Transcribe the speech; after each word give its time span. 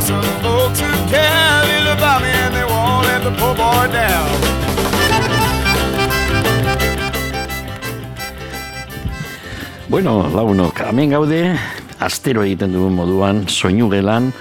some 0.00 0.22
folks 0.42 0.80
who 0.80 0.90
care 1.08 1.64
little 1.64 1.92
about 1.96 2.20
me 2.20 2.28
and 2.28 2.54
they 2.54 2.64
won't 2.64 3.06
let 3.06 3.22
the 3.24 3.30
poor 3.38 3.54
boy 3.54 3.88
down. 3.92 4.28
Bueno, 9.88 10.28
launok, 10.34 10.80
hemen 10.80 11.10
gaude, 11.10 11.56
astero 12.02 12.42
egiten 12.44 12.74
dugun 12.74 12.96
moduan, 12.98 13.44
soinu 13.48 13.88
gelan, 13.88 14.32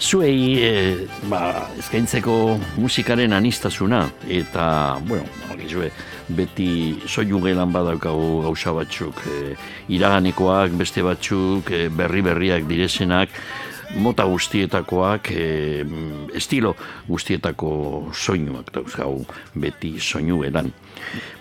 zuei, 0.00 0.62
e, 0.62 0.72
ba, 1.28 1.68
eskaintzeko 1.76 2.56
musikaren 2.78 3.34
anistasuna, 3.36 4.06
eta, 4.30 4.96
bueno, 5.04 5.26
zue, 5.68 5.90
beti 6.28 7.02
soinu 7.10 7.42
gelan 7.42 7.72
badaukagu 7.74 8.44
gauza 8.46 8.72
batzuk, 8.72 9.20
e, 9.26 9.56
iraganekoak, 9.92 10.78
beste 10.78 11.02
batzuk, 11.02 11.70
e, 11.74 11.88
berri 11.90 12.22
berriak 12.22 12.68
direzenak, 12.70 13.34
mota 13.94 14.24
guztietakoak, 14.24 15.30
e, 15.30 15.84
estilo 16.34 16.74
guztietako 17.08 18.10
soinuak 18.12 18.72
dauzkau 18.74 19.24
beti 19.54 19.96
soinu 20.00 20.42
edan. 20.44 20.72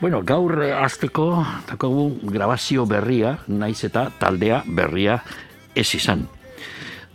Bueno, 0.01 0.21
gaur 0.21 0.61
azteko, 0.61 1.45
dakogu 1.67 2.31
grabazio 2.31 2.85
berria, 2.85 3.37
naiz 3.47 3.83
eta 3.83 4.09
taldea 4.19 4.63
berria 4.67 5.19
ez 5.75 5.93
izan. 5.95 6.27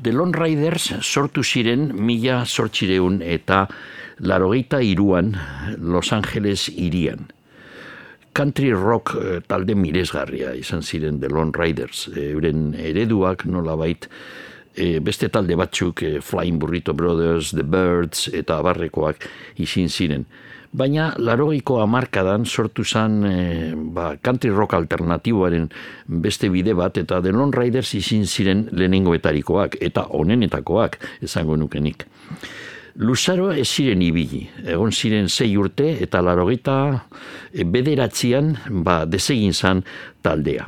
The 0.03 0.13
Lone 0.13 0.33
Riders 0.33 0.95
sortu 1.03 1.43
ziren 1.45 1.91
mila 1.93 2.47
sortxireun 2.47 3.21
eta 3.21 3.67
larogeita 4.21 4.81
iruan 4.81 5.35
Los 5.77 6.13
Angeles 6.13 6.71
irian. 6.73 7.29
Country 8.33 8.73
rock 8.73 9.17
eh, 9.19 9.41
talde 9.45 9.75
miresgarria 9.75 10.55
izan 10.57 10.83
ziren 10.83 11.19
The 11.21 11.29
Lone 11.29 11.53
Riders. 11.53 12.07
Euren 12.17 12.71
ereduak 12.79 13.45
nolabait 13.45 14.07
e, 14.81 15.01
beste 15.05 15.29
talde 15.29 15.57
batzuk, 15.61 16.03
e, 16.03 16.21
Flying 16.25 16.59
Burrito 16.59 16.95
Brothers, 16.97 17.53
The 17.53 17.65
Birds 17.65 18.31
eta 18.33 18.61
abarrekoak 18.61 19.29
izin 19.61 19.93
ziren. 19.93 20.25
Baina 20.71 21.09
larogeiko 21.19 21.81
amarkadan 21.83 22.45
sortu 22.47 22.85
zen 22.87 23.25
e, 23.27 23.37
ba, 23.75 24.15
country 24.23 24.53
rock 24.55 24.77
alternatiboaren 24.79 25.67
beste 26.07 26.49
bide 26.49 26.77
bat 26.79 26.97
eta 27.01 27.21
The 27.21 27.35
Lone 27.35 27.57
Riders 27.57 27.93
izin 27.99 28.27
ziren 28.27 28.69
lehenengoetarikoak 28.71 29.81
eta 29.83 30.07
onenetakoak 30.15 31.01
esango 31.27 31.59
nukenik. 31.59 32.07
Luzaro 33.01 33.51
ez 33.53 33.69
ziren 33.69 34.03
ibili, 34.03 34.45
egon 34.67 34.93
ziren 34.93 35.29
zei 35.29 35.55
urte 35.59 35.93
eta 36.07 36.23
larogeita 36.23 36.77
e, 37.53 37.65
bederatzean 37.65 38.57
ba, 38.87 39.03
desegin 39.07 39.55
zan 39.55 39.83
taldea. 40.23 40.67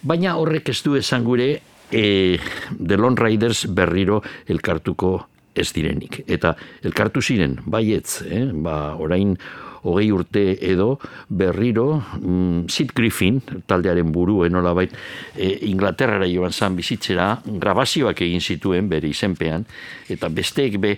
Baina 0.00 0.38
horrek 0.40 0.70
ez 0.72 0.78
du 0.80 0.94
esan 0.96 1.26
gure 1.28 1.58
e, 1.90 2.38
The 2.78 2.96
Lone 2.96 3.18
Riders 3.20 3.66
berriro 3.68 4.22
elkartuko 4.46 5.16
ez 5.54 5.72
direnik. 5.74 6.22
Eta 6.30 6.54
elkartu 6.86 7.22
ziren, 7.22 7.58
baietz, 7.66 8.22
eh? 8.26 8.46
ba, 8.54 8.94
orain 8.98 9.34
hogei 9.82 10.10
urte 10.12 10.42
edo 10.60 10.98
berriro 11.28 11.86
mm, 11.96 12.68
Sid 12.68 12.92
Griffin, 12.96 13.40
taldearen 13.66 14.12
buru 14.12 14.44
enola 14.44 14.74
bait, 14.76 14.92
e, 15.34 15.50
Inglaterrara 15.70 16.28
joan 16.28 16.52
zan 16.52 16.76
bizitzera, 16.76 17.32
grabazioak 17.44 18.20
egin 18.26 18.44
zituen 18.44 18.90
bere 18.90 19.08
izenpean, 19.08 19.64
eta 20.08 20.28
besteek 20.28 20.76
be, 20.80 20.96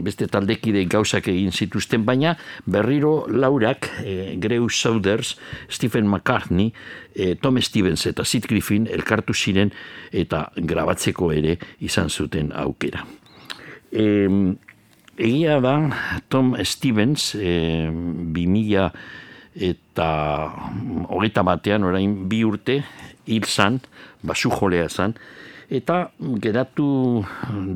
beste 0.00 0.26
taldekide 0.30 0.84
gauzak 0.88 1.28
egin 1.28 1.52
zituzten, 1.52 2.06
baina 2.06 2.36
berriro 2.64 3.26
laurak, 3.28 3.90
e, 4.00 4.36
Greu 4.40 4.68
Souders, 4.70 5.36
Stephen 5.68 6.08
McCartney, 6.08 6.72
e, 7.14 7.34
Tom 7.36 7.60
Stevens 7.60 8.06
eta 8.08 8.24
Sid 8.24 8.48
Griffin 8.48 8.88
elkartu 8.88 9.34
ziren 9.34 9.72
eta 10.12 10.46
grabatzeko 10.56 11.32
ere 11.32 11.58
izan 11.80 12.08
zuten 12.08 12.52
aukera. 12.56 13.04
E, 13.92 14.06
egia 15.18 15.60
da 15.60 15.76
Tom 16.28 16.54
Stevens 16.64 17.34
e, 17.36 17.90
bi 18.32 18.46
mila 18.48 18.88
eta 19.52 20.08
hogeita 21.12 21.44
batean 21.44 21.84
orain 21.84 22.14
bi 22.28 22.40
urte 22.48 22.80
hil 23.28 23.44
zan, 23.44 23.78
basu 24.24 24.50
jolea 24.50 24.88
zan, 24.88 25.12
eta 25.72 26.12
geratu 26.42 27.24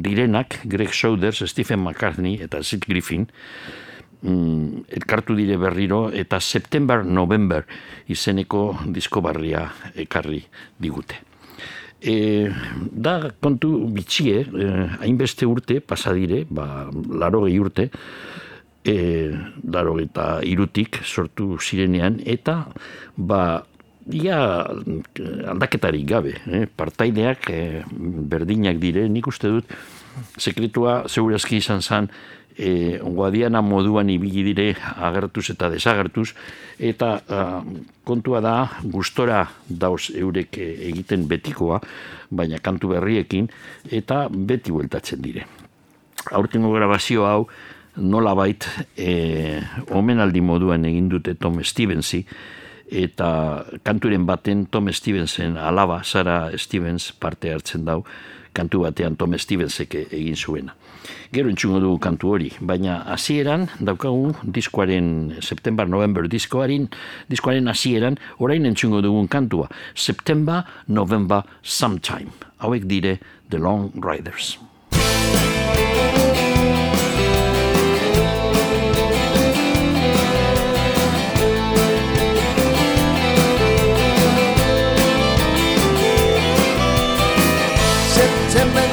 direnak 0.05 0.61
Greg 0.65 0.93
Souders, 0.93 1.43
Stephen 1.49 1.81
McCartney 1.81 2.37
eta 2.45 2.61
Sid 2.63 2.85
Griffin 2.89 3.27
mm, 4.21 4.85
elkartu 4.99 5.37
dire 5.39 5.57
berriro 5.57 6.11
eta 6.13 6.41
September 6.41 7.05
November 7.05 7.65
izeneko 8.13 8.77
disko 8.93 9.23
barria 9.25 9.65
ekarri 9.97 10.43
digute. 10.79 11.23
E, 11.97 12.47
da 12.93 13.33
kontu 13.41 13.71
bitxie, 13.91 14.43
e, 14.45 14.67
hainbeste 15.01 15.47
urte 15.49 15.81
pasadire, 15.81 16.45
ba, 16.51 16.87
laro 16.93 17.47
gehi 17.47 17.57
urte, 17.59 17.89
e, 18.85 18.97
laro 19.65 19.97
eta 20.03 20.27
irutik 20.45 21.01
sortu 21.03 21.57
zirenean, 21.59 22.21
eta 22.25 22.67
ba, 23.17 23.65
ia 24.13 24.39
aldaketarik 25.51 26.07
gabe, 26.07 26.37
eh? 26.47 26.67
partaideak 26.67 27.51
eh, 27.51 27.83
berdinak 28.31 28.79
dire, 28.79 29.09
nik 29.09 29.27
uste 29.27 29.51
dut, 29.51 29.77
sekretua 30.39 31.05
zeurazki 31.09 31.59
izan 31.59 31.83
zen, 31.83 32.09
eh, 32.57 32.99
guadiana 33.03 33.61
moduan 33.63 34.09
ibili 34.11 34.45
dire 34.53 34.77
agertuz 34.97 35.51
eta 35.53 35.69
desagertuz, 35.73 36.33
eta 36.79 37.21
ah, 37.29 37.63
kontua 38.05 38.41
da 38.41 38.57
gustora 38.83 39.45
dauz 39.69 40.11
eurek 40.15 40.59
egiten 40.63 41.27
betikoa, 41.29 41.81
baina 42.31 42.59
kantu 42.63 42.95
berriekin, 42.95 43.51
eta 43.91 44.27
beti 44.31 44.73
bueltatzen 44.73 45.23
dire. 45.23 45.47
Aurtengo 46.33 46.73
grabazio 46.75 47.27
hau, 47.27 47.47
nola 47.97 48.35
bait, 48.35 48.67
eh, 48.97 49.63
omenaldi 49.91 50.41
moduan 50.41 50.85
egin 50.85 51.09
dute 51.09 51.35
Tom 51.35 51.63
Stevensi, 51.65 52.25
eta 52.91 53.65
kanturen 53.83 54.27
baten 54.27 54.67
Tom 54.71 54.91
Stevensen 54.93 55.57
alaba, 55.57 56.03
Sara 56.05 56.51
Stevens 56.59 57.13
parte 57.13 57.53
hartzen 57.53 57.85
dau, 57.85 58.03
kantu 58.57 58.87
batean 58.87 59.17
Tom 59.17 59.37
Stevensek 59.39 59.95
egin 60.07 60.37
zuena. 60.37 60.75
Gero 61.35 61.51
entzungo 61.51 61.81
dugu 61.83 61.99
kantu 62.03 62.33
hori, 62.35 62.51
baina 62.61 63.01
hasieran 63.13 63.69
daukagu 63.79 64.33
diskoaren 64.43 65.37
September 65.41 65.87
November 65.87 66.27
diskoaren 66.31 66.89
diskoaren 67.31 67.69
hasieran 67.69 68.19
orain 68.39 68.67
entzungo 68.67 69.03
dugun 69.05 69.29
kantua 69.29 69.69
September 69.95 70.65
November 70.89 71.43
Sometime. 71.63 72.33
Hauek 72.59 72.87
dire 72.89 73.19
The 73.51 73.59
Long 73.59 73.93
Riders. 74.03 74.57
siempre 88.57 88.86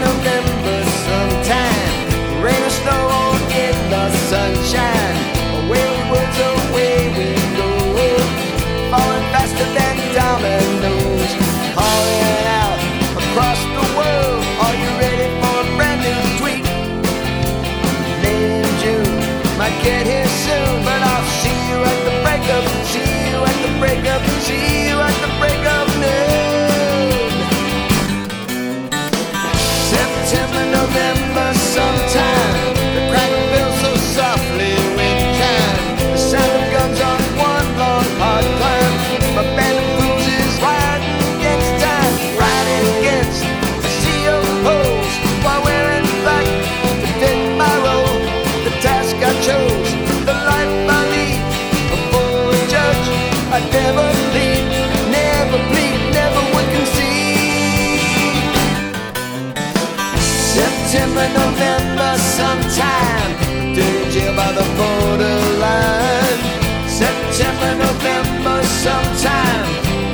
the 64.60 64.66
borderline. 64.78 66.42
September, 66.88 67.72
November, 67.88 68.58
sometime. 68.86 69.66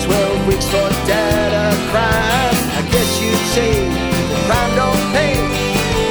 Twelve 0.05 0.39
weeks 0.47 0.65
for 0.73 0.89
data 1.05 1.65
crime. 1.91 2.59
I 2.79 2.81
guess 2.91 3.11
you'd 3.21 3.45
say 3.55 3.71
the 4.31 4.39
crime 4.47 4.71
don't 4.81 5.03
pay. 5.15 5.35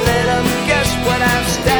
Let 0.09 0.25
'em 0.37 0.47
guess 0.69 0.89
what 1.05 1.19
I've 1.33 1.47
stashed 1.57 1.78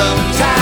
November, 0.00 0.59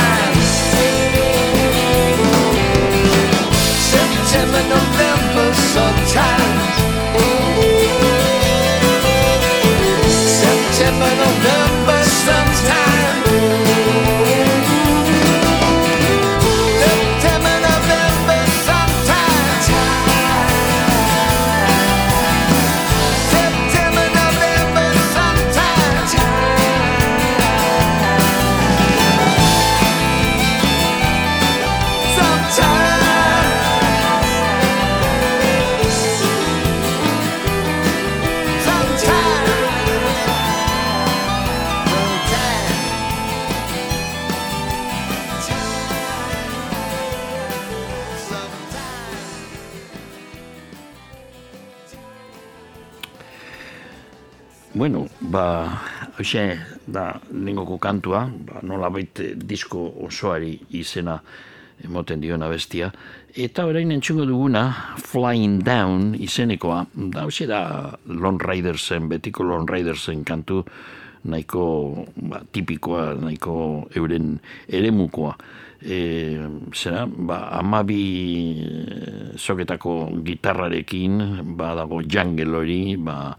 hoxe, 56.19 56.43
da, 56.87 57.12
lengoko 57.32 57.79
kantua, 57.79 58.26
ba, 58.26 58.62
nola 58.67 58.91
baita 58.91 59.23
disko 59.38 59.85
osoari 60.06 60.56
izena 60.75 61.19
emoten 61.85 62.20
diona 62.20 62.49
bestia. 62.50 62.91
Eta 63.38 63.69
orain 63.69 63.93
entzungo 63.94 64.26
duguna, 64.26 64.65
Flying 64.99 65.62
Down 65.62 66.17
izenekoa, 66.19 66.85
da, 67.15 67.26
hoxe 67.29 67.47
da 67.47 67.61
Lone 68.11 68.43
Ridersen, 68.43 69.06
betiko 69.09 69.47
Lone 69.47 69.69
Ridersen 69.70 70.25
kantu, 70.26 70.65
nahiko 71.29 71.62
ba, 72.31 72.43
tipikoa, 72.53 73.12
nahiko 73.21 73.55
euren 73.94 74.38
eremukoa. 74.69 75.37
E, 75.79 76.35
zera, 76.75 77.07
ba, 77.07 77.55
amabi 77.55 78.03
eh, 78.59 79.39
soketako 79.39 80.11
gitarrarekin, 80.27 81.45
ba, 81.55 81.75
dago 81.79 82.03
jungle 82.03 82.57
hori, 82.59 82.97
ba, 82.99 83.37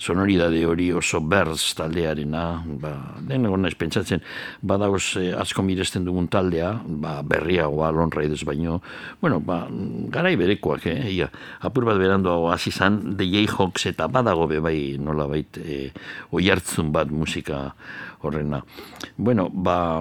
sonoridade 0.00 0.62
hori 0.64 0.92
oso 0.94 1.18
berz 1.20 1.74
taldearena, 1.74 2.62
ba, 2.80 2.92
den 3.26 3.44
egon 3.44 3.66
naiz 3.66 3.74
pentsatzen, 3.74 4.22
badagoz 4.62 5.02
eh, 5.18 5.34
asko 5.34 5.66
miresten 5.66 6.06
dugun 6.06 6.30
taldea, 6.30 6.70
ba, 6.86 7.18
berriagoa, 7.26 7.90
Lone 7.92 8.14
Riders 8.14 8.46
baino, 8.46 8.78
bueno, 9.20 9.42
ba, 9.44 9.64
garai 10.14 10.36
berekoak, 10.40 10.86
eh, 10.94 11.10
ia, 11.10 11.28
apur 11.66 11.90
bat 11.90 11.98
berando 11.98 12.38
hasi 12.54 12.70
zan, 12.70 13.16
The 13.18 13.26
Jayhawks 13.26 13.90
eta 13.90 14.06
badago 14.08 14.46
be 14.48 14.62
bai 14.62 14.78
nola 14.94 15.26
bait, 15.26 15.58
eh, 15.58 15.90
oi 16.30 16.46
hartzun 16.48 16.94
bat 16.94 17.10
musika 17.10 17.74
horrena. 18.22 18.62
Bueno, 19.18 19.50
ba, 19.52 20.00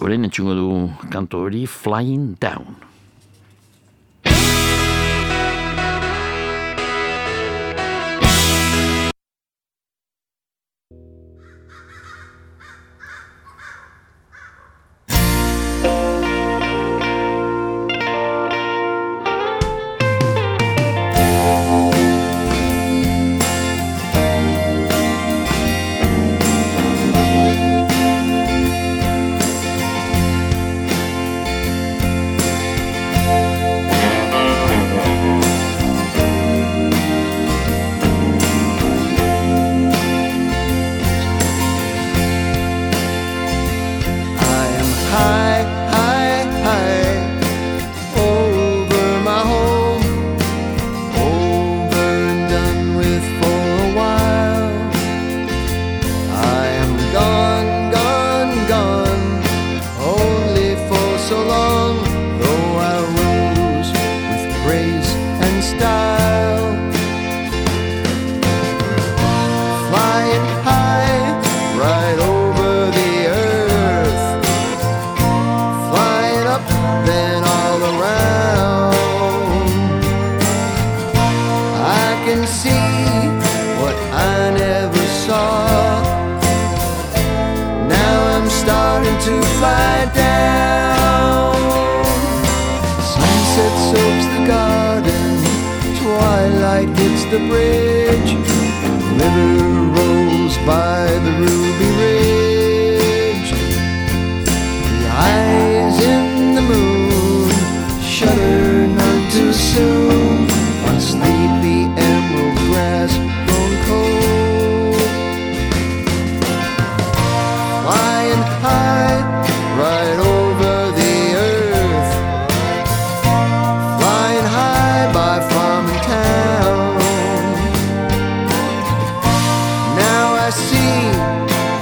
orain 0.00 0.24
entzungo 0.24 0.54
du 0.54 0.90
kanto 1.10 1.38
hori, 1.44 1.66
Flying 1.66 2.36
Down. 2.40 2.85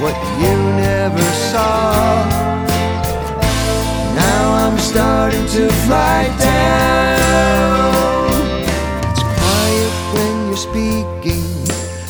what 0.05 0.17
you 0.39 0.55
never 0.87 1.27
saw. 1.49 2.29
Now 4.13 4.43
I'm 4.61 4.77
starting 4.77 5.45
to 5.57 5.63
fly 5.85 6.21
down. 6.37 7.41
It's 9.09 9.23
quiet 9.39 9.93
when 10.13 10.33
you're 10.47 10.63
speaking, 10.69 11.47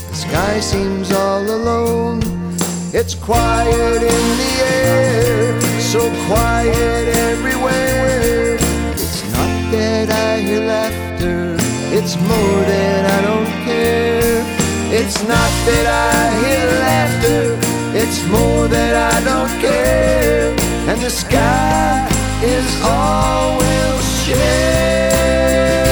the 0.09 0.17
sky 0.27 0.59
seems 0.59 1.13
all 1.13 1.45
alone. 1.59 2.19
It's 2.91 3.15
quiet 3.15 4.01
in 4.15 4.23
the 4.41 4.53
air, 4.81 5.61
so 5.79 6.01
quiet 6.27 7.05
everywhere. 7.29 8.57
It's 8.91 9.23
not 9.35 9.53
that 9.71 10.07
I 10.27 10.31
hear 10.45 10.63
laughter, 10.75 11.55
it's 11.97 12.15
more 12.29 12.59
that 12.73 13.03
I 13.15 13.19
don't 13.29 13.53
care. 13.67 14.43
It's 14.99 15.19
not 15.33 15.51
that 15.67 15.85
I 15.87 16.19
hear 16.41 16.67
laughter 16.87 17.64
it's 17.97 18.25
more 18.27 18.67
that 18.67 18.93
I 19.13 19.23
don't 19.23 19.53
care. 19.61 20.49
And 20.89 21.01
the 21.01 21.09
sky 21.09 22.07
is 22.43 22.81
all 22.83 23.57
we'll 23.57 24.01
share. 24.23 25.84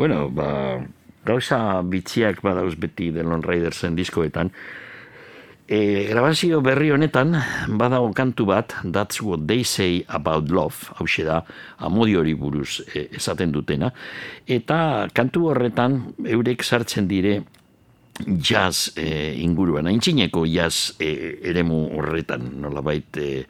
Bueno, 0.00 0.30
ba, 0.32 0.80
gauza 1.28 1.82
bitxiak 1.84 2.38
badauz 2.40 2.72
beti 2.80 3.10
Delon 3.12 3.42
Raidersen 3.44 3.98
diskoetan. 3.98 4.48
E, 5.68 5.80
grabazio 6.08 6.62
berri 6.64 6.88
honetan, 6.94 7.36
badago 7.76 8.08
kantu 8.16 8.46
bat, 8.48 8.72
That's 8.80 9.20
What 9.20 9.44
They 9.44 9.60
Say 9.60 10.00
About 10.08 10.48
Love, 10.48 10.96
hau 10.96 11.04
da, 11.28 11.42
amodiori 11.84 12.32
buruz 12.32 12.80
e, 12.94 13.10
esaten 13.20 13.52
dutena, 13.52 13.92
eta 14.48 15.06
kantu 15.12 15.50
horretan 15.52 16.00
eurek 16.24 16.64
sartzen 16.64 17.06
dire 17.06 17.42
jazz 18.26 18.90
e, 18.96 19.34
inguruan, 19.40 19.86
aintzineko 19.86 20.44
jazz 20.48 20.94
e, 21.00 21.10
eremu 21.52 21.80
horretan, 21.98 22.50
nolabait 22.60 23.16
e, 23.16 23.44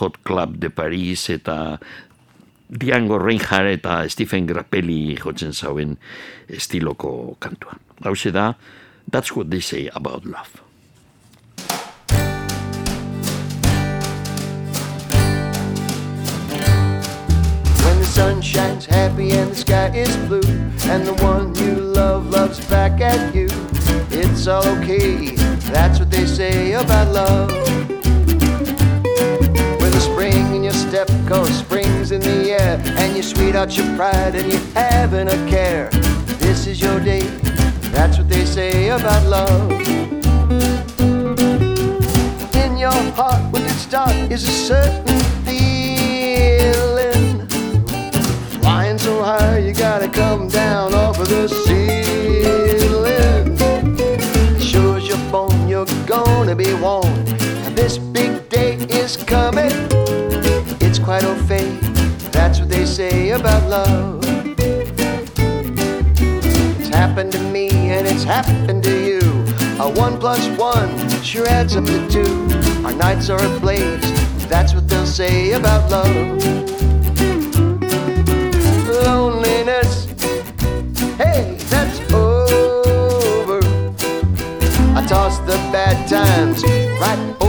Hot 0.00 0.20
Club 0.22 0.58
de 0.60 0.70
Paris 0.70 1.28
eta 1.30 1.78
Diango 2.74 3.18
Reinhardt 3.18 3.70
eta 3.70 4.08
Stephen 4.10 4.48
Grappelli 4.48 5.14
jotzen 5.14 5.52
zauen 5.54 5.94
estiloko 6.50 7.36
kantua. 7.38 7.78
Hau 8.02 8.14
da, 8.32 8.54
That's 9.10 9.36
What 9.36 9.50
They 9.50 9.60
Say 9.60 9.88
About 9.94 10.24
Love. 10.26 10.60
When 17.84 17.98
the 17.98 18.06
sun 18.06 18.42
shines 18.42 18.86
happy 18.86 19.30
and 19.30 19.52
the 19.52 19.56
sky 19.56 19.90
is 19.94 20.16
blue, 20.26 20.42
and 20.90 21.06
the 21.06 21.14
one 21.22 21.54
you 21.54 21.76
love 21.76 22.26
loves 22.30 22.58
back 22.66 23.00
at 23.00 23.34
you, 23.34 23.46
it's 24.10 24.48
okay. 24.48 25.36
That's 25.70 26.00
what 26.00 26.10
they 26.10 26.26
say 26.26 26.72
about 26.72 27.08
love. 27.12 27.50
With 29.80 29.94
a 29.94 30.00
spring 30.00 30.56
in 30.56 30.64
your 30.64 30.72
step, 30.72 31.08
cause 31.28 31.62
in 32.10 32.20
the 32.20 32.50
air, 32.50 32.78
and 32.98 33.16
you 33.16 33.22
sweet 33.22 33.54
out 33.54 33.74
your 33.76 33.86
pride 33.96 34.34
and 34.34 34.52
you 34.52 34.58
haven't 34.74 35.28
a 35.28 35.36
care. 35.48 35.88
This 36.38 36.66
is 36.66 36.80
your 36.80 36.98
day. 37.00 37.22
That's 37.92 38.18
what 38.18 38.28
they 38.28 38.44
say 38.44 38.88
about 38.88 39.24
love. 39.26 39.70
In 42.62 42.76
your 42.76 43.00
heart, 43.14 43.50
with 43.52 43.64
its 43.64 43.82
start, 43.82 44.12
is 44.30 44.46
a 44.46 44.50
certain 44.50 45.20
feeling. 45.46 47.48
Flying 48.60 48.98
so 48.98 49.22
high, 49.22 49.58
you 49.58 49.72
gotta 49.72 50.08
come 50.08 50.48
down 50.48 50.92
off 50.94 51.18
of 51.18 51.28
the 51.28 51.48
ceiling. 51.48 51.96
Sure 54.60 54.98
as 54.98 55.08
you're 55.08 55.68
you're 55.68 55.86
gonna 56.06 56.54
be 56.54 56.74
warned. 56.74 57.28
This 57.74 57.98
big 57.98 58.48
day 58.50 58.76
is 58.90 59.16
coming. 59.16 60.03
They 62.84 62.90
say 62.90 63.30
about 63.30 63.62
love. 63.68 64.20
It's 66.78 66.88
happened 66.88 67.32
to 67.32 67.40
me 67.50 67.68
and 67.70 68.06
it's 68.06 68.24
happened 68.24 68.84
to 68.84 68.94
you. 69.08 69.20
A 69.80 69.88
one 69.88 70.18
plus 70.18 70.46
one 70.58 70.90
sure 71.22 71.48
adds 71.48 71.76
up 71.76 71.86
to 71.86 72.08
two. 72.10 72.48
Our 72.84 72.92
nights 72.92 73.30
are 73.30 73.42
ablaze. 73.42 74.02
That's 74.48 74.74
what 74.74 74.86
they'll 74.88 75.06
say 75.06 75.52
about 75.52 75.90
love. 75.90 76.44
Loneliness, 79.06 80.06
hey, 81.16 81.56
that's 81.70 81.98
over. 82.12 83.60
I 84.98 85.06
toss 85.08 85.38
the 85.40 85.56
bad 85.72 86.06
times 86.06 86.62
right 87.00 87.43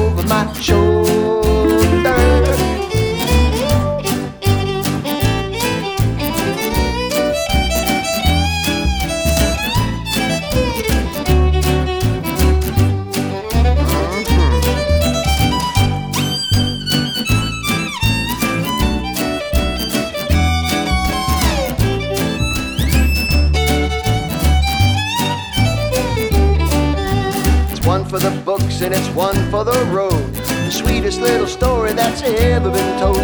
and 28.86 28.94
it's 28.94 29.10
one 29.16 29.36
for 29.50 29.64
the 29.64 29.84
road. 29.86 30.24
The 30.36 30.70
sweetest 30.70 31.20
little 31.20 31.48
story 31.48 31.94
that's 31.94 32.22
ever 32.22 32.70
been 32.70 33.00
told. 33.00 33.18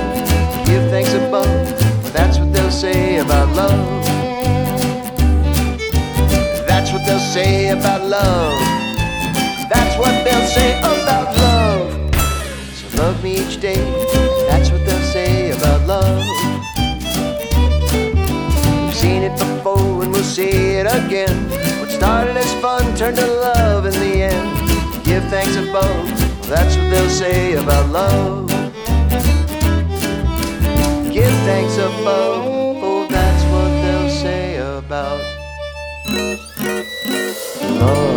Give 0.65 0.89
thanks 0.89 1.13
above, 1.13 1.45
that's 2.11 2.39
what 2.39 2.51
they'll 2.51 2.71
say 2.71 3.19
about 3.19 3.47
love. 3.55 4.05
That's 6.65 6.91
what 6.91 7.05
they'll 7.05 7.19
say 7.19 7.69
about 7.69 8.01
love. 8.09 8.59
That's 9.69 9.95
what 9.99 10.25
they'll 10.25 10.47
say 10.47 10.79
about 10.79 11.37
love. 11.37 12.15
So 12.73 12.97
love 12.97 13.23
me 13.23 13.37
each 13.37 13.61
day, 13.61 13.81
that's 14.49 14.71
what 14.71 14.83
they'll 14.83 15.11
say 15.13 15.51
about 15.51 15.87
love 15.87 16.25
seen 18.91 19.23
it 19.23 19.31
before 19.31 20.03
and 20.03 20.11
we'll 20.11 20.23
see 20.23 20.77
it 20.77 20.85
again. 20.85 21.49
What 21.79 21.89
started 21.89 22.37
as 22.37 22.53
fun 22.61 22.95
turned 22.95 23.17
to 23.17 23.25
love 23.25 23.87
in 23.87 23.93
the 23.93 24.23
end. 24.23 24.50
Give 25.11 25.25
thanks 25.25 25.57
above, 25.57 26.47
that's 26.47 26.77
what 26.77 26.89
they'll 26.89 27.09
say 27.09 27.55
about 27.55 27.89
love. 27.89 28.47
Give 31.11 31.35
thanks 31.43 31.75
above, 31.75 32.45
oh, 32.81 33.07
that's 33.09 33.43
what 33.51 33.71
they'll 33.81 34.09
say 34.09 34.55
about 34.55 35.19
love. 37.81 38.10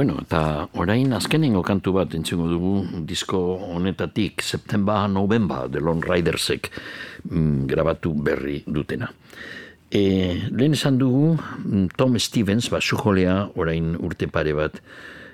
Bueno, 0.00 0.14
eta 0.16 0.64
orain 0.80 1.10
azkenengo 1.12 1.60
kantu 1.60 1.92
bat 1.92 2.14
entzungo 2.16 2.46
dugu 2.48 3.02
disko 3.04 3.36
honetatik 3.74 4.40
September 4.40 5.04
November 5.12 5.68
de 5.68 5.82
Lone 5.84 6.00
Ridersek 6.00 6.70
mm, 7.28 7.66
grabatu 7.68 8.14
berri 8.16 8.62
dutena. 8.64 9.10
E, 9.92 10.00
lehen 10.56 10.72
esan 10.72 10.96
dugu 10.96 11.34
mm, 11.36 11.90
Tom 12.00 12.16
Stevens, 12.16 12.70
ba, 12.72 12.80
sujolea 12.80 13.50
orain 13.60 13.92
urte 14.00 14.30
pare 14.32 14.56
bat 14.56 14.80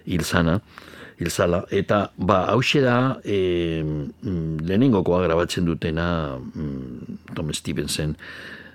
hilzana, 0.03 0.59
hilzala, 1.21 1.63
eta 1.71 2.09
ba, 2.19 2.43
hause 2.51 2.83
da 2.83 3.21
e, 3.23 3.39
mm, 3.87 4.67
lehenengokoa 4.67 5.23
grabatzen 5.29 5.71
dutena 5.71 6.09
mm, 6.43 7.23
Tom 7.39 7.55
Stevensen 7.55 8.19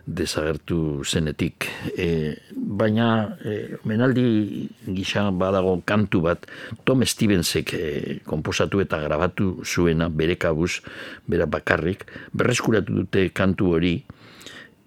desagertu 0.06 1.04
zenetik. 1.06 1.68
E, 1.98 2.36
baina, 2.56 3.38
e, 3.46 3.78
menaldi 3.88 4.68
gisa 4.96 5.30
badago 5.32 5.78
kantu 5.86 6.24
bat, 6.26 6.48
Tom 6.86 7.06
Stevensek 7.06 7.74
e, 7.74 7.86
komposatu 8.26 8.82
eta 8.82 9.02
grabatu 9.04 9.62
zuena, 9.66 10.10
bere 10.10 10.38
kabuz, 10.42 10.82
bera 11.28 11.46
bakarrik, 11.46 12.06
berreskuratu 12.34 13.02
dute 13.02 13.30
kantu 13.36 13.76
hori, 13.76 13.96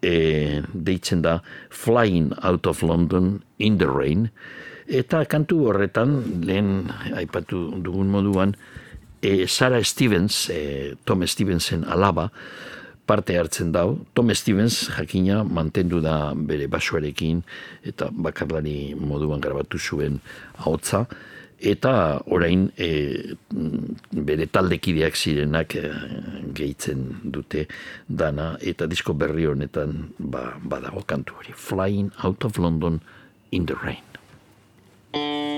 e, 0.04 0.62
deitzen 0.74 1.22
da 1.24 1.40
Flying 1.70 2.34
Out 2.42 2.66
of 2.66 2.82
London 2.82 3.42
in 3.58 3.78
the 3.78 3.88
Rain, 3.88 4.28
eta 4.86 5.24
kantu 5.24 5.64
horretan, 5.70 6.42
lehen 6.44 6.90
aipatu 7.16 7.70
dugun 7.82 8.10
moduan, 8.12 8.54
e, 9.24 9.46
Sarah 9.48 9.82
Stevens, 9.84 10.50
e, 10.50 10.94
Tom 11.04 11.24
Stevensen 11.26 11.84
alaba, 11.88 12.30
parte 13.06 13.36
hartzen 13.38 13.72
dau. 13.72 13.98
Tom 14.14 14.32
Stevens 14.34 14.88
jakina 14.96 15.42
mantendu 15.44 16.00
da 16.00 16.32
bere 16.34 16.66
basoarekin 16.68 17.42
eta 17.84 18.10
bakarlari 18.10 18.94
moduan 18.94 19.40
grabatu 19.40 19.78
zuen 19.78 20.20
ahotza 20.58 21.04
eta 21.64 22.20
orain 22.26 22.66
e, 22.76 23.36
bere 24.12 24.46
taldekideak 24.52 25.16
zirenak 25.16 25.76
e, 25.76 25.90
gehitzen 26.52 27.06
dute 27.24 27.66
dana. 28.08 28.54
Eta 28.60 28.88
disko 28.90 29.14
berri 29.14 29.46
honetan 29.48 30.10
ba, 30.18 30.54
badago 30.60 31.04
kantu 31.06 31.40
hori. 31.40 31.52
Flying 31.56 32.12
Out 32.22 32.44
of 32.44 32.58
London 32.58 33.00
in 33.52 33.66
the 33.66 33.76
Rain 33.84 35.53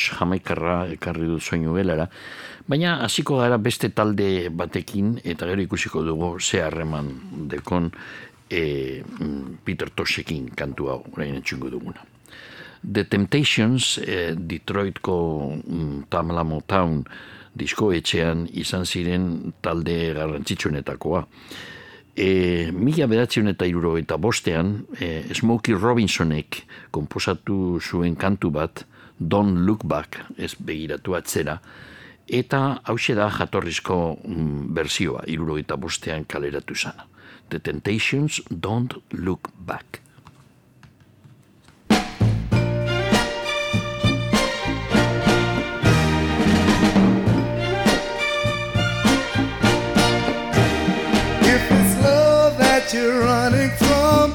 Tosh 0.00 0.16
jamaikarra 0.16 0.86
ekarri 0.94 1.26
du 1.28 1.38
soinu 1.40 1.74
gelara, 1.76 2.06
baina 2.68 2.94
hasiko 3.04 3.36
gara 3.36 3.58
beste 3.58 3.90
talde 3.92 4.48
batekin 4.48 5.18
eta 5.24 5.46
gero 5.46 5.60
ikusiko 5.60 6.02
dugu 6.02 6.38
ze 6.40 6.62
harreman 6.62 7.10
dekon 7.50 7.90
e, 8.48 9.02
Peter 9.64 9.90
Toshekin 9.90 10.48
kantu 10.56 10.88
hau 10.88 11.02
orain 11.12 11.36
etxungo 11.36 11.68
duguna. 11.70 12.00
The 12.82 13.04
Temptations, 13.04 13.98
e, 13.98 14.34
Detroitko 14.34 15.16
mm, 15.66 16.08
Tamla 16.08 16.44
Motown 16.44 17.04
disko 17.52 17.92
etxean 17.92 18.46
izan 18.52 18.86
ziren 18.86 19.52
talde 19.60 20.14
garrantzitsuenetakoa. 20.16 21.26
E, 22.16 22.70
mila 22.72 23.06
bedatzen 23.06 23.52
eta 23.52 23.68
iruro 23.68 23.98
eta 23.98 24.16
bostean, 24.16 24.86
e, 24.96 25.28
Smokey 25.34 25.76
Robinsonek 25.76 26.64
komposatu 26.90 27.78
zuen 27.84 28.16
kantu 28.16 28.50
bat, 28.50 28.86
Don't 29.20 29.66
Look 29.66 29.84
Back, 29.84 30.18
ez 30.38 30.54
begiratu 30.56 31.14
atzera, 31.14 31.60
eta 32.26 32.80
hause 32.88 33.14
da 33.14 33.28
jatorrizko 33.30 33.96
mm, 34.16 34.68
berzioa, 34.74 35.24
iruro 35.28 35.58
eta 35.60 35.76
bostean 35.76 36.24
kaleratu 36.24 36.74
zana. 36.74 37.06
The 37.50 37.58
Temptations 37.58 38.40
Don't 38.48 38.96
Look 39.12 39.50
Back. 39.58 40.00
you're 52.92 53.20
running 53.20 53.70
from. 53.70 54.34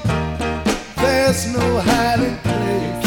There's 0.95 1.53
no 1.53 1.79
hiding 1.79 2.37
place. 2.37 3.04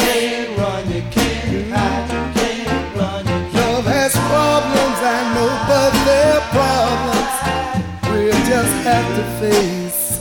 Just 8.62 8.76
have 8.82 9.08
to 9.16 9.24
face. 9.40 10.20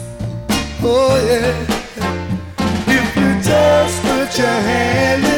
Oh 0.83 1.15
yeah. 1.29 1.57
If 2.97 3.07
you 3.17 3.29
just 3.41 3.97
put 4.03 4.29
your 4.37 4.59
hand 4.69 5.23
in 5.35 5.36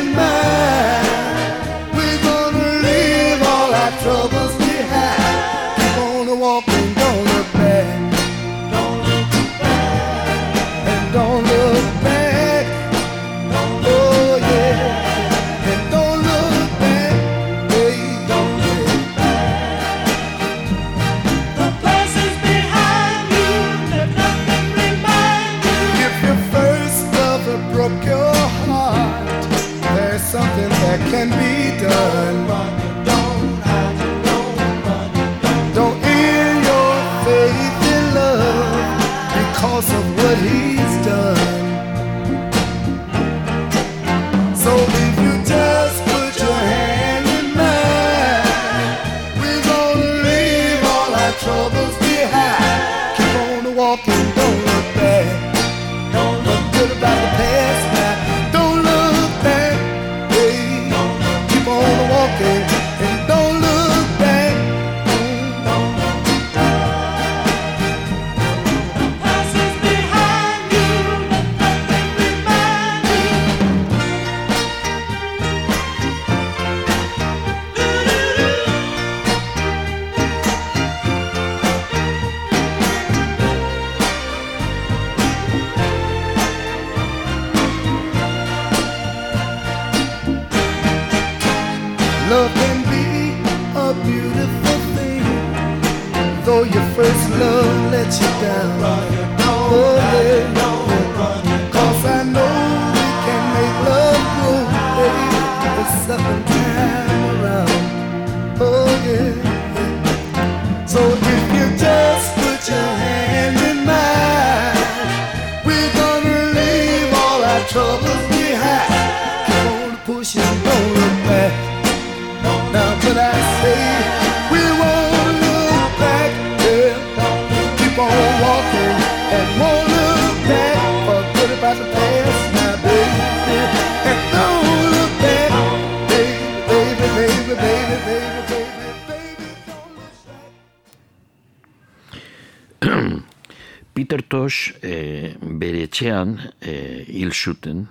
etxean 145.99 146.37
e, 146.61 147.03
hil 147.11 147.33
zuten 147.33 147.83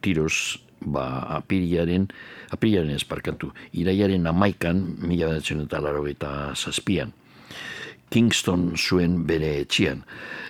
tiroz 0.00 0.58
ba, 0.80 1.26
apirilaren 1.40 2.06
apirilaren 2.54 2.94
esparkatu 2.94 3.50
iraiaren 3.74 4.26
amaikan 4.30 4.82
mila 5.02 5.32
bedertzen 5.32 5.64
eta 5.64 5.80
laro 5.82 6.06
eta 6.06 6.54
zazpian 6.54 7.12
Kingston 8.06 8.76
zuen 8.78 9.24
bere 9.26 9.48
etxian. 9.64 10.04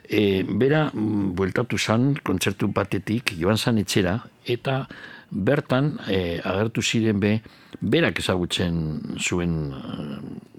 E, 0.05 0.43
bera, 0.45 0.91
mm, 0.93 1.31
bueltatu 1.39 1.79
zan, 1.79 2.11
kontzertu 2.21 2.69
batetik, 2.69 3.33
joan 3.41 3.57
zan 3.57 3.79
etxera, 3.81 4.19
eta 4.45 4.83
bertan 5.31 5.95
e, 6.05 6.37
agertu 6.45 6.85
ziren 6.85 7.19
be, 7.19 7.39
berak 7.81 8.21
ezagutzen 8.21 9.17
zuen 9.17 9.73
eh, 9.73 10.19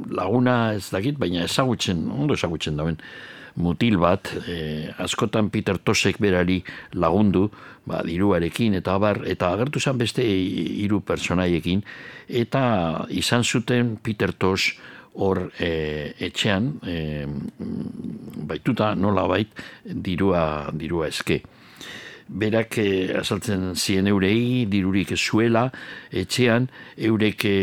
laguna 0.09 0.73
ez 0.73 0.89
dakit, 0.89 1.21
baina 1.21 1.45
ezagutzen, 1.45 2.07
ondo 2.09 2.33
ezagutzen 2.33 2.81
dauen, 2.81 2.97
mutil 3.57 3.97
bat, 3.97 4.29
e, 4.47 4.89
askotan 5.01 5.49
Peter 5.49 5.77
Tosek 5.77 6.19
berari 6.21 6.61
lagundu, 6.93 7.47
ba, 7.89 8.03
diruarekin, 8.05 8.77
eta 8.77 8.95
abar, 8.95 9.23
eta 9.27 9.51
agertu 9.53 9.81
zen 9.81 9.97
beste 9.97 10.23
hiru 10.23 11.01
personaiekin, 11.01 11.83
eta 12.27 12.63
izan 13.09 13.43
zuten 13.43 13.97
Peter 14.03 14.33
Tos 14.33 14.77
hor 15.17 15.47
e, 15.57 16.13
etxean, 16.29 16.75
e, 16.85 17.25
baituta 18.47 18.93
nola 18.95 19.25
bait, 19.29 19.63
dirua, 19.83 20.69
dirua 20.77 21.09
eske. 21.09 21.41
Berak 22.27 22.77
e, 22.83 22.87
azaltzen 23.17 23.71
zien 23.79 24.09
eurei, 24.11 24.67
dirurik 24.69 25.15
zuela, 25.15 25.69
etxean, 26.11 26.67
eurek 27.09 27.45
e, 27.47 27.57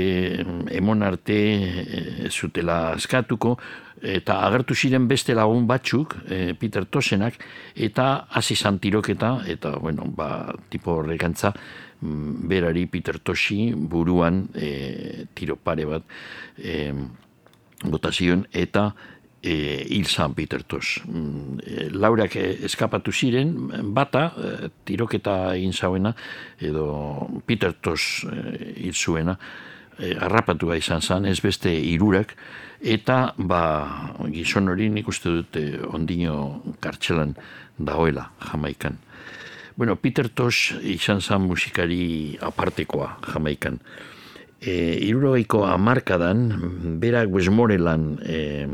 emon 0.74 1.04
arte 1.04 1.38
e, 1.54 2.04
ez 2.26 2.32
zutela 2.32 2.96
askatuko, 2.96 3.58
eta 4.04 4.38
agertu 4.46 4.74
ziren 4.74 5.08
beste 5.08 5.34
lagun 5.34 5.66
batzuk, 5.66 6.16
e, 6.28 6.54
Peter 6.60 6.84
Tosenak, 6.84 7.38
eta 7.74 8.26
hasi 8.30 8.56
zan 8.56 8.78
tiroketa, 8.78 9.38
eta, 9.48 9.76
bueno, 9.80 10.04
ba, 10.06 10.54
tipo 10.68 10.98
horrekantza, 11.00 11.52
mm, 12.00 12.46
berari 12.48 12.86
Peter 12.86 13.18
Toshi 13.18 13.72
buruan 13.74 14.48
e, 14.54 15.26
tiro 15.34 15.56
pare 15.56 15.84
bat 15.88 16.02
e, 16.58 16.92
botazioen, 17.84 18.46
eta 18.52 18.92
e, 19.44 19.84
hil 19.88 20.06
zan 20.06 20.34
Peter 20.34 20.62
Tosh. 20.64 21.02
Mm, 21.04 21.58
e, 21.60 21.88
Laurak 21.92 22.36
eskapatu 22.36 23.12
ziren, 23.12 23.54
bata, 23.94 24.26
e, 24.36 24.70
tiroketa 24.84 25.54
egin 25.54 25.72
zauena, 25.72 26.14
edo 26.60 27.42
Peter 27.46 27.74
Tosh 27.74 28.24
e, 28.24 28.92
zuena, 28.92 29.36
e, 29.98 30.14
harrapatua 30.16 30.78
izan 30.80 31.02
zen, 31.02 31.28
ez 31.28 31.40
beste 31.44 31.72
hirurak 31.72 32.34
eta 32.84 33.32
ba, 33.38 33.62
gizon 34.28 34.68
hori 34.68 34.90
nik 34.92 35.08
uste 35.08 35.32
dute 35.32 35.64
ondino 35.88 36.60
kartxelan 36.84 37.34
dagoela 37.78 38.28
Jamaikan. 38.50 38.98
Bueno, 39.74 39.96
Peter 39.96 40.28
Tosh 40.28 40.76
izan 40.86 41.20
zen 41.20 41.48
musikari 41.48 42.36
apartekoa 42.40 43.16
Jamaikan. 43.32 43.80
E, 44.60 45.00
irurogeiko 45.08 45.64
amarkadan, 45.66 46.46
berak 47.00 47.32
Westmoreland 47.32 48.22
e, 48.22 48.68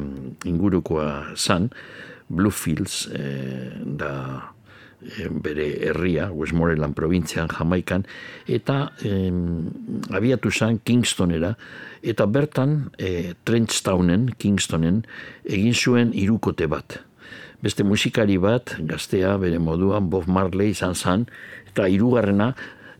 ingurukoa 0.44 1.32
zan, 1.36 1.70
Bluefields 2.28 3.08
e, 3.10 3.24
da 3.80 4.49
bere 5.42 5.66
herria, 5.88 6.30
Westmoreland 6.32 6.94
provintzian, 6.94 7.48
Jamaikan, 7.48 8.04
eta 8.48 8.90
e, 9.04 9.30
abiatu 10.16 10.50
zan 10.50 10.80
Kingstonera, 10.84 11.54
eta 12.02 12.26
bertan 12.26 12.90
e, 12.98 13.34
Trenchtownen, 13.44 14.30
Kingstonen, 14.38 15.04
egin 15.44 15.74
zuen 15.74 16.12
irukote 16.14 16.68
bat. 16.70 17.00
Beste 17.60 17.84
musikari 17.84 18.38
bat, 18.40 18.76
gaztea, 18.88 19.36
bere 19.40 19.60
moduan, 19.60 20.08
Bob 20.12 20.28
Marley 20.28 20.72
izan 20.72 20.94
zan, 20.94 21.26
eta 21.68 21.88
hirugarrena 21.88 22.54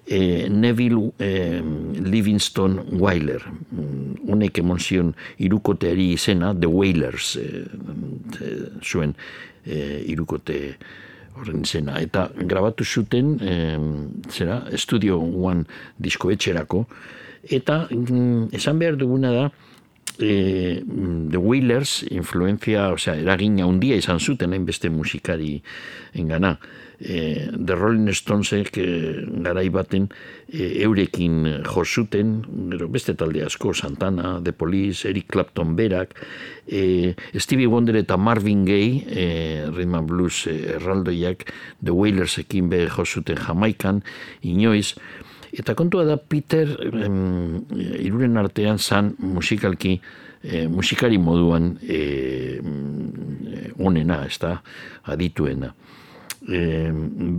e, 0.06 0.48
Neville 0.48 1.12
e, 1.18 1.60
Livingston 2.00 2.80
Wyler. 3.00 3.44
Mm, 3.70 4.16
Honek 4.30 4.60
emon 4.60 4.80
zion 4.80 5.14
irukoteari 5.38 6.10
izena, 6.16 6.52
The 6.54 6.68
Wailers 6.68 7.36
e, 7.40 7.46
zuen 8.84 9.14
e, 9.64 10.02
irukote 10.12 10.60
horren 11.38 11.64
izena. 11.64 11.98
Eta 12.00 12.28
grabatu 12.34 12.84
zuten, 12.84 13.36
e, 13.40 13.56
zera, 14.30 14.62
Studio 14.76 15.18
One 15.18 15.64
diskoetxerako, 15.98 16.84
eta 17.50 17.86
mm, 17.90 18.50
esan 18.56 18.80
behar 18.80 18.98
duguna 19.00 19.32
da, 19.34 19.48
e, 20.20 20.82
The 21.30 21.38
Wailers 21.38 22.04
influencia, 22.10 22.90
osea, 22.92 23.16
eragina 23.16 23.64
handia 23.66 23.96
izan 23.96 24.20
zuten 24.20 24.52
hainbeste 24.52 24.90
musikari 24.92 25.58
engana. 26.14 26.58
E, 27.00 27.48
The 27.56 27.74
Rolling 27.74 28.12
Stonesek 28.12 28.76
e, 28.76 28.86
garai 29.40 29.70
baten 29.72 30.10
e, 30.46 30.82
eurekin 30.84 31.62
jo 31.64 31.84
zuten, 31.84 32.34
gero 32.74 32.90
beste 32.92 33.14
talde 33.16 33.46
asko, 33.46 33.72
Santana, 33.72 34.38
The 34.44 34.52
Police, 34.52 35.08
Eric 35.08 35.30
Clapton 35.32 35.72
berak, 35.76 36.12
e, 36.68 37.14
Stevie 37.40 37.70
Wonder 37.72 37.96
eta 38.02 38.18
Marvin 38.20 38.66
Gaye, 38.68 39.00
e, 39.08 39.26
Rhythm 39.70 39.96
and 39.96 40.12
Blues 40.12 40.44
e, 40.46 40.58
erraldoiak, 40.76 41.48
The 41.80 41.96
Wailersekin 41.96 42.68
be 42.68 42.84
jo 42.92 43.08
zuten 43.08 43.40
Jamaikan, 43.48 44.04
inoiz, 44.44 44.92
Eta 45.52 45.74
kontua 45.74 46.04
da 46.06 46.16
Peter 46.16 46.68
em, 46.92 47.60
iruren 47.98 48.38
artean 48.38 48.78
zan 48.78 49.14
musikalki 49.18 49.96
e, 50.42 50.66
musikari 50.68 51.18
moduan 51.18 51.74
e, 51.82 52.60
onena, 53.80 54.22
ez 54.26 54.38
da, 54.42 54.56
adituena. 55.10 55.72
E, 56.40 56.60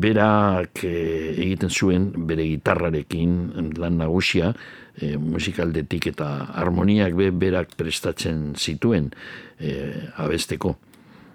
berak 0.03 0.83
e, 0.85 0.93
egiten 1.33 1.71
zuen 1.71 2.11
bere 2.29 2.45
gitarrarekin 2.45 3.73
lan 3.79 3.97
nagusia 3.97 4.51
e, 4.95 5.15
musikaldetik 5.17 6.11
eta 6.13 6.29
harmoniak 6.61 7.17
be 7.17 7.31
berak 7.31 7.75
prestatzen 7.79 8.51
zituen 8.59 9.09
e, 9.57 9.73
abesteko. 10.21 10.75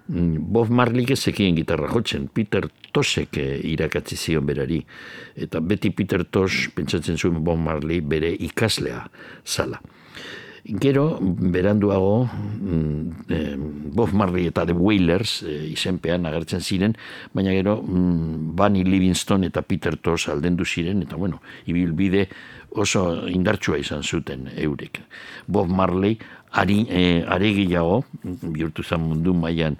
Mm, 0.08 0.52
Bob 0.52 0.70
Marley 0.70 1.06
ezekien 1.10 1.56
gitarra 1.56 1.88
jotzen, 1.90 2.28
Peter 2.30 2.68
Tosek 2.92 3.38
eh, 3.42 3.58
irakatzi 3.72 4.16
zion 4.16 4.46
berari. 4.46 4.78
Eta 5.34 5.60
beti 5.60 5.90
Peter 5.90 6.24
Tos 6.24 6.68
pentsatzen 6.74 7.18
zuen 7.18 7.42
Bob 7.44 7.58
Marley 7.58 8.00
bere 8.00 8.30
ikaslea 8.30 9.02
zala. 9.44 9.80
Gero, 10.66 11.18
beranduago, 11.20 12.26
mm, 12.26 13.10
eh, 13.30 13.54
Bob 13.94 14.12
Marley 14.12 14.46
eta 14.46 14.64
The 14.66 14.74
Wailers 14.74 15.42
eh, 15.46 15.70
izenpean 15.70 16.26
agertzen 16.26 16.60
ziren, 16.60 16.96
baina 17.32 17.52
gero 17.54 17.76
mm, 17.82 18.54
Bunny 18.58 18.82
Livingston 18.82 19.44
eta 19.46 19.62
Peter 19.62 19.96
Tos 19.96 20.28
aldendu 20.28 20.64
ziren, 20.64 21.02
eta 21.02 21.16
bueno, 21.16 21.40
ibilbide 21.66 22.28
oso 22.70 23.28
indartsua 23.28 23.78
izan 23.78 24.02
zuten 24.02 24.50
eurek. 24.56 25.02
Bob 25.46 25.70
Marley 25.70 26.18
ari, 26.50 26.84
eh, 26.90 27.24
aregiago, 27.28 28.04
bihurtu 28.24 28.82
zen 28.82 29.06
mundu 29.06 29.34
mailan 29.34 29.78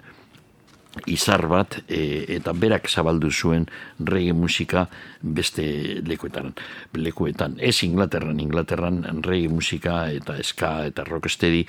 izar 1.05 1.45
bat 1.47 1.79
e, 1.87 2.25
eta 2.37 2.53
berak 2.53 2.89
zabaldu 2.89 3.31
zuen 3.31 3.67
reggae 3.99 4.33
musika 4.33 4.87
beste 5.21 6.01
lekuetan. 6.05 6.53
lekuetan. 6.93 7.57
Ez 7.59 7.83
Inglaterran, 7.83 8.39
Inglaterran 8.39 9.03
reggae 9.23 9.49
musika 9.49 10.09
eta 10.11 10.37
ska 10.43 10.85
eta 10.87 11.03
rocksteady, 11.03 11.65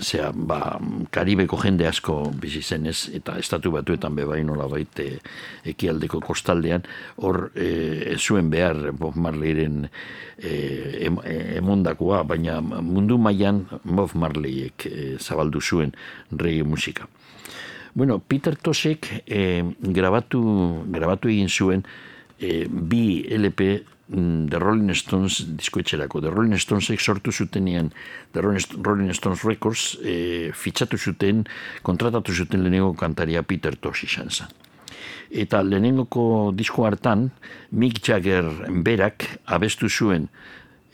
zera, 0.00 0.32
ba, 0.32 0.78
Karibeko 1.10 1.56
jende 1.62 1.86
asko 1.86 2.32
bizi 2.40 2.62
zenez 2.62 3.10
eta 3.14 3.38
estatu 3.38 3.70
batuetan 3.70 4.14
bebai 4.14 4.42
nola 4.44 4.66
baite 4.68 5.20
ekialdeko 5.64 6.20
kostaldean, 6.20 6.84
hor 7.16 7.50
e, 7.54 8.16
zuen 8.18 8.50
behar 8.50 8.92
Bob 8.92 9.16
Marleyren 9.16 9.88
e, 10.38 10.54
e, 11.14 11.56
emondakoa, 11.58 12.22
baina 12.24 12.60
mundu 12.60 13.18
mailan 13.18 13.64
Bob 13.84 14.14
Marleyek 14.14 14.86
e, 14.86 15.16
zabaldu 15.18 15.60
zuen 15.60 15.94
reggae 16.32 16.64
musika. 16.64 17.08
Bueno, 17.94 18.18
Peter 18.18 18.56
Tosek 18.56 19.22
eh, 19.26 19.62
grabatu, 19.78 20.40
grabatu 20.90 21.30
egin 21.30 21.48
zuen 21.48 21.84
eh, 22.40 22.66
bi 22.66 23.22
LP 23.30 23.84
mm, 24.08 24.48
The 24.50 24.58
Rolling 24.58 24.90
Stones 24.98 25.38
diskoetxerako. 25.60 26.20
The 26.24 26.32
Rolling 26.34 26.58
Stonesek 26.58 26.98
sortu 26.98 27.30
zutenean 27.30 27.92
The 28.34 28.42
Rolling 28.42 29.14
Stones 29.14 29.44
Records 29.46 29.94
eh, 30.02 30.50
fitxatu 30.50 30.98
zuten, 30.98 31.44
kontratatu 31.86 32.34
zuten 32.34 32.66
lehenengo 32.66 32.96
kantaria 32.98 33.44
Peter 33.46 33.78
Tosh 33.78 34.08
izan 34.08 34.34
zen. 34.34 34.50
Eta 35.30 35.62
lehenengoko 35.62 36.50
disko 36.54 36.88
hartan, 36.88 37.28
Mick 37.70 38.02
Jagger 38.02 38.50
berak 38.82 39.28
abestu 39.46 39.88
zuen 39.88 40.28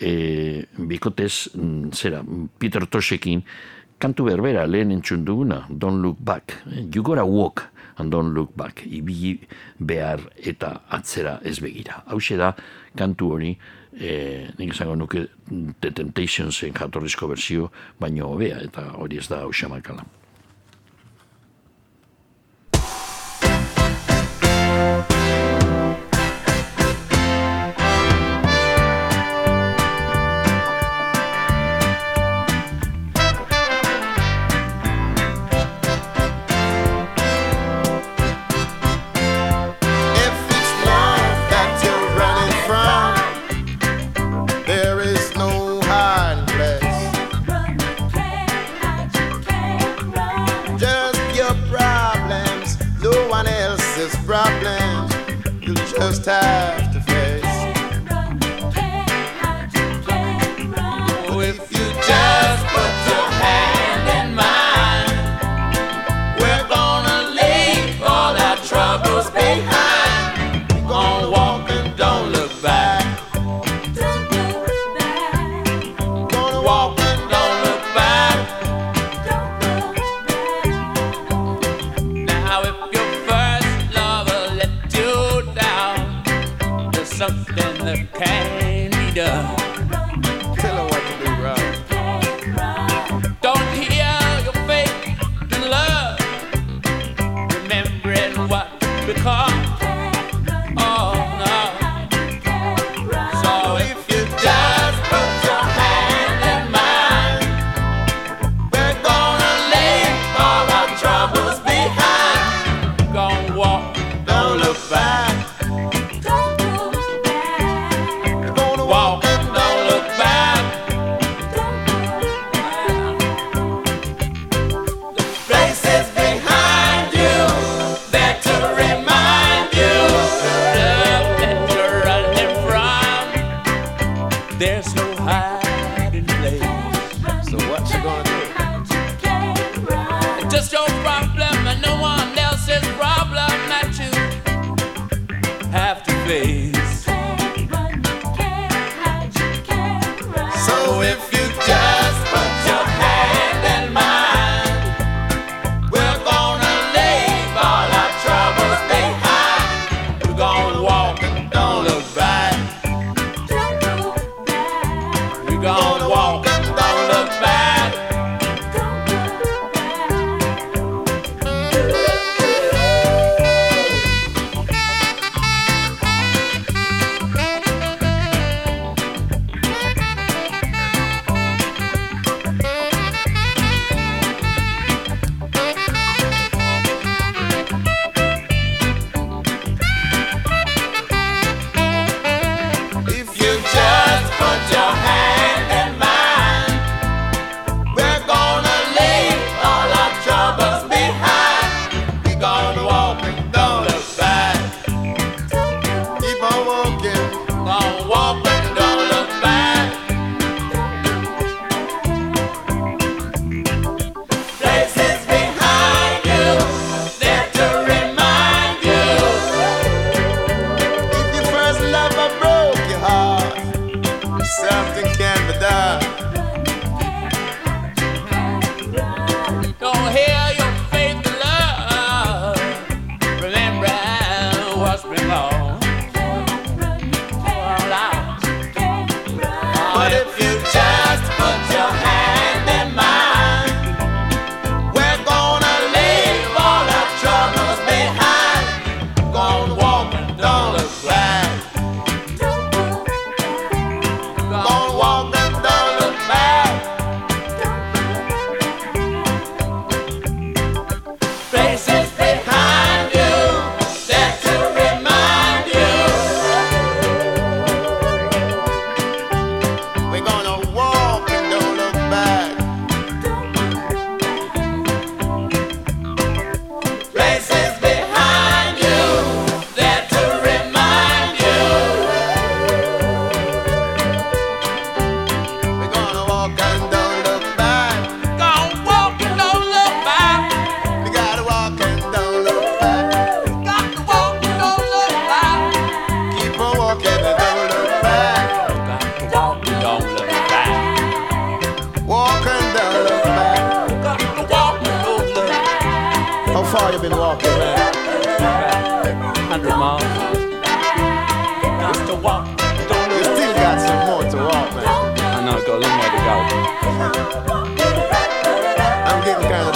e, 0.00 0.64
bikotez, 0.76 1.50
mm, 1.54 1.92
zera, 1.92 2.22
Peter 2.58 2.86
Toshekin, 2.86 3.44
kantu 4.00 4.24
berbera 4.30 4.64
lehen 4.66 4.90
entzun 4.90 5.24
duguna, 5.24 5.66
Don't 5.68 6.02
Look 6.02 6.16
Back. 6.24 6.56
You 6.66 7.02
gotta 7.02 7.26
walk 7.26 7.68
and 8.00 8.10
don't 8.10 8.34
look 8.34 8.56
back. 8.56 8.82
Ibi 8.86 9.38
behar 9.78 10.20
eta 10.36 10.80
atzera 10.90 11.38
ez 11.44 11.60
begira. 11.60 12.02
Hau 12.06 12.18
da, 12.38 12.54
kantu 12.96 13.32
hori, 13.36 13.52
e, 13.92 14.48
nik 14.58 14.72
esango 14.74 14.96
nuke 14.96 15.26
The 15.80 15.90
Temptationsen 15.90 16.72
jatorrizko 16.72 17.28
berzio, 17.28 17.70
baino 18.00 18.32
hobea, 18.32 18.64
eta 18.64 18.90
hori 18.96 19.18
ez 19.18 19.28
da 19.28 19.44
hau 19.44 19.52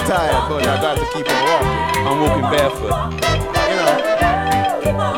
tired, 0.06 0.48
but 0.48 0.66
I 0.66 0.76
got 0.80 0.96
to 1.00 1.06
keep 1.12 1.28
on 1.28 1.40
walking. 1.48 2.04
I'm 2.04 2.20
walking 2.20 2.48
barefoot. 2.52 2.92
You 4.84 4.92
know, 4.92 5.12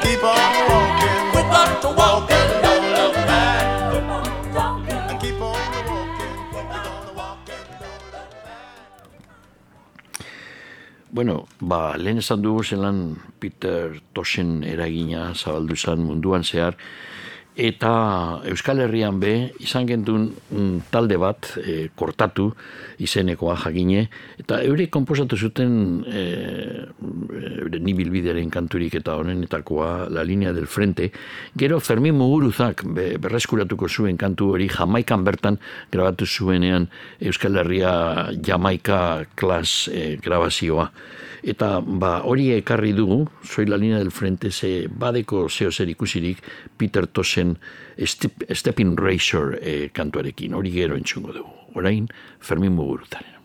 keep 0.00 0.24
on 0.24 0.40
walking. 0.72 1.18
We 1.34 1.40
got 1.52 1.68
to 1.84 1.88
walk 1.92 2.30
and 2.32 2.50
don't 2.64 2.86
look 2.96 3.14
back. 3.28 3.64
And 5.10 5.20
keep 5.20 5.36
on 5.40 5.60
walking. 5.88 6.36
We're 6.56 6.68
gonna 6.72 7.12
walk 7.12 7.44
and 7.52 7.64
don't 7.80 8.04
look 8.16 8.32
back. 8.44 8.64
Bueno, 11.12 11.44
ba, 11.60 11.92
lehen 12.00 12.18
esan 12.18 12.40
dugu 12.40 12.64
zelan 12.64 13.20
Peter 13.40 14.00
Tosen 14.16 14.64
eragina 14.64 15.34
zabaldu 15.36 15.76
zen 15.76 16.00
munduan 16.08 16.40
zehar, 16.40 16.74
eta 17.56 18.40
Euskal 18.48 18.80
Herrian 18.80 19.18
be, 19.20 19.52
izan 19.60 19.84
gendun 19.88 20.30
mm, 20.32 20.88
talde 20.92 21.18
bat, 21.20 21.50
e, 21.60 21.90
kortatu, 21.94 22.48
izenekoa 23.02 23.58
jakine, 23.60 24.06
eta 24.40 24.62
eurek 24.64 24.92
komposatu 24.94 25.36
zuten 25.36 25.74
e, 26.08 26.22
eure 27.62 27.80
ni 27.82 27.92
bilbideren 27.98 28.50
kanturik 28.52 28.96
eta 29.02 29.18
honenetakoa 29.20 30.08
La 30.10 30.24
Linea 30.24 30.52
del 30.56 30.66
Frente, 30.66 31.10
gero 31.58 31.80
Fermin 31.80 32.16
Muguruzak 32.16 32.86
be, 32.88 33.12
berreskuratuko 33.20 33.88
zuen 33.88 34.16
kantu 34.16 34.54
hori 34.56 34.70
Jamaikan 34.72 35.24
bertan 35.24 35.60
grabatu 35.92 36.26
zuenean 36.26 36.88
Euskal 37.20 37.60
Herria 37.60 38.30
Jamaika 38.40 39.26
klas 39.36 39.88
e, 39.92 40.16
grabazioa. 40.22 40.88
Eta 41.42 41.80
ba, 41.82 42.20
hori 42.22 42.52
ekarri 42.54 42.92
dugu, 42.94 43.26
Soy 43.42 43.66
la 43.66 43.76
Linea 43.76 43.98
del 43.98 44.12
Frente, 44.14 44.50
ze 44.52 44.86
badeko 44.88 45.48
zeo 45.48 45.72
zer 45.72 45.88
ikusirik 45.90 46.38
Peter 46.76 47.06
Tosen 47.06 47.58
Step, 47.98 48.44
Stepping 48.50 48.96
Razor 48.98 49.58
e, 49.60 49.90
kantuarekin, 49.92 50.54
hori 50.54 50.70
gero 50.70 50.96
entzungo 50.96 51.32
dugu. 51.32 51.50
Orain, 51.74 52.08
Fermin 52.38 52.72
Muguruzaren. 52.72 53.42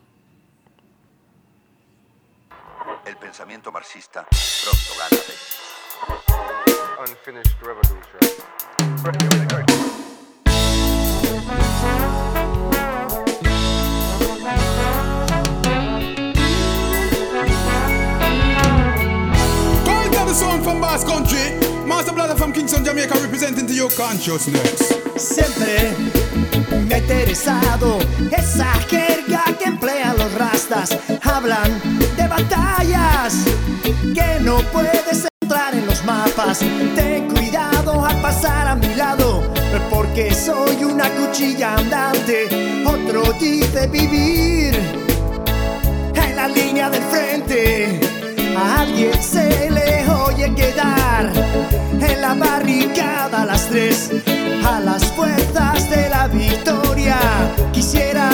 El 3.06 3.18
pensamiento 3.18 3.72
marxista 3.72 4.28
pronto 4.30 4.93
gana 5.00 5.22
de 5.26 5.34
unfinished 7.10 7.58
revolution. 7.64 8.20
Sound 20.38 20.64
from 20.64 20.80
Bass 20.80 21.04
Country. 21.04 21.58
Master 21.88 22.14
Brother 22.14 22.36
from 22.36 22.54
Kingston, 22.54 22.86
Jamaica, 22.86 23.16
representing 23.16 23.66
to 23.66 23.74
your 23.74 23.90
consciousness. 23.90 24.94
Siempre 25.18 25.96
me 26.88 26.94
ha 26.94 27.00
interesado 27.00 27.98
esa 28.32 28.72
jerga 28.88 29.44
que 29.58 29.66
emplean 29.66 30.16
los 30.18 30.32
rastas. 30.36 30.96
Hablan 31.24 31.82
de 32.16 32.28
batallas 32.28 33.46
que 34.14 34.40
no 34.42 34.58
puedes 34.72 35.26
entrar 35.42 35.74
en 35.74 35.88
los 35.88 36.06
mapas. 36.06 36.60
Ten 36.96 37.30
cuidado 37.30 38.06
al 38.06 38.22
pasar 38.22 38.68
a 38.68 38.76
mi 38.76 38.94
lado, 38.94 39.42
porque 39.90 40.32
soy 40.34 40.84
una 40.84 41.10
cuchilla 41.16 41.76
andante. 41.78 42.84
Otro 42.86 43.34
dice 43.40 43.88
vivir 43.88 44.76
en 46.14 46.36
la 46.36 46.48
línea 46.48 46.92
del 46.92 47.04
frente. 47.04 48.16
A 48.58 48.80
alguien 48.82 49.22
se 49.22 49.70
le 49.70 50.10
oye 50.10 50.51
quedar 50.55 51.32
en 51.91 52.22
la 52.22 52.34
barricada 52.34 53.43
a 53.43 53.45
las 53.45 53.70
tres, 53.70 54.10
a 54.66 54.80
las 54.80 55.03
fuerzas 55.12 55.88
de 55.91 56.10
la 56.10 56.28
victoria. 56.28 57.20
Quisiera 57.72 58.30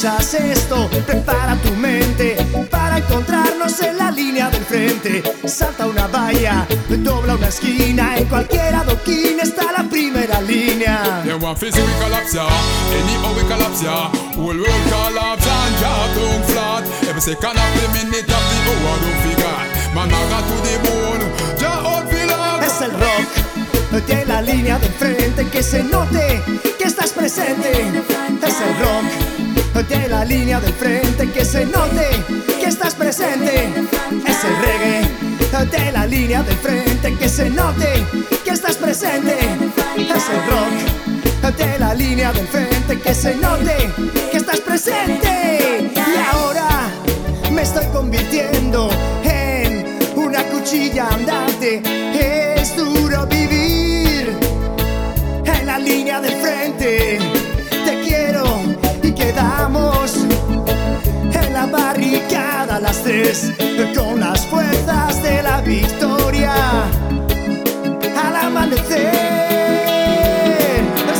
escuchas 0.00 0.34
esto, 0.34 0.88
prepara 1.06 1.56
tu 1.56 1.70
mente 1.72 2.36
para 2.70 2.98
encontrarnos 2.98 3.80
en 3.80 3.98
la 3.98 4.10
línea 4.10 4.48
del 4.48 4.64
frente. 4.64 5.22
salta 5.46 5.86
una 5.86 6.06
valla, 6.06 6.66
dobla 6.88 7.34
una 7.34 7.48
esquina, 7.48 8.16
en 8.16 8.24
cualquier 8.26 8.74
adoquín 8.74 9.38
está 9.40 9.72
la 9.72 9.84
primera 9.84 10.40
línea. 10.40 11.22
Them 11.24 11.42
want 11.42 11.58
face 11.58 11.78
we 11.78 11.92
collapse 12.02 12.32
ya, 12.32 12.46
anyhow 12.46 13.34
we 13.36 13.42
collapse 13.42 13.84
ya. 13.84 14.10
Whole 14.36 14.56
world 14.56 14.84
collapse 14.88 15.46
and 15.46 15.76
drop 15.78 16.14
down 16.16 16.42
flat. 16.44 16.84
Every 17.06 17.20
second 17.20 17.58
of 17.58 17.70
the 17.76 17.88
minute 17.92 18.30
of 18.30 18.44
the 18.48 18.58
hour 18.70 18.96
don't 19.04 19.20
forget. 19.20 19.94
Man, 19.94 20.08
I 20.08 20.28
got 20.30 20.44
to 20.48 20.56
the 20.64 20.78
bone, 20.82 21.24
ja 21.60 21.72
out 21.84 22.08
feel 22.08 22.30
Es 22.64 22.80
el 22.80 22.92
rock 22.92 23.50
de 24.06 24.24
la 24.24 24.40
línea 24.40 24.78
de 24.78 24.88
frente 24.88 25.46
que 25.48 25.62
se 25.62 25.82
note 25.82 26.40
que 26.78 26.84
estás 26.84 27.10
presente. 27.10 27.70
Es 28.46 28.60
el 28.60 28.78
rock 28.78 29.29
de 29.88 30.08
la 30.08 30.24
línea 30.24 30.60
de 30.60 30.72
frente 30.72 31.30
que 31.30 31.44
se 31.44 31.64
note 31.64 32.06
que 32.60 32.66
estás 32.66 32.94
presente. 32.94 33.68
Es 34.26 34.44
el 34.44 34.56
reggae 34.56 35.20
de 35.70 35.92
la 35.92 36.06
línea 36.06 36.42
de 36.42 36.54
frente 36.56 37.16
que 37.16 37.28
se 37.28 37.48
note 37.48 38.04
que 38.44 38.50
estás 38.50 38.76
presente. 38.76 39.38
Es 39.96 40.28
el 40.28 40.40
rock 40.50 41.56
de 41.56 41.78
la 41.78 41.94
línea 41.94 42.32
del 42.32 42.46
frente 42.48 42.98
que 43.00 43.14
se 43.14 43.34
note 43.36 43.90
que 44.30 44.36
estás 44.36 44.60
presente. 44.60 45.90
Y 45.94 46.34
ahora 46.34 46.90
me 47.50 47.62
estoy 47.62 47.86
convirtiendo 47.86 48.90
en 49.24 49.98
una 50.14 50.42
cuchilla 50.44 51.08
andante. 51.08 51.80
Es 52.58 52.76
duro 52.76 53.26
vivir 53.26 54.36
en 55.44 55.66
la 55.66 55.78
línea 55.78 56.20
del 56.20 56.34
frente. 56.34 57.19
Con 63.96 64.20
las 64.20 64.46
fuerzas 64.46 65.20
de 65.20 65.42
la 65.42 65.60
victoria. 65.62 66.54
Al 68.16 68.36
amanecer, 68.36 69.10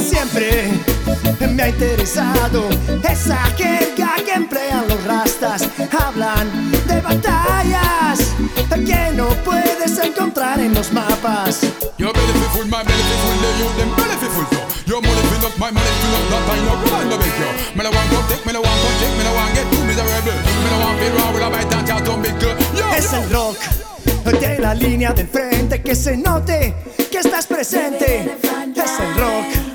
siempre 0.01 0.71
me 1.53 1.63
ha 1.65 1.69
interesado 1.69 2.69
esa 3.03 3.39
jerga 3.57 4.15
que 4.25 4.33
emplean 4.33 4.87
los 4.89 5.03
rastas. 5.05 5.69
Hablan 5.91 6.71
de 6.87 7.01
batallas 7.01 8.35
que 8.87 9.11
no 9.17 9.29
puedes 9.45 9.99
encontrar 9.99 10.61
en 10.61 10.73
los 10.75 10.93
mapas. 10.93 11.63
Your 11.99 12.13
belly 12.13 12.33
fi 12.33 12.47
full, 12.57 12.67
my 12.67 12.85
youth 12.85 13.77
them 13.77 13.91
up, 15.45 15.59
my. 15.59 15.71
Me 17.75 17.83
me 17.83 18.55
me 18.55 19.40
Es 22.97 23.13
el 23.13 23.31
rock 23.31 23.57
de 24.41 24.59
la 24.59 24.75
línea 24.75 25.13
del 25.13 25.27
frente 25.27 25.81
que 25.83 25.95
se 25.95 26.17
note 26.17 26.75
que 27.11 27.19
estás 27.19 27.47
presente. 27.47 28.37
Es 28.77 29.01
el 29.01 29.15
rock 29.17 29.71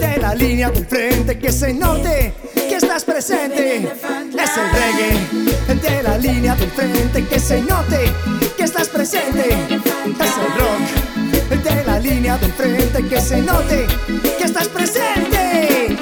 de 0.00 0.16
la 0.18 0.34
línea 0.34 0.70
del 0.70 0.86
frente 0.86 1.38
que 1.38 1.52
se 1.52 1.72
note 1.72 2.34
que 2.54 2.76
estás 2.76 3.04
presente. 3.04 3.76
Es 3.78 4.50
el 4.56 4.70
reggae 4.72 5.74
de 5.74 6.02
la 6.02 6.18
línea 6.18 6.54
del 6.54 6.70
frente 6.70 7.24
que 7.26 7.38
se 7.38 7.60
note 7.60 8.12
que 8.56 8.64
estás 8.64 8.88
presente. 8.88 9.48
Es 9.50 10.32
el 10.36 10.52
rock 10.58 11.04
de 11.62 11.84
la 11.84 11.98
línea 11.98 12.36
del 12.38 12.52
frente 12.52 13.06
que 13.06 13.20
se 13.20 13.40
note 13.40 13.86
que 14.38 14.44
estás 14.44 14.68
presente. 14.68 15.96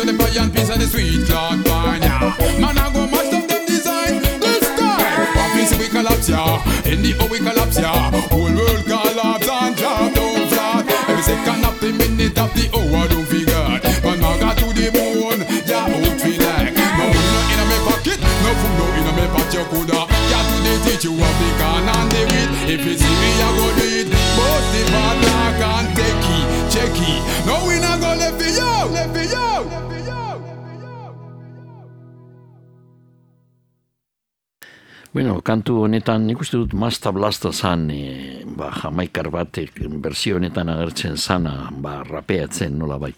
Of 0.00 0.06
the 0.06 0.14
pie, 0.16 0.40
and 0.40 0.52
piece 0.54 0.70
of 0.70 0.78
the 0.78 0.86
sweet 0.86 1.26
cloud 1.26 1.64
pine. 1.64 2.02
Yeah. 2.02 2.32
Man, 2.60 2.78
I 2.78 2.92
go 2.92 3.06
mash 3.06 3.32
up 3.36 3.44
them 3.48 3.66
design 3.66 4.22
this 4.40 4.64
time. 4.78 5.28
One 5.36 5.50
piece 5.52 5.76
we 5.76 5.88
collapse, 5.88 6.28
yeah. 6.28 6.88
In 6.88 7.02
the 7.02 7.12
we 7.30 7.38
collapse, 7.38 7.76
yeah. 7.78 8.10
Whole 8.32 8.48
world 8.48 8.84
collapse 8.88 9.48
and 9.48 9.76
drop 9.76 10.14
down 10.14 10.48
flat. 10.48 10.88
Every 11.08 11.22
second 11.22 11.64
of 11.64 11.76
the 11.80 11.92
minute 11.92 12.38
of 12.38 12.50
the 12.56 12.64
hour, 12.72 13.08
don't 13.08 13.26
forget. 13.28 13.84
Man, 14.04 14.24
I 14.24 14.40
got 14.40 14.56
to 14.58 14.66
the 14.72 14.88
moon, 14.88 15.38
yeah, 15.68 15.84
out 15.84 16.20
feel 16.20 16.40
like. 16.48 16.72
No 16.72 16.86
money 16.96 17.20
no 17.20 17.40
in 17.52 17.60
my 17.68 17.78
pocket, 17.84 18.20
no 18.20 18.50
food 18.56 18.72
no 18.80 18.84
in 18.96 19.08
my 19.16 19.26
pot, 19.36 19.52
you 19.52 19.64
coulda. 19.68 20.00
To 20.40 20.56
the 20.64 20.72
teach 20.88 21.04
you 21.04 21.12
of 21.12 21.34
the 21.36 21.48
can 21.60 21.84
and 21.84 22.08
the 22.08 22.20
wheat. 22.24 22.50
If 22.72 22.82
you 22.88 22.96
see 22.96 23.14
me, 23.20 23.30
I 23.36 23.48
go 23.52 23.66
do 23.76 23.84
it. 24.00 24.08
But 24.08 24.64
the 24.72 24.82
padlock 24.88 25.60
and 25.60 25.88
take 25.92 26.29
it, 26.76 26.90
it. 26.94 27.46
No, 27.46 27.66
we 27.66 27.80
not 27.80 28.00
go 28.00 28.14
left 28.14 28.40
for 28.40 28.48
you, 28.48 28.92
left 28.94 29.16
for 29.16 29.24
you. 29.24 29.90
Bueno, 35.10 35.40
kantu 35.42 35.80
honetan 35.82 36.22
nik 36.22 36.38
uste 36.38 36.54
dut 36.54 36.74
Masta 36.78 37.10
Blasta 37.10 37.50
zan, 37.50 37.88
e, 37.90 38.44
ba, 38.46 38.68
jamaikar 38.70 39.26
batek 39.34 39.80
berzio 39.98 40.36
honetan 40.38 40.68
agertzen 40.70 41.16
zana, 41.18 41.66
ba, 41.82 42.04
rapeatzen 42.06 42.76
nola 42.78 42.94
bai. 43.02 43.10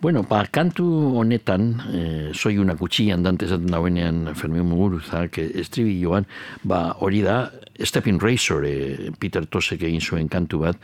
Bueno, 0.00 0.22
ba, 0.24 0.46
kantu 0.48 0.86
honetan, 1.20 1.66
e, 1.92 2.04
soi 2.32 2.56
una 2.56 2.72
kuchilla 2.74 3.18
andante 3.18 3.44
esaten 3.44 3.68
dauenean 3.68 4.32
Fermin 4.32 4.64
Muguruzak 4.64 5.36
estribilloan, 5.44 6.24
ba, 6.64 6.96
hori 7.04 7.20
da, 7.20 7.50
Stepping 7.84 8.16
Razor, 8.22 8.64
e, 8.64 9.12
Peter 9.20 9.44
Tosek 9.44 9.84
egin 9.84 10.00
zuen 10.00 10.32
kantu 10.32 10.64
bat, 10.64 10.80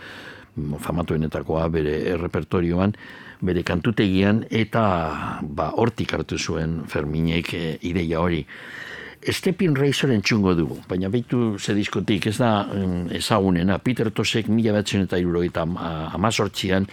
famatuenetakoa 0.57 1.66
bere 1.72 2.16
repertorioan, 2.20 2.94
bere 3.42 3.62
kantutegian, 3.66 4.44
eta 4.50 4.84
ba, 5.42 5.70
hortik 5.76 6.12
hartu 6.14 6.38
zuen 6.38 6.82
Ferminek 6.88 7.55
e, 7.55 7.64
ideia 7.88 8.20
hori. 8.20 8.44
Stepping 9.23 9.77
Razor 9.79 10.11
entzungo 10.11 10.51
dugu, 10.59 10.81
baina 10.91 11.07
beitu 11.09 11.57
ze 11.59 11.77
diskotik, 11.79 12.27
ez 12.27 12.39
da 12.41 12.66
ezagunena. 13.14 13.77
Peter 13.79 14.09
Tosek 14.11 14.49
mila 14.51 14.73
batzen 14.75 15.05
eta 15.05 15.18
iruro 15.20 15.45
eta 15.47 15.62
amazortzian 15.62 16.89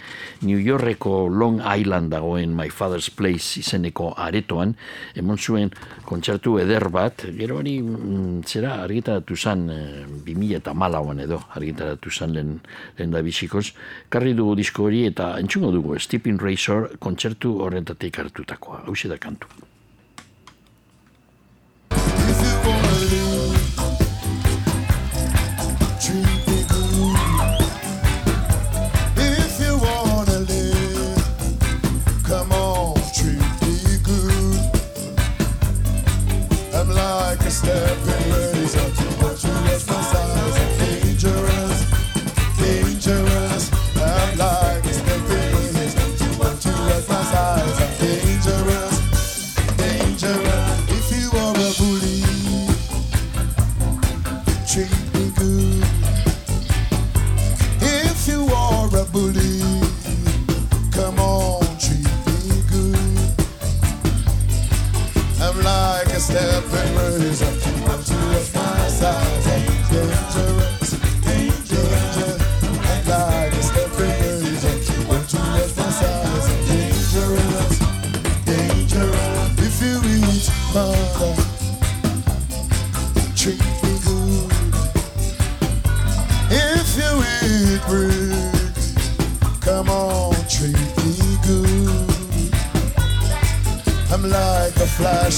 New 0.46 0.60
Yorkeko 0.62 1.26
Long 1.26 1.58
Island 1.58 2.12
dagoen 2.14 2.54
My 2.54 2.70
Father's 2.70 3.10
Place 3.10 3.58
izeneko 3.58 4.12
aretoan, 4.16 4.76
emon 5.18 5.38
zuen 5.38 5.72
kontzertu 6.06 6.58
eder 6.62 6.86
bat, 6.94 7.24
gero 7.34 7.58
hori 7.58 7.80
mm, 7.82 8.44
zera 8.46 8.76
argitaratu 8.84 9.34
zan 9.36 9.66
e, 9.70 9.80
2000 10.28 10.60
eta 10.60 10.74
malauan 10.74 11.24
edo 11.26 11.40
argitaratu 11.58 12.14
zan 12.14 12.36
lehen, 12.36 12.60
lehen 12.98 13.10
da 13.10 13.24
bizikoz, 13.26 13.72
karri 14.08 14.36
dugu 14.38 14.54
disko 14.62 14.86
hori 14.86 15.02
eta 15.10 15.32
entzungo 15.42 15.74
dugu 15.74 15.98
Stepping 15.98 16.38
Razor 16.38 16.92
kontzertu 17.02 17.56
horrentatik 17.66 18.22
hartutakoa, 18.22 18.84
hau 18.86 18.94
da 19.10 19.18
kantu. 19.18 19.50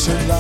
A 0.09 0.32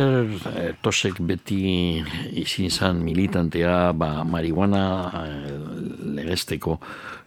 Walter 0.00 0.28
eh, 0.56 0.74
Tosek 0.80 1.20
beti 1.20 2.00
izin 2.40 2.70
zan 2.70 3.02
militantea 3.04 3.92
ba, 3.92 4.24
marihuana 4.24 5.10
eh, 5.26 5.58
legesteko 6.16 6.78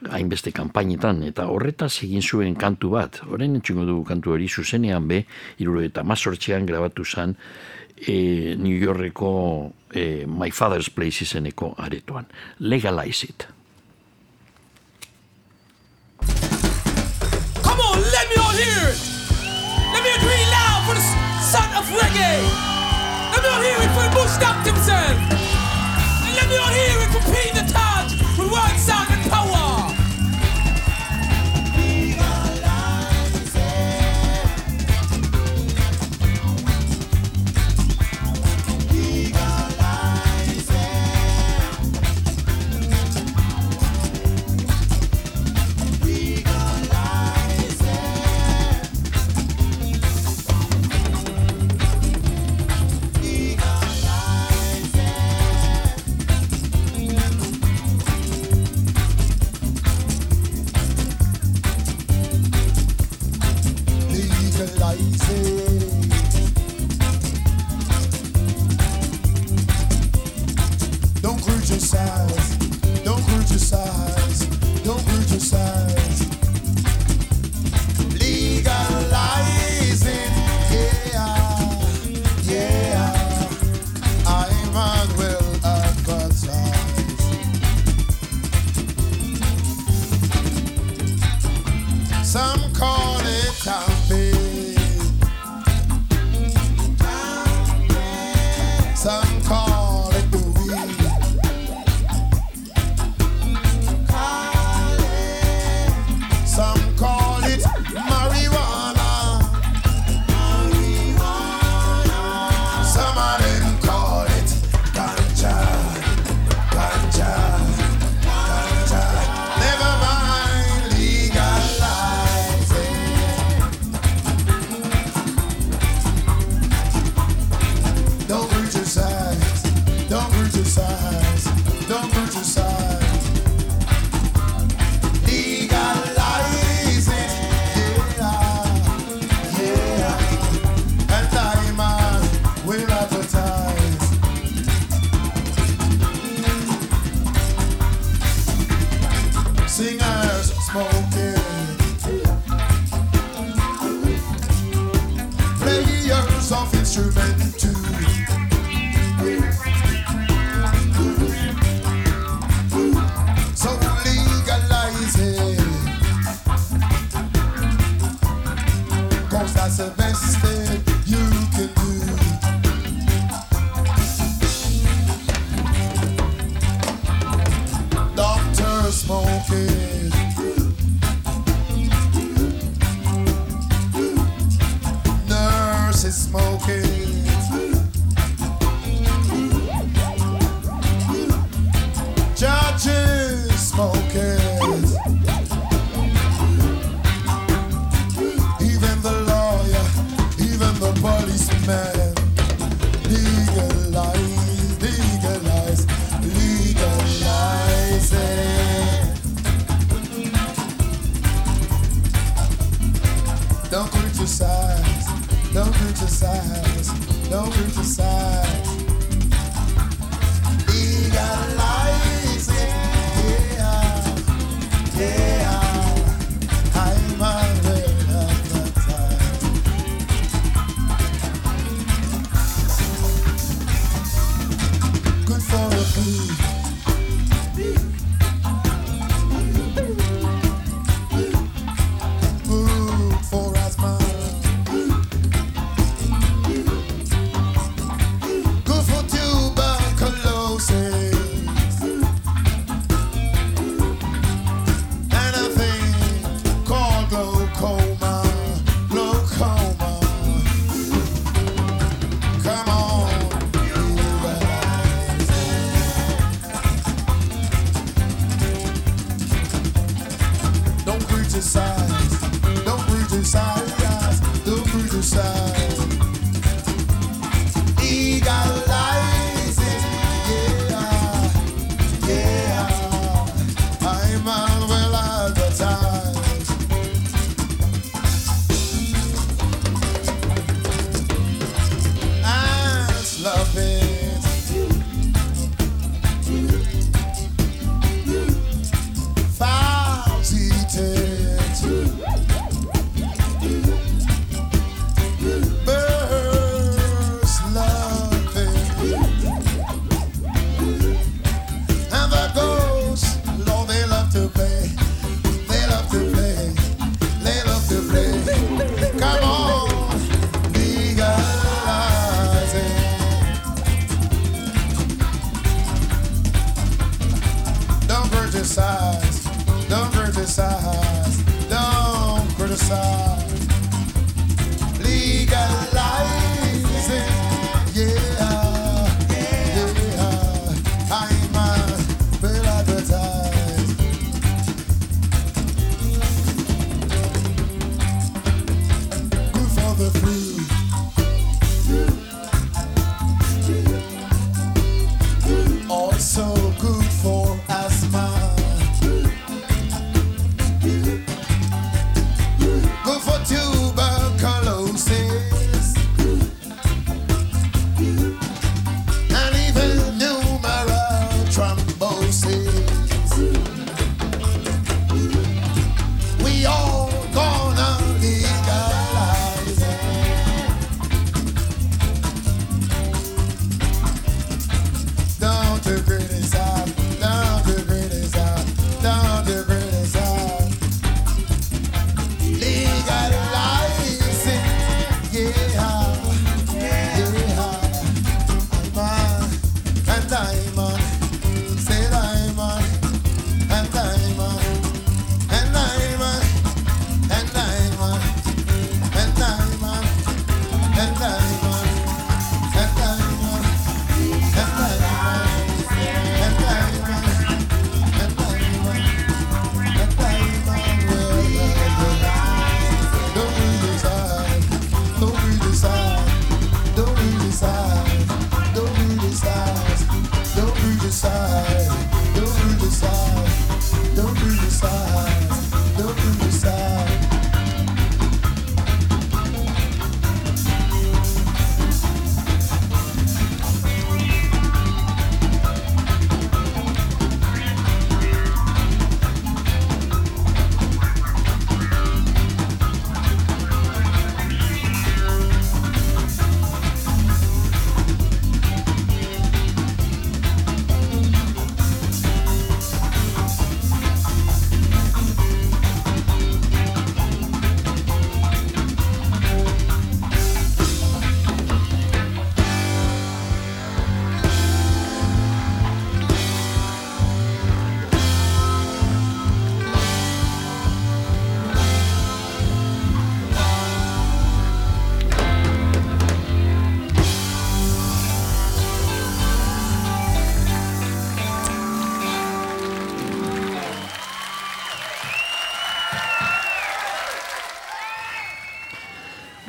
hainbeste 0.09 0.51
kanpainetan 0.51 1.21
eta 1.27 1.45
horretaz 1.47 2.03
egin 2.03 2.21
zuen 2.21 2.55
kantu 2.55 2.95
bat. 2.97 3.21
Horren 3.29 3.55
entzungo 3.55 3.85
dugu 3.85 4.03
kantu 4.09 4.33
hori 4.33 4.49
zuzenean 4.49 5.07
be, 5.07 5.23
iruro 5.59 5.83
eta 5.85 6.03
mazortzean 6.03 6.65
grabatu 6.65 7.05
zan 7.05 7.35
e, 7.95 8.13
eh, 8.13 8.55
New 8.57 8.77
Yorkeko 8.77 9.71
e, 9.93 10.25
My 10.25 10.49
Father's 10.51 10.89
Place 10.89 11.23
izeneko 11.23 11.75
aretoan. 11.77 12.25
Legalize 12.59 13.29
it. 13.29 13.47
Come 17.61 17.79
on, 17.79 18.01
let 18.01 18.29
me 18.29 18.41
all 18.41 18.57
hear 18.57 18.89
it! 18.89 18.99
Let 19.93 20.03
me 20.03 20.11
agree 20.17 20.45
loud 20.49 20.87
for 20.87 20.95
the... 20.95 21.32
reggae. 21.99 22.41
Let 23.31 23.41
me 23.43 23.49
not 23.49 23.61
hear 23.63 23.79
it 23.85 23.91
for 23.95 24.05
who 24.15 24.27
stopped 24.27 24.65
himself. 24.65 25.15
Let 26.35 26.49
me 26.49 26.55
not 26.55 26.73
hear 26.73 26.97
it. 26.97 27.02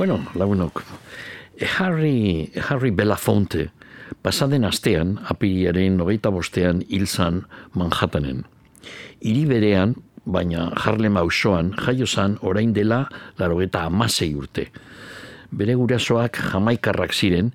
Bueno, 0.05 0.21
lagunok, 0.35 0.83
eh, 1.57 1.67
Harry, 1.79 2.53
Harry 2.69 2.91
Belafonte, 2.91 3.71
pasaden 4.21 4.67
astean, 4.69 5.15
apiriaren 5.33 5.97
hogeita 5.97 6.29
bostean 6.29 6.83
hil 6.91 7.07
zan 7.07 7.47
Manhattanen. 7.73 8.43
Hiri 9.25 9.47
berean, 9.49 9.95
baina 10.27 10.67
Harlem 10.77 11.17
auzoan 11.17 11.73
jaio 11.87 12.05
zan 12.05 12.37
orain 12.43 12.75
dela 12.77 13.07
larogeta 13.39 13.87
amasei 13.89 14.35
urte. 14.37 14.67
Bere 15.51 15.73
gurasoak 15.81 16.37
jamaikarrak 16.53 17.17
ziren, 17.17 17.55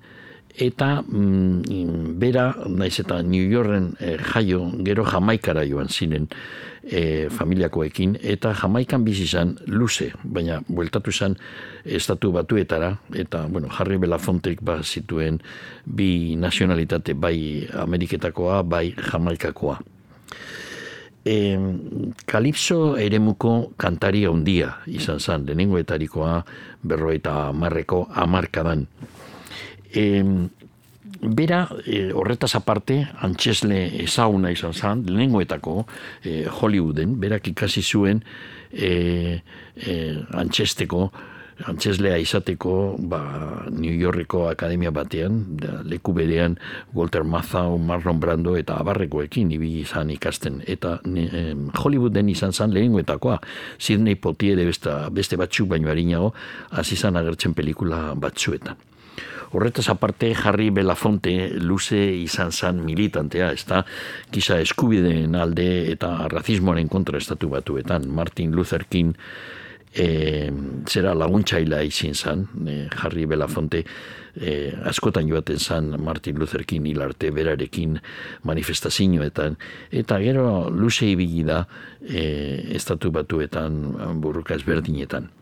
eta 0.60 1.00
mm, 1.00 2.18
bera, 2.20 2.50
naiz 2.68 2.98
eta 3.00 3.22
New 3.22 3.46
Yorken 3.48 3.94
eh, 4.00 4.18
jaio, 4.32 4.66
gero 4.84 5.04
jamaikara 5.08 5.64
joan 5.64 5.88
ziren 5.88 6.28
eh, 6.84 7.28
familiakoekin, 7.32 8.18
eta 8.22 8.52
jamaikan 8.54 9.04
bizi 9.04 9.26
zan 9.26 9.56
luze, 9.66 10.10
baina 10.22 10.60
bueltatu 10.68 11.12
zan 11.12 11.36
estatu 11.84 12.32
batuetara, 12.32 12.92
eta, 13.14 13.46
bueno, 13.48 13.68
Harry 13.72 13.96
Belafontek 13.96 14.60
ba 14.62 14.80
zituen 14.82 15.40
bi 15.84 16.36
nazionalitate, 16.36 17.14
bai 17.14 17.66
Ameriketakoa, 17.72 18.62
bai 18.62 18.90
jamaikakoa. 18.92 19.80
E, 21.20 21.36
Kalipso 22.24 22.96
eremuko 22.96 23.72
kantari 23.76 24.24
handia 24.24 24.78
izan 24.88 25.20
zen, 25.20 25.44
lehenengoetarikoa 25.44 26.44
berroeta 26.82 27.52
marreko 27.52 28.06
amarkadan. 28.12 28.86
E, 29.94 30.22
bera, 31.20 31.68
e, 31.84 32.12
horretaz 32.12 32.54
aparte, 32.56 33.02
antxesle 33.20 33.80
ezaguna 34.04 34.52
izan 34.54 34.72
zen, 34.72 35.04
lehenengoetako 35.08 35.84
e, 36.24 36.44
Hollywooden, 36.48 37.18
berak 37.20 37.50
ikasi 37.52 37.82
zuen 37.82 38.22
e, 38.72 39.40
e, 39.76 39.96
antxesteko, 40.38 41.10
antxeslea 41.68 42.16
izateko 42.20 42.96
ba, 43.10 43.20
New 43.68 43.92
Yorkeko 43.92 44.46
akademia 44.48 44.92
batean, 44.94 45.42
da, 45.60 45.80
leku 45.84 46.14
berean 46.16 46.56
Walter 46.96 47.24
Matthau, 47.24 47.76
Marlon 47.78 48.20
Brando 48.20 48.56
eta 48.56 48.78
abarrekoekin 48.80 49.52
ibili 49.52 49.82
izan 49.84 50.12
ikasten. 50.14 50.62
Eta 50.66 50.98
em, 51.04 51.68
Hollywooden 51.76 52.30
izan 52.32 52.56
zen 52.56 52.72
lehengoetakoa, 52.76 53.40
Sidney 53.78 54.16
Poitier 54.16 54.62
beste, 54.64 54.94
beste 55.12 55.36
batzuk 55.40 55.68
baino 55.74 55.92
harinago, 55.92 56.32
hasi 56.70 56.96
izan 56.96 57.20
agertzen 57.20 57.54
pelikula 57.54 58.14
batzuetan. 58.16 58.89
Horretaz 59.50 59.88
aparte, 59.90 60.32
Harry 60.44 60.70
Belafonte 60.70 61.50
luze 61.58 61.98
izan 61.98 62.52
zan 62.52 62.84
militantea, 62.84 63.50
ez 63.52 63.64
da, 63.66 63.82
giza 64.30 64.60
eskubideen 64.62 65.34
alde 65.34 65.90
eta 65.90 66.12
razismoaren 66.30 66.88
kontra 66.88 67.18
estatu 67.18 67.50
batuetan. 67.50 68.06
Martin 68.14 68.54
Luther 68.54 68.84
King 68.86 69.16
e, 69.92 70.50
zera 70.86 71.14
laguntzaila 71.18 71.82
izin 71.82 72.14
zan, 72.14 72.46
e, 72.66 72.76
Harry 73.02 73.26
Belafonte, 73.26 73.82
e, 74.36 74.54
askotan 74.86 75.26
joaten 75.26 75.58
zan 75.58 75.96
Martin 75.98 76.38
Luther 76.38 76.64
King 76.64 76.86
hilarte 76.86 77.32
berarekin 77.34 77.98
manifestazioetan, 78.46 79.58
eta 79.90 80.20
gero 80.22 80.70
luze 80.70 81.10
ibili 81.10 81.42
da 81.42 81.64
e, 82.06 82.76
estatu 82.78 83.10
batuetan 83.10 83.82
burruka 84.22 84.54
ezberdinetan. 84.54 85.39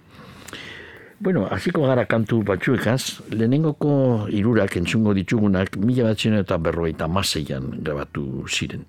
Bueno, 1.20 1.48
hasiko 1.50 1.82
gara 1.82 2.04
kantu 2.06 2.44
batzuekaz, 2.46 3.32
lehenengoko 3.34 4.28
irurak 4.30 4.76
entzungo 4.78 5.10
ditugunak 5.18 5.74
mila 5.82 6.12
batzen 6.12 6.36
eta 6.38 6.60
berrogeita 6.62 7.08
maseian 7.10 7.72
grabatu 7.82 8.46
ziren. 8.46 8.84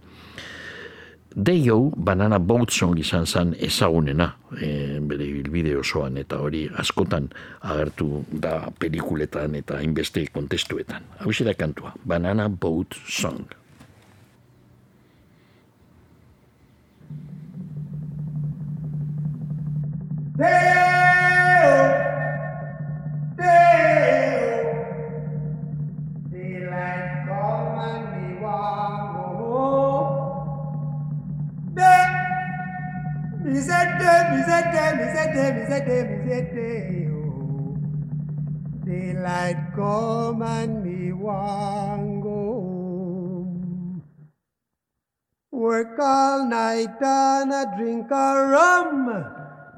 Deio, 1.34 1.90
Banana 1.98 2.38
Boat 2.38 2.70
Song 2.70 3.00
izan 3.02 3.26
zen 3.26 3.56
ezagunena, 3.58 4.30
e, 4.54 5.00
bere 5.02 5.26
bilbide 5.40 5.76
osoan, 5.78 6.18
eta 6.22 6.38
hori 6.42 6.68
askotan 6.78 7.32
agertu 7.62 8.24
da 8.30 8.70
pelikuletan 8.78 9.56
eta 9.58 9.82
hainbeste 9.82 10.28
kontestuetan. 10.34 11.10
Hau 11.20 11.34
da 11.46 11.54
kantua, 11.54 11.94
Banana 12.06 12.48
Boat 12.50 12.94
Song. 13.08 13.46
Daylight 20.40 21.09
say 33.56 33.86
day, 34.00 34.22
me 34.30 34.44
say 34.44 34.62
day. 36.54 37.08
Oh. 37.12 37.78
Daylight 38.86 39.74
come 39.76 40.42
and 40.42 40.84
me 40.84 41.14
want 41.14 42.22
go 42.22 42.30
home. 42.30 44.04
Work 45.52 46.00
all 46.00 46.46
night 46.48 47.02
and 47.02 47.52
a 47.52 47.66
drink 47.78 48.12
a 48.12 48.48
rum. 48.54 49.26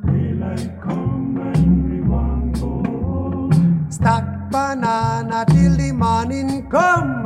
Daylight 0.06 0.82
come 0.82 1.38
and 1.54 1.92
we 1.92 2.02
want 2.02 2.54
go 2.60 2.84
home. 2.92 3.88
Stack 3.90 4.52
banana 4.52 5.46
till 5.50 5.76
the 5.78 5.92
morning 5.92 6.70
come. 6.70 7.24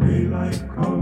Daylight 0.00 0.62
come 0.74 0.97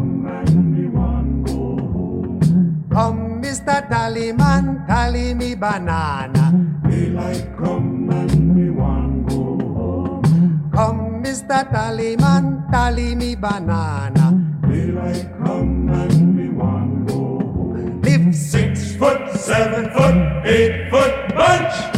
Mr. 3.66 3.88
Tallyman, 3.90 4.86
tally 4.86 5.34
me 5.34 5.56
banana. 5.56 6.54
Daylight 6.88 7.50
come 7.58 8.08
and 8.10 8.54
we 8.54 8.70
want 8.70 9.28
go 9.28 9.58
home. 9.74 10.70
Come, 10.72 11.20
Mr. 11.20 11.68
Tallyman, 11.72 12.70
tally 12.70 13.16
me 13.16 13.34
banana. 13.34 14.38
Daylight 14.70 15.26
come 15.42 15.90
and 15.90 16.38
we 16.38 16.48
want 16.48 17.08
go 17.08 17.14
home. 17.14 18.02
Live 18.02 18.32
six 18.36 18.94
foot, 18.94 19.34
seven 19.34 19.90
foot, 19.90 20.46
eight 20.46 20.88
foot 20.88 21.34
bunch. 21.34 21.95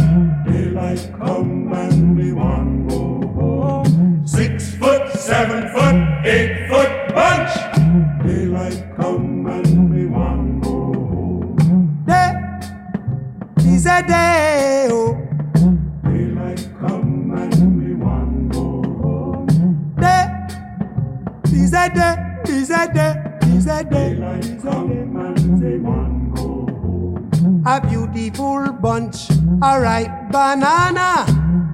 A 27.71 27.83
beautiful 27.83 28.73
bunch, 28.73 29.29
a 29.63 29.79
ripe 29.79 30.33
banana. 30.33 31.27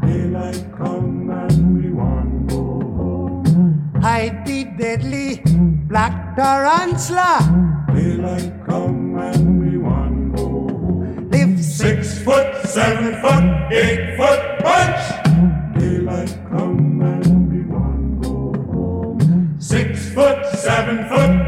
Daylight 0.03 0.67
come 0.77 1.31
and 1.31 1.81
we 1.81 1.91
want 1.93 2.49
go 2.49 2.65
home. 2.99 4.01
Hide 4.03 4.45
the 4.45 4.65
deadly 4.77 5.41
black 5.87 6.35
tarantula. 6.35 7.87
Daylight 7.95 8.67
come 8.67 9.17
and 9.19 9.61
we 9.63 9.79
want 9.79 10.37
go 10.37 10.43
home. 10.43 11.31
Live 11.31 11.63
six 11.63 12.19
foot, 12.25 12.67
seven 12.67 13.15
foot, 13.23 13.73
eight 13.73 14.17
foot 14.17 14.43
bunch. 14.65 15.79
Daylight 15.79 16.37
come 16.51 17.03
and 17.03 17.53
we 17.53 17.63
want 17.71 18.21
go 18.21 18.53
home. 18.73 19.57
Six 19.61 20.13
foot, 20.13 20.45
seven 20.59 21.09
foot, 21.09 21.44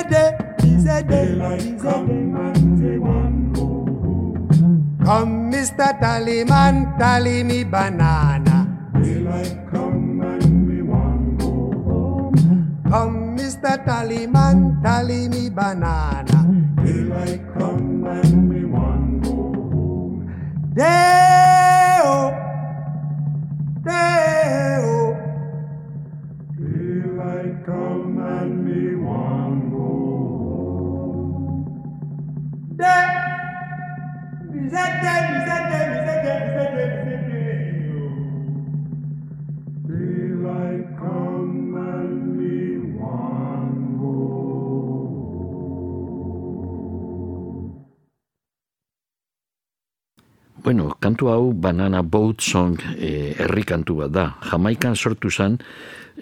a 0.00 0.08
day. 0.08 0.30
Is 0.64 0.86
a 0.86 1.02
day. 1.02 1.26
Daylight 1.34 1.78
come 1.80 2.10
and 2.36 2.82
we 2.82 2.98
want 2.98 3.52
go 3.54 3.62
home. 3.62 4.98
Come, 5.04 5.52
Mr. 5.52 5.98
Tallyman, 6.00 6.98
tally 6.98 7.42
me 7.44 7.64
banana. 7.64 8.56
Daylight 9.02 9.56
come 9.70 10.20
and 10.20 10.68
we 10.68 10.82
want 10.82 11.38
go 11.38 11.46
home. 11.86 12.82
Come, 12.88 13.36
Mr. 13.36 13.76
Tallyman, 13.84 14.82
tally 14.82 15.28
me 15.28 15.48
banana. 15.50 16.38
Daylight 16.84 17.42
come 17.58 18.04
and 18.06 18.48
we 18.50 18.64
want 18.64 19.22
go 19.24 19.30
home. 19.30 20.72
Day-o, 20.74 22.32
day-o. 23.84 25.16
Daylight 26.56 27.64
come 27.66 28.18
and 28.18 28.52
we 28.66 28.94
want 28.96 29.69
Bueno, 50.60 50.92
kantu 51.00 51.32
hau 51.32 51.52
Banana 51.56 52.04
Boat 52.04 52.44
Song 52.44 52.76
eh, 52.94 53.32
herri 53.34 53.64
kantu 53.64 54.04
bat 54.04 54.10
da. 54.12 54.24
Jamaikan 54.44 54.92
sortu 54.94 55.26
zen 55.32 55.56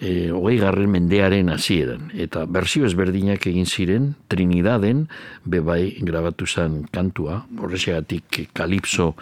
eh, 0.01 0.31
hogei 0.31 0.57
garren 0.59 0.91
mendearen 0.91 1.49
hasieran. 1.53 2.09
Eta 2.15 2.45
bersio 2.47 2.87
ezberdinak 2.87 3.45
egin 3.51 3.67
ziren, 3.67 4.13
Trinidaden 4.31 5.07
bebai 5.43 5.97
grabatu 6.05 6.47
zen 6.47 6.83
kantua, 6.91 7.43
horrexegatik 7.59 8.49
kalipso 8.55 9.13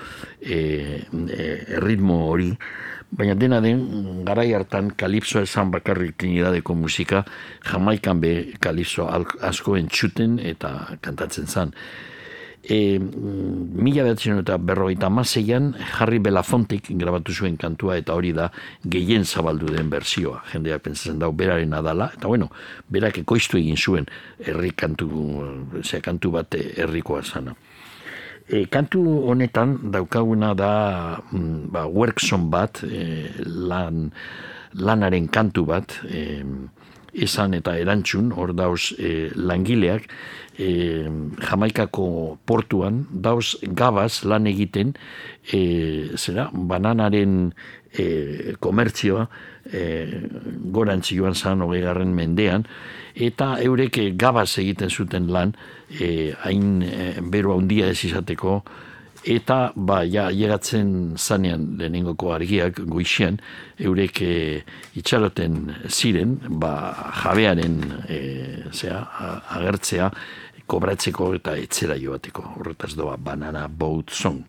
eh, 0.41 1.03
eh, 1.03 1.77
erritmo 1.79 2.21
hori, 2.29 2.51
baina 3.09 3.35
dena 3.39 3.61
den 3.63 4.25
garai 4.27 4.51
hartan 4.53 4.91
kalipso 4.99 5.41
esan 5.41 5.71
bakarrik 5.71 6.17
Trinidadeko 6.17 6.75
musika, 6.75 7.23
Jamaikan 7.63 8.21
be 8.21 8.53
kalipso 8.59 9.07
al- 9.09 9.25
asko 9.41 9.77
entzuten 9.77 10.37
eta 10.39 10.97
kantatzen 11.01 11.47
zen 11.47 11.73
e, 12.63 12.99
mm, 12.99 13.77
mila 13.77 14.03
behatzen 14.03 14.41
eta 14.41 14.57
berrogeita 14.57 15.07
amaseian 15.07 15.73
Harry 15.99 16.19
Belafontek 16.19 16.89
grabatu 16.99 17.33
zuen 17.33 17.57
kantua 17.57 17.97
eta 17.97 18.15
hori 18.17 18.33
da 18.33 18.49
gehien 18.83 19.25
zabaldu 19.25 19.71
den 19.71 19.89
bersioa. 19.89 20.43
Jendeak 20.51 20.83
pentsatzen 20.87 21.19
dau 21.19 21.31
beraren 21.31 21.73
adala, 21.73 22.11
eta 22.17 22.27
bueno, 22.27 22.49
berak 22.89 23.21
ekoiztu 23.23 23.57
egin 23.61 23.77
zuen 23.77 24.07
herri 24.43 24.71
kantu, 24.75 25.09
zera, 25.83 26.03
kantu 26.09 26.31
bat 26.37 26.57
herrikoa 26.57 27.23
zana. 27.23 27.55
E, 28.47 28.65
kantu 28.71 29.01
honetan 29.27 29.91
daukaguna 29.91 30.53
da 30.55 30.73
mm, 31.19 31.71
ba, 31.71 31.87
workson 31.87 32.49
bat, 32.51 32.83
e, 32.83 33.27
lan, 33.43 34.11
lanaren 34.75 35.27
kantu 35.27 35.65
bat, 35.67 35.99
e, 36.07 36.43
esan 37.17 37.55
eta 37.57 37.75
erantzun, 37.79 38.31
hor 38.35 38.53
dauz 38.57 38.93
e, 38.97 39.29
langileak, 39.35 40.07
e, 40.57 40.69
Jamaikako 41.41 42.37
portuan, 42.45 43.05
dauz 43.11 43.57
gabaz 43.61 44.23
lan 44.25 44.47
egiten, 44.49 44.93
e, 45.51 45.61
zera, 46.17 46.49
bananaren 46.53 47.51
e, 47.93 48.07
komertzioa 48.63 49.27
e, 49.71 49.83
gorantz 50.73 51.11
joan 51.11 51.35
zan 51.35 51.63
hogeigarren 51.65 52.13
mendean, 52.15 52.67
eta 53.15 53.55
eurek 53.65 53.99
gabaz 54.19 54.51
egiten 54.61 54.93
zuten 54.93 55.31
lan, 55.33 55.55
e, 55.89 56.33
hain 56.43 56.83
e, 56.85 57.15
bero 57.33 57.57
handia 57.57 57.89
ez 57.93 58.03
izateko, 58.05 58.61
eta 59.27 59.71
ba, 59.75 60.01
ja, 60.07 60.29
llegatzen 60.31 61.15
zanean 61.19 61.75
lehenengoko 61.79 62.31
argiak 62.35 62.79
goixian, 62.87 63.37
eurek 63.79 64.21
e, 64.23 64.33
itxaroten 64.99 65.59
ziren, 65.91 66.37
ba, 66.61 66.73
jabearen 67.23 67.77
e, 68.07 68.19
zea, 68.71 68.99
a- 69.03 69.41
agertzea, 69.59 70.11
kobratzeko 70.67 71.31
eta 71.37 71.55
etzera 71.59 71.95
joateko. 71.99 72.43
Horretaz 72.59 72.93
doa 72.99 73.15
Banana 73.17 73.67
Boat 73.67 74.11
Song. 74.11 74.41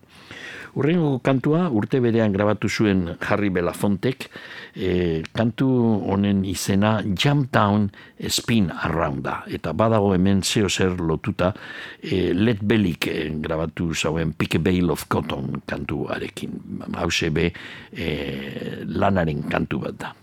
Urrengo 0.77 1.17
kantua 1.23 1.69
urte 1.73 1.99
berean 2.03 2.33
grabatu 2.33 2.69
zuen 2.69 3.15
Harry 3.29 3.49
Belafontek, 3.49 4.29
e, 4.75 5.23
kantu 5.33 5.69
honen 6.11 6.43
izena 6.45 6.99
Jump 7.03 7.51
Down 7.53 7.89
Spin 8.29 8.69
Around 8.71 9.23
da. 9.25 9.35
Eta 9.49 9.73
badago 9.73 10.13
hemen 10.13 10.43
zeo 10.43 10.69
zer 10.69 10.99
lotuta 10.99 11.53
e, 12.01 12.33
Led 12.33 12.61
Bellik 12.61 13.07
e, 13.07 13.29
grabatu 13.41 13.93
zauen 13.93 14.33
Pick 14.37 14.55
a 14.55 14.59
Bale 14.59 14.91
of 14.91 15.07
Cotton 15.09 15.61
kantuarekin. 15.65 16.57
Hause 16.99 17.33
be 17.33 17.51
e, 17.91 18.09
lanaren 18.85 19.47
kantu 19.49 19.85
bat 19.87 19.99
da. 19.99 20.15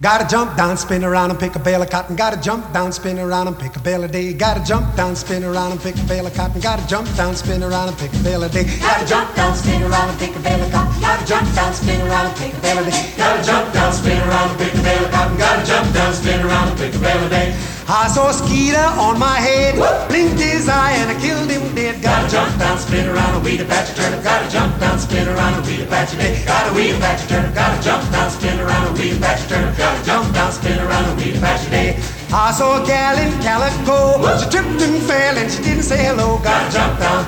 Gotta 0.00 0.28
jump 0.28 0.56
down, 0.56 0.76
spin 0.76 1.02
around 1.02 1.30
and 1.30 1.40
pick 1.40 1.56
a 1.56 1.58
bale 1.58 1.82
of 1.82 1.90
cotton. 1.90 2.14
Gotta 2.14 2.40
jump 2.40 2.72
down, 2.72 2.92
spin 2.92 3.18
around 3.18 3.48
and 3.48 3.58
pick 3.58 3.74
a 3.74 3.80
bale 3.80 4.04
a 4.04 4.06
day. 4.06 4.32
Gotta 4.32 4.62
jump 4.62 4.94
down, 4.94 5.16
spin 5.16 5.42
around 5.42 5.72
and 5.72 5.80
pick 5.80 5.96
a 5.96 6.04
bale 6.04 6.24
of 6.24 6.34
cotton. 6.34 6.60
Gotta 6.60 6.86
jump 6.86 7.12
down, 7.16 7.34
spin 7.34 7.64
around 7.64 7.88
and 7.88 7.98
pick 7.98 8.12
a 8.12 8.18
bale 8.22 8.44
a 8.44 8.48
day. 8.48 8.62
Gotta 8.78 9.04
jump 9.04 9.34
down, 9.34 9.56
spin 9.56 9.82
around 9.82 10.10
and 10.10 10.18
pick 10.20 10.36
a 10.36 10.38
bale 10.38 10.62
of 10.62 10.70
cotton. 10.70 11.00
Gotta 11.00 11.26
jump 11.26 11.52
down, 11.52 11.74
spin 11.74 12.00
around 12.02 12.26
and 12.26 12.36
pick 12.36 12.54
a 12.54 12.60
bale 12.60 12.78
a 12.78 12.84
day. 12.88 13.12
Gotta 13.16 13.42
jump 13.42 13.72
down, 13.74 13.92
spin 13.92 14.22
around 14.22 14.50
and 14.50 14.58
pick 14.60 14.74
a 14.74 14.82
bale 14.82 15.04
of 15.04 15.10
cotton. 15.10 15.36
Gotta 15.36 15.66
jump 15.66 15.92
down, 15.92 16.12
spin 16.14 16.46
around 16.46 16.68
and 16.68 16.78
pick 16.78 16.94
a 16.94 16.98
bale 16.98 17.24
a 17.24 17.28
day. 17.28 17.77
I 17.88 18.06
saw 18.06 18.28
a 18.28 18.34
skeeter 18.36 18.84
on 19.00 19.18
my 19.18 19.40
head, 19.40 19.80
blinked 20.12 20.36
his 20.36 20.68
eye 20.68 20.92
and 21.00 21.08
I 21.08 21.16
killed 21.24 21.48
him 21.48 21.74
dead. 21.74 22.02
Gotta 22.02 22.28
jump 22.28 22.52
down, 22.58 22.76
spin 22.76 23.08
around 23.08 23.36
and 23.36 23.42
weed 23.42 23.62
a 23.62 23.64
patch 23.64 23.88
of 23.88 23.96
turnip. 23.96 24.22
Gotta 24.22 24.44
jump 24.52 24.78
down, 24.78 24.98
spin 24.98 25.26
around 25.26 25.54
and 25.54 25.66
weed 25.66 25.80
a 25.80 25.86
patch 25.86 26.12
of 26.12 26.18
day. 26.18 26.44
Gotta 26.44 26.74
weed 26.76 26.92
a 26.92 26.98
patch 27.00 27.22
of 27.22 27.28
turnip. 27.30 27.54
Gotta 27.54 27.82
jump 27.82 28.04
down, 28.12 28.28
spin 28.30 28.60
around 28.60 28.88
and 28.88 28.98
weed 28.98 29.16
a 29.16 29.20
patch 29.24 29.40
of 29.40 29.48
turnip. 29.48 29.74
Gotta 29.78 30.04
jump 30.04 30.34
down, 30.34 30.52
spin 30.52 30.78
around 30.78 31.04
and 31.08 31.16
weed 31.16 31.36
a 31.36 31.40
patch 31.40 31.64
of 31.64 31.70
day. 31.70 31.96
I 32.30 32.52
saw 32.52 32.76
a 32.76 32.86
gal 32.86 33.16
in 33.16 33.32
calico, 33.40 34.20
she 34.36 34.50
tripped 34.50 34.82
and 34.84 35.02
fell 35.08 35.38
and 35.38 35.50
she 35.50 35.62
didn't 35.62 35.84
say 35.84 36.04
hello. 36.04 36.36
Gotta 36.44 36.70
jump 36.70 37.00
down, 37.00 37.24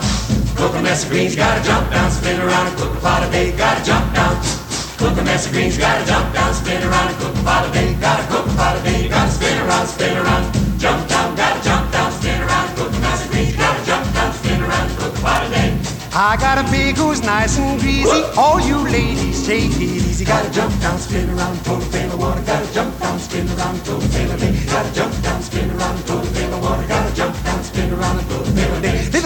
cook 0.61 0.76
a 0.76 0.82
mess 0.82 1.04
of 1.04 1.08
greens. 1.08 1.36
Gotta 1.36 1.64
jump 1.64 1.88
down, 1.88 2.11
spin 2.11 2.38
around 2.38 2.66
and 2.66 2.76
cook 2.76 2.92
a 2.92 3.00
pot 3.00 3.24
of 3.24 3.32
day. 3.32 3.56
Gotta 3.56 3.82
jump 3.82 4.12
down. 4.12 4.59
Cook 5.01 5.16
a 5.16 5.24
mess 5.24 5.46
of 5.46 5.53
greens, 5.53 5.78
gotta 5.78 6.05
jump 6.05 6.34
down, 6.34 6.53
spin 6.53 6.82
around 6.84 7.09
and 7.09 7.16
cook 7.16 7.34
a 7.34 7.42
pot 7.42 7.64
of 7.64 7.72
day. 7.72 7.94
Gotta 7.94 8.22
cook 8.28 8.44
a 8.44 8.55
pot 8.55 8.76
of 8.76 8.84
day, 8.84 9.09
gotta 9.09 9.30
spin 9.32 9.57
around, 9.64 9.86
spin 9.86 10.14
around, 10.14 10.44
jump 10.78 11.09
down, 11.09 11.34
gotta 11.36 11.64
jump 11.64 11.90
down, 11.90 12.12
spin 12.12 12.38
around, 12.42 12.76
cook 12.76 12.92
a 12.92 13.01
mess 13.01 13.24
of 13.24 13.30
greens, 13.32 13.57
gotta 13.57 13.86
jump 13.86 14.12
down, 14.12 14.30
spin 14.34 14.61
around, 14.61 14.90
cook 14.98 15.16
a 15.16 15.20
pot 15.22 15.42
of 15.46 15.53
day. 15.53 15.72
I 16.12 16.36
got 16.36 16.59
a 16.59 16.64
pig 16.68 16.98
who's 16.98 17.22
nice 17.22 17.57
and 17.57 17.80
greasy. 17.80 18.11
All 18.36 18.61
you 18.61 18.76
ladies, 18.76 19.46
take 19.46 19.72
it 19.72 19.80
easy. 19.80 20.26
Gotta 20.26 20.51
jump 20.53 20.78
down, 20.82 20.98
spin 20.98 21.30
around, 21.30 21.57
total 21.64 21.90
pail 21.90 22.12
of 22.12 22.18
water. 22.20 22.42
Gotta 22.42 22.70
jump 22.74 22.98
down, 23.01 23.18
spin 23.18 23.48
around, 23.57 23.82
total 23.86 24.07
pail 24.11 24.30
of 24.30 24.38
day. 24.38 24.53
Gotta 24.66 24.92
jump 24.92 25.22
down, 25.22 25.42
spin 25.42 25.70
around, 25.70 25.96
total 26.05 26.30
pail 26.34 26.53
of 26.53 26.62
water. 26.62 26.86
Gotta 26.86 27.16
jump 27.16 27.42
down, 27.42 27.64
spin 27.64 27.90
around, 27.94 28.18
of 28.18 28.28
day. 28.28 28.39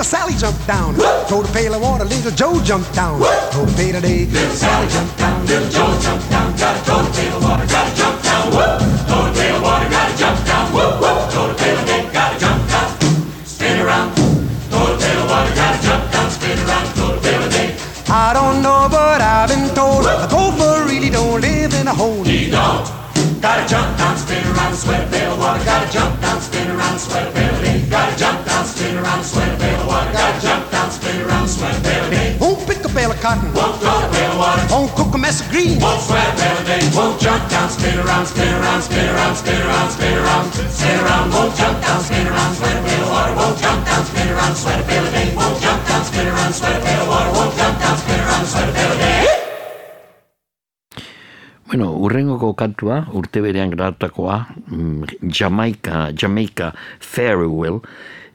Little 0.04 0.20
Sally 0.20 0.36
jumped 0.36 0.66
down, 0.66 0.94
total 1.28 1.50
pail 1.54 1.72
of 1.72 1.80
water. 1.80 2.04
Little 2.04 2.30
Joe 2.32 2.60
jumped 2.62 2.92
down, 2.92 3.18
total 3.50 3.74
pail 3.74 3.96
of 3.96 4.02
day. 4.02 4.26
Little 4.26 4.54
Sally 4.54 4.86
jumped 4.88 5.16
down, 5.16 5.46
little 5.46 5.68
Joe 5.70 5.98
jumped 5.98 6.28
down. 6.28 6.56
Got 6.58 6.76
a 6.76 6.84
total 6.84 7.12
pail 7.14 7.36
of 7.38 7.42
water. 7.42 7.66
Gotta 7.66 7.96
jump 7.96 8.22
down, 8.22 8.52
total 8.52 9.32
pail 9.32 9.56
of 9.56 9.62
water. 9.62 9.88
Gotta 9.88 10.18
jump 10.18 10.44
down, 10.44 10.72
total 11.32 11.54
pail 11.56 11.78
of 11.78 11.86
day. 11.86 12.04
Gotta 12.12 12.38
jump 12.38 12.68
down, 12.68 12.88
spin 13.46 13.80
around, 13.80 14.14
total 14.68 14.96
pail 15.00 15.22
of 15.24 15.30
water. 15.30 15.54
Gotta 15.56 15.82
jump 15.82 16.12
down, 16.12 16.30
spin 16.30 16.58
around, 16.58 16.86
total 17.00 17.20
pail 17.24 17.42
of 17.42 17.50
day. 17.50 17.74
I 18.12 18.32
don't 18.34 18.60
know, 18.60 18.88
but 18.90 19.22
I've 19.22 19.48
been 19.48 19.74
told 19.74 20.04
a 20.04 20.28
gopher 20.28 20.84
really 20.84 21.08
don't 21.08 21.40
live 21.40 21.72
in 21.80 21.88
a 21.88 21.94
hole. 21.94 22.24
He 22.24 22.50
don't. 22.50 22.84
Gotta 23.40 23.66
jump 23.66 23.96
down, 23.96 24.18
spin 24.18 24.44
around, 24.52 24.74
sweat 24.76 25.08
a 25.08 25.10
pail 25.10 25.32
of 25.32 25.38
water. 25.38 25.64
Gotta 25.64 25.90
jump 25.90 26.20
down, 26.20 26.40
spin 26.42 26.70
around, 26.70 26.98
sweat 26.98 27.26
a 27.26 27.32
pail 27.32 27.54
of 27.54 27.62
day. 27.64 27.80
Gotta 27.88 28.16
jump 28.18 28.44
down, 28.44 28.64
spin 28.66 28.98
around, 28.98 29.24
sweat 29.24 29.48
a 29.48 29.56
pail 29.56 29.73
cotton. 33.24 33.48
Won't 33.56 33.80
throw 33.80 33.96
a 34.04 34.08
pail 34.12 34.32
of 34.32 34.38
water. 34.38 34.64
Won't 34.68 34.90
cook 34.92 35.12
a 35.16 35.18
mess 35.24 35.40
of 35.40 35.48
greens. 35.48 35.80
Won't 35.80 36.00
sweat 36.04 36.28
a 36.28 36.34
pail 36.36 36.56
of 36.60 36.66
day. 36.68 36.82
Won't 36.92 37.16
jump 37.24 37.42
down, 37.48 37.68
spin 37.72 37.96
around, 38.04 38.26
spin 38.28 38.52
around, 38.52 38.82
spin 38.84 39.08
around, 39.08 39.34
spin 39.40 39.60
around, 39.64 39.88
spin 39.96 40.14
around, 40.20 40.46
spin 40.52 40.96
around. 41.00 41.26
Won't 41.32 41.52
jump 41.56 41.76
down, 41.80 42.00
spin 42.04 42.26
around, 42.28 42.52
sweat 42.52 42.76
a 42.76 42.82
pail 42.84 43.00
of 43.00 43.10
water. 43.16 43.34
Won't 43.40 43.56
jump 43.64 43.80
down, 43.88 44.02
spin 44.04 44.28
around, 44.28 44.54
sweat 44.60 44.80
a 44.80 44.84
pail 44.84 45.04
of 45.08 45.12
day. 45.16 45.28
Won't 45.32 45.56
jump 45.64 45.80
down, 45.88 46.02
spin 46.04 46.26
around, 46.28 46.52
sweat 46.52 46.76
a 46.76 46.80
pail 46.84 47.00
of 47.00 47.08
water. 47.08 47.32
Won't 47.32 47.52
jump 47.56 47.76
down, 47.80 47.96
spin 47.96 48.20
around, 48.20 48.46
sweat 48.52 48.68
a 48.68 48.72
pail 48.76 48.92
of 48.92 48.98
day. 49.00 49.20
Bueno, 51.64 51.86
urrengoko 51.96 52.52
kantua, 52.54 53.08
urte 53.16 53.40
berean 53.42 53.72
grabatakoa, 53.72 54.36
mm, 54.68 55.32
Jamaica, 55.32 56.12
Jamaica 56.12 56.74
Farewell, 57.00 57.80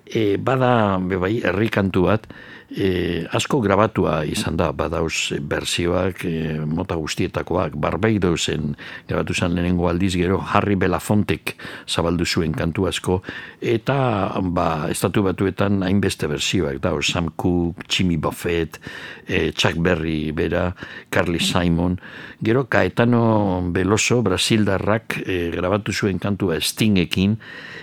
e, 0.03 0.35
bada, 0.41 0.97
bebai, 0.97 1.37
herri 1.45 1.69
kantu 1.69 2.09
bat, 2.09 2.25
e, 2.69 3.25
asko 3.33 3.59
grabatua 3.61 4.21
izan 4.29 4.57
da, 4.59 4.69
badauz 4.75 5.33
bersioak, 5.41 6.23
e, 6.25 6.59
mota 6.65 6.97
guztietakoak, 6.99 7.75
Barbeidosen 7.81 8.75
grabatu 9.09 9.33
zen 9.33 9.55
lehenengo 9.55 9.89
aldiz 9.89 10.13
gero, 10.15 10.39
Harry 10.53 10.75
Belafontek 10.75 11.55
zabaldu 11.87 12.25
zuen 12.25 12.53
kantu 12.53 12.87
asko, 12.89 13.21
eta 13.61 14.39
ba, 14.53 14.87
estatu 14.89 15.23
batuetan 15.25 15.83
hainbeste 15.83 16.29
bersioak, 16.29 16.79
da, 16.83 16.93
Sam 17.01 17.31
Cooke, 17.35 17.85
Jimmy 17.89 18.17
Buffett, 18.17 18.79
e, 19.27 19.51
Chuck 19.51 19.77
Berry 19.77 20.31
bera, 20.31 20.75
Carly 21.09 21.39
Simon, 21.39 21.99
gero 22.41 22.67
Caetano 22.69 23.61
Veloso, 23.73 24.21
Brasildarrak 24.21 25.21
e, 25.25 25.49
grabatu 25.55 25.93
zuen 25.93 26.19
kantua 26.19 26.59
Stingekin, 26.61 27.37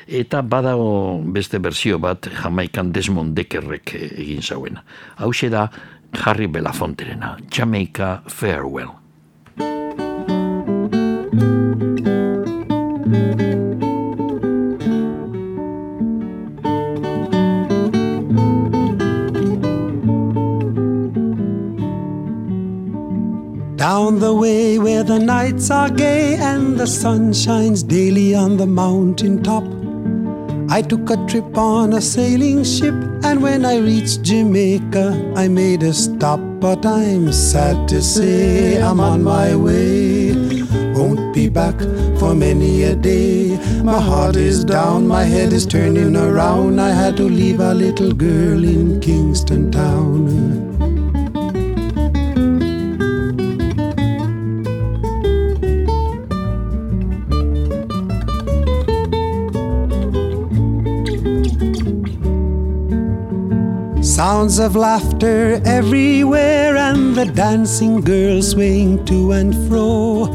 eta 0.06 0.42
badago 0.42 1.20
beste 1.34 1.58
berzio 1.58 1.98
bat 1.98 2.28
Jamaikan 2.42 2.92
Desmond 2.92 3.34
Deckerrek 3.36 3.94
e, 3.96 4.04
egin 4.22 4.42
zuen. 5.32 5.50
Da 5.50 5.70
Harry 6.12 6.46
Belafonterena, 6.48 7.36
Jamaica 7.50 8.22
Farewell. 8.26 8.94
Down 23.76 24.18
the 24.18 24.34
way 24.34 24.78
where 24.78 25.04
the 25.04 25.18
nights 25.18 25.70
are 25.70 25.90
gay 25.90 26.36
and 26.36 26.78
the 26.78 26.86
sun 26.86 27.32
shines 27.32 27.82
daily 27.82 28.34
on 28.34 28.56
the 28.56 28.66
mountain 28.66 29.42
top 29.42 29.75
I 30.68 30.82
took 30.82 31.10
a 31.10 31.16
trip 31.26 31.56
on 31.56 31.92
a 31.92 32.00
sailing 32.00 32.64
ship, 32.64 32.94
and 33.22 33.40
when 33.40 33.64
I 33.64 33.78
reached 33.78 34.22
Jamaica, 34.22 35.32
I 35.36 35.46
made 35.48 35.82
a 35.82 35.92
stop. 35.92 36.40
But 36.60 36.84
I'm 36.84 37.32
sad 37.32 37.86
to 37.88 38.02
say 38.02 38.82
I'm 38.82 38.98
on 38.98 39.22
my 39.22 39.54
way. 39.54 40.34
Won't 40.94 41.32
be 41.34 41.48
back 41.48 41.78
for 42.18 42.34
many 42.34 42.82
a 42.82 42.96
day. 42.96 43.56
My 43.82 44.00
heart 44.00 44.36
is 44.36 44.64
down, 44.64 45.06
my 45.06 45.24
head 45.24 45.52
is 45.52 45.66
turning 45.66 46.16
around. 46.16 46.80
I 46.80 46.90
had 46.90 47.16
to 47.18 47.24
leave 47.24 47.60
a 47.60 47.72
little 47.72 48.12
girl 48.12 48.64
in 48.64 49.00
Kingston 49.00 49.70
Town. 49.70 50.75
Sounds 64.36 64.58
of 64.58 64.76
laughter 64.76 65.62
everywhere, 65.64 66.76
and 66.76 67.16
the 67.16 67.24
dancing 67.24 68.02
girls 68.02 68.50
swaying 68.50 69.02
to 69.06 69.32
and 69.32 69.54
fro. 69.66 70.28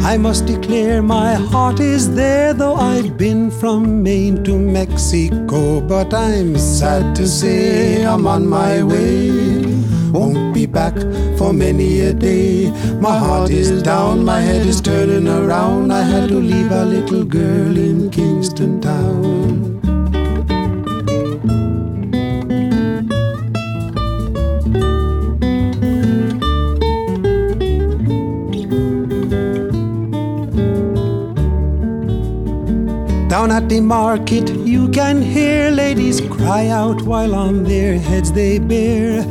I 0.00 0.16
must 0.16 0.46
declare 0.46 1.02
my 1.02 1.34
heart 1.34 1.78
is 1.78 2.14
there, 2.14 2.54
though 2.54 2.76
I've 2.76 3.18
been 3.18 3.50
from 3.50 4.02
Maine 4.02 4.42
to 4.44 4.58
Mexico. 4.58 5.82
But 5.82 6.14
I'm 6.14 6.56
sad 6.56 7.14
to 7.16 7.28
say 7.28 8.06
I'm 8.06 8.26
on 8.26 8.48
my 8.48 8.82
way. 8.82 9.30
Won't 10.10 10.54
be 10.54 10.64
back 10.64 10.94
for 11.36 11.52
many 11.52 12.00
a 12.00 12.14
day. 12.14 12.70
My 12.98 13.18
heart 13.18 13.50
is 13.50 13.82
down, 13.82 14.24
my 14.24 14.40
head 14.40 14.66
is 14.66 14.80
turning 14.80 15.28
around. 15.28 15.92
I 15.92 16.00
had 16.00 16.30
to 16.30 16.36
leave 16.36 16.70
a 16.72 16.86
little 16.86 17.24
girl 17.24 17.76
in 17.76 18.08
Kingston 18.10 18.80
Town. 18.80 19.73
Down 33.44 33.62
at 33.62 33.68
the 33.68 33.80
market, 33.82 34.48
you 34.64 34.88
can 34.88 35.20
hear 35.20 35.70
ladies 35.70 36.18
cry 36.18 36.68
out 36.68 37.02
while 37.02 37.34
on 37.34 37.62
their 37.64 37.98
heads 37.98 38.32
they 38.32 38.58
bear. 38.58 39.22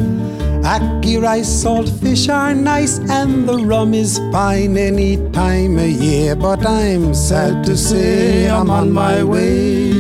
Ackee 0.62 1.20
rice, 1.20 1.50
salt 1.50 1.90
fish 1.90 2.30
are 2.30 2.54
nice, 2.54 3.00
and 3.10 3.50
the 3.50 3.58
rum 3.58 3.96
is 3.96 4.20
fine 4.32 4.78
any 4.78 5.18
time 5.32 5.80
of 5.80 5.90
year. 5.90 6.36
But 6.36 6.64
I'm 6.64 7.16
sad 7.16 7.64
to 7.64 7.76
say 7.76 8.48
I'm 8.48 8.70
on 8.70 8.92
my 8.92 9.24
way. 9.24 9.94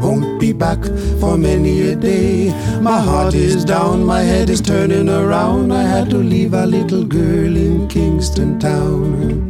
Won't 0.00 0.38
be 0.38 0.52
back 0.52 0.78
for 1.18 1.36
many 1.36 1.80
a 1.88 1.96
day. 1.96 2.52
My 2.80 3.00
heart 3.00 3.34
is 3.34 3.64
down, 3.64 4.04
my 4.04 4.20
head 4.20 4.50
is 4.50 4.60
turning 4.60 5.08
around. 5.08 5.72
I 5.72 5.82
had 5.82 6.10
to 6.10 6.18
leave 6.18 6.54
a 6.54 6.64
little 6.64 7.02
girl 7.02 7.56
in 7.56 7.88
Kingston 7.88 8.60
Town. 8.60 9.47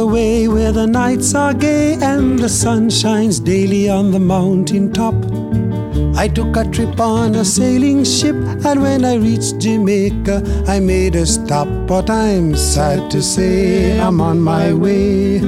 The 0.00 0.06
way 0.06 0.48
where 0.48 0.72
the 0.72 0.86
nights 0.86 1.34
are 1.34 1.52
gay 1.52 1.92
and 2.00 2.38
the 2.38 2.48
sun 2.48 2.88
shines 2.88 3.38
daily 3.38 3.86
on 3.90 4.10
the 4.10 4.18
mountain 4.18 4.90
top. 4.94 5.14
I 6.16 6.26
took 6.26 6.56
a 6.56 6.64
trip 6.64 6.98
on 6.98 7.34
a 7.34 7.44
sailing 7.44 8.02
ship, 8.04 8.36
and 8.64 8.80
when 8.80 9.04
I 9.04 9.16
reached 9.16 9.58
Jamaica, 9.58 10.64
I 10.66 10.80
made 10.80 11.16
a 11.16 11.26
stop. 11.26 11.68
But 11.86 12.08
I'm 12.08 12.56
sad 12.56 13.10
to 13.10 13.20
say 13.20 14.00
I'm 14.00 14.22
on 14.22 14.40
my 14.40 14.72
way. 14.72 15.40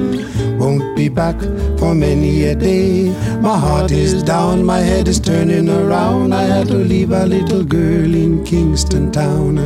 Won't 0.59 0.95
be 0.95 1.09
back 1.09 1.39
for 1.79 1.95
many 1.95 2.43
a 2.43 2.53
day. 2.55 3.09
My 3.41 3.57
heart 3.57 3.91
is 3.91 4.21
down, 4.21 4.63
my 4.63 4.81
head 4.89 5.07
is 5.07 5.19
turning 5.19 5.67
around. 5.67 6.31
I 6.31 6.43
had 6.43 6.67
to 6.67 6.77
leave 6.93 7.11
a 7.11 7.25
little 7.25 7.63
girl 7.63 8.13
in 8.13 8.43
Kingston 8.45 9.11
Town. 9.11 9.57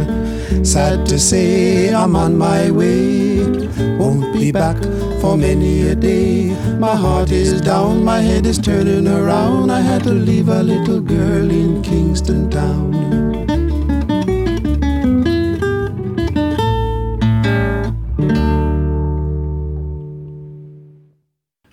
Sad 0.64 1.06
to 1.08 1.20
say 1.20 1.94
I'm 1.94 2.16
on 2.16 2.38
my 2.38 2.72
way. 2.72 3.37
Won't 4.08 4.32
be 4.32 4.54
back 4.54 4.78
for 5.20 5.36
many 5.36 5.82
a 5.90 5.94
day. 5.94 6.56
My 6.80 6.96
heart 6.96 7.30
is 7.30 7.60
down, 7.60 8.06
my 8.06 8.22
head 8.22 8.46
is 8.46 8.58
turning 8.58 9.06
around. 9.06 9.70
I 9.70 9.82
had 9.82 10.04
to 10.04 10.12
leave 10.12 10.48
a 10.48 10.64
little 10.64 11.02
girl 11.02 11.52
in 11.52 11.82
Kingston 11.82 12.50
Town. 12.50 12.96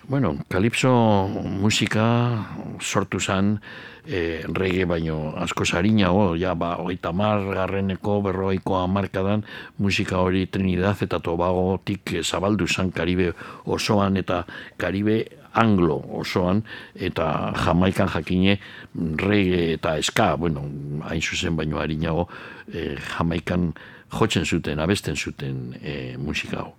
Bueno, 0.09 0.37
kalipso 0.51 1.29
musika 1.61 2.45
sortu 2.81 3.21
zen 3.21 3.59
e, 4.07 4.43
reggae 4.47 4.87
baino 4.87 5.35
asko 5.41 5.65
sarinago, 5.65 6.35
ja, 6.37 6.55
ba, 6.55 6.75
hogeita 6.81 7.13
mar 7.13 7.45
garreneko 7.55 8.21
berroiko 8.23 8.77
amarkadan 8.81 9.45
musika 9.79 10.19
hori 10.19 10.47
Trinidad 10.47 11.03
eta 11.03 11.21
Tobagotik 11.21 12.19
zabaldu 12.23 12.69
zen 12.69 12.93
Karibe 12.93 13.33
osoan 13.65 14.17
eta 14.17 14.45
Karibe 14.77 15.25
anglo 15.55 16.03
osoan 16.21 16.63
eta 16.95 17.55
jamaikan 17.65 18.11
jakine 18.11 18.59
reggae 18.95 19.75
eta 19.75 19.97
eska, 19.99 20.35
bueno, 20.37 20.67
hain 21.09 21.23
zuzen 21.23 21.57
baino 21.57 21.79
harinago, 21.79 22.29
e, 22.73 22.97
jamaikan 23.17 23.73
jotzen 24.15 24.47
zuten, 24.47 24.81
abesten 24.81 25.17
zuten 25.17 25.75
e, 25.83 26.17
musika 26.19 26.63
hau. 26.63 26.73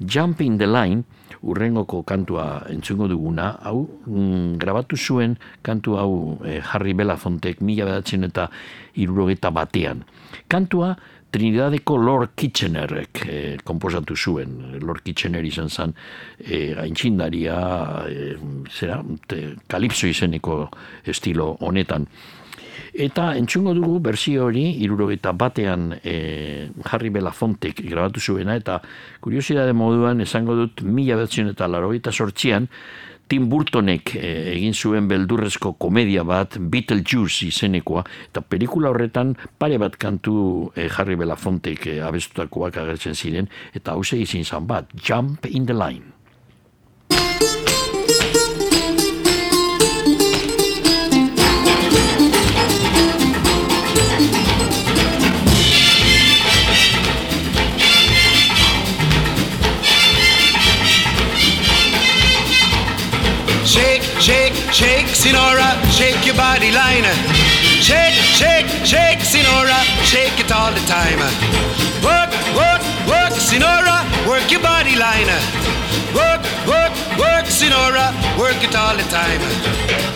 Jumping 0.00 0.58
the 0.58 0.66
Line, 0.66 1.04
urrengoko 1.42 2.02
kantua 2.02 2.64
entzungo 2.70 3.08
duguna, 3.08 3.52
hau 3.64 3.86
mm, 4.06 4.58
grabatu 4.60 4.96
zuen 4.96 5.36
kantu 5.62 5.96
hau 5.96 6.12
e, 6.44 6.58
Harry 6.72 6.94
Belafontek 6.94 7.62
mila 7.62 7.88
bedatzen 7.88 8.28
eta 8.28 8.50
irurogeta 9.00 9.50
batean. 9.54 10.04
Kantua 10.48 10.94
Trinidadeko 11.30 11.96
Lord 11.96 12.34
Kitchenerrek 12.34 13.22
e, 13.26 13.56
komposatu 13.64 14.16
zuen. 14.16 14.80
Lord 14.82 15.04
Kitchener 15.06 15.44
izan 15.46 15.70
zen 15.70 15.94
e, 16.42 16.74
gaintxindaria, 16.74 17.58
e, 18.10 18.34
zera, 18.66 18.98
te, 19.30 19.54
kalipso 19.70 20.10
izeneko 20.10 20.64
estilo 21.06 21.52
honetan. 21.60 22.08
Eta 22.92 23.34
entzungo 23.38 23.74
dugu 23.74 23.98
berzio 24.04 24.46
hori, 24.46 24.64
irurogeita 24.84 25.32
batean 25.32 25.92
e, 26.02 26.68
Harry 26.90 27.10
Belafontek 27.10 27.84
grabatu 27.86 28.20
zuena, 28.20 28.56
eta 28.56 28.80
kuriosidade 29.20 29.72
moduan 29.72 30.20
esango 30.20 30.56
dut 30.58 30.82
mila 30.82 31.16
betzen 31.20 31.52
eta 31.54 31.68
larogeita 31.70 32.12
sortzian, 32.12 32.68
Tim 33.30 33.46
Burtonek 33.46 34.16
eh, 34.18 34.50
egin 34.56 34.74
zuen 34.74 35.06
beldurrezko 35.10 35.76
komedia 35.78 36.24
bat, 36.26 36.56
Beetlejuice 36.58 37.46
izenekoa, 37.46 38.02
eta 38.26 38.42
pelikula 38.42 38.90
horretan 38.90 39.36
pare 39.58 39.78
bat 39.78 39.94
kantu 40.02 40.34
eh, 40.74 40.88
Harry 40.90 41.14
Belafontek 41.20 41.86
eh, 41.92 42.00
abestutakoak 42.02 42.80
agertzen 42.82 43.14
ziren, 43.14 43.50
eta 43.72 43.94
hau 43.94 44.02
izin 44.02 44.42
zan 44.44 44.66
bat, 44.66 44.90
Jump 44.98 45.46
in 45.46 45.70
the 45.70 45.76
Line. 45.76 46.19
Shake, 64.80 65.12
Sinora, 65.12 65.68
shake 65.92 66.24
your 66.24 66.36
body 66.36 66.72
line. 66.72 67.04
Shake, 67.84 68.16
shake, 68.40 68.68
shake, 68.84 69.20
Sinora, 69.20 69.78
shake 70.08 70.40
it 70.40 70.50
all 70.50 70.72
the 70.72 70.84
time. 70.88 71.20
Work, 72.00 72.32
work, 72.56 72.82
work, 73.12 73.34
Sinora, 73.36 73.98
work 74.26 74.50
your 74.50 74.62
body 74.62 74.96
line. 74.96 75.28
Work, 76.16 76.42
work, 76.64 76.92
work, 77.20 77.46
Sinora, 77.58 78.08
work 78.40 78.60
it 78.64 78.74
all 78.74 78.96
the 78.96 79.08
time. 79.12 79.42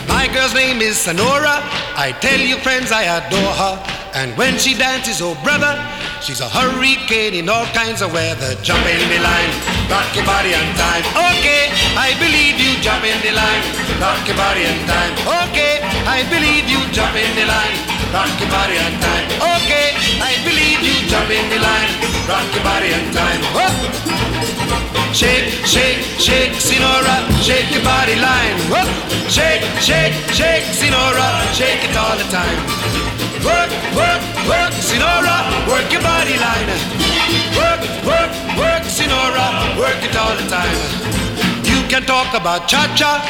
My 0.09 0.33
girl's 0.33 0.55
name 0.55 0.81
is 0.81 0.97
Sonora. 0.97 1.61
I 1.97 2.17
tell 2.21 2.41
you, 2.41 2.57
friends, 2.57 2.91
I 2.91 3.05
adore 3.19 3.55
her. 3.63 3.77
And 4.15 4.37
when 4.39 4.59
she 4.59 4.73
dances, 4.75 5.21
oh 5.21 5.35
brother, 5.45 5.75
she's 6.25 6.41
a 6.41 6.49
hurricane 6.49 7.35
in 7.35 7.49
all 7.49 7.67
kinds 7.77 8.01
of 8.01 8.11
weather. 8.13 8.57
Jump 8.65 8.81
in 8.89 9.01
the 9.13 9.21
line, 9.21 9.53
rock 9.93 10.09
your 10.17 10.25
body 10.25 10.57
on 10.57 10.65
time. 10.75 11.05
Okay, 11.13 11.69
I 12.01 12.17
believe 12.17 12.57
you. 12.57 12.81
Jump 12.81 13.05
in 13.05 13.21
the 13.21 13.33
line, 13.37 13.63
rock 14.01 14.25
your 14.25 14.37
body 14.37 14.65
on 14.65 14.79
time. 14.89 15.13
Okay, 15.53 15.85
I 16.09 16.25
believe 16.33 16.65
you. 16.65 16.81
Jump 16.97 17.15
in 17.15 17.29
the 17.37 17.45
line, 17.45 17.77
rock 18.17 18.33
your 18.41 18.49
body 18.49 18.77
on 18.81 18.93
time. 19.05 19.27
Okay, 19.61 19.93
I 20.25 20.33
believe 20.49 20.81
you. 20.81 20.97
Jump 21.13 21.29
in 21.29 21.45
the 21.53 21.61
line, 21.61 21.93
rock 22.25 22.49
your 22.57 22.65
body 22.65 22.89
on 22.97 23.05
time. 23.13 23.41
Whoop. 23.53 25.04
Shake, 25.15 25.47
shake, 25.65 26.03
shake, 26.19 26.53
Sinora, 26.59 27.23
shake 27.41 27.71
your 27.71 27.85
body 27.85 28.17
line. 28.17 28.57
Whoop. 28.67 28.89
Shake, 29.31 29.63
shake, 29.79 30.13
shake, 30.35 30.65
Sinora, 30.75 31.29
shake 31.55 31.85
it 31.89 31.97
all 31.97 32.17
the 32.19 32.27
time. 32.35 32.59
Work, 33.47 33.71
work, 33.95 34.21
work, 34.51 34.75
Sinora, 34.83 35.39
work 35.71 35.87
your 35.93 36.03
body 36.03 36.37
line. 36.37 36.67
Work, 37.55 37.81
work, 38.03 38.31
work, 38.59 38.83
Sinora, 38.91 39.79
work 39.79 40.03
it 40.03 40.17
all 40.17 40.35
the 40.35 40.51
time. 40.51 40.75
You 41.63 41.87
can 41.89 42.03
talk 42.03 42.35
about 42.35 42.67
cha-cha, 42.67 43.23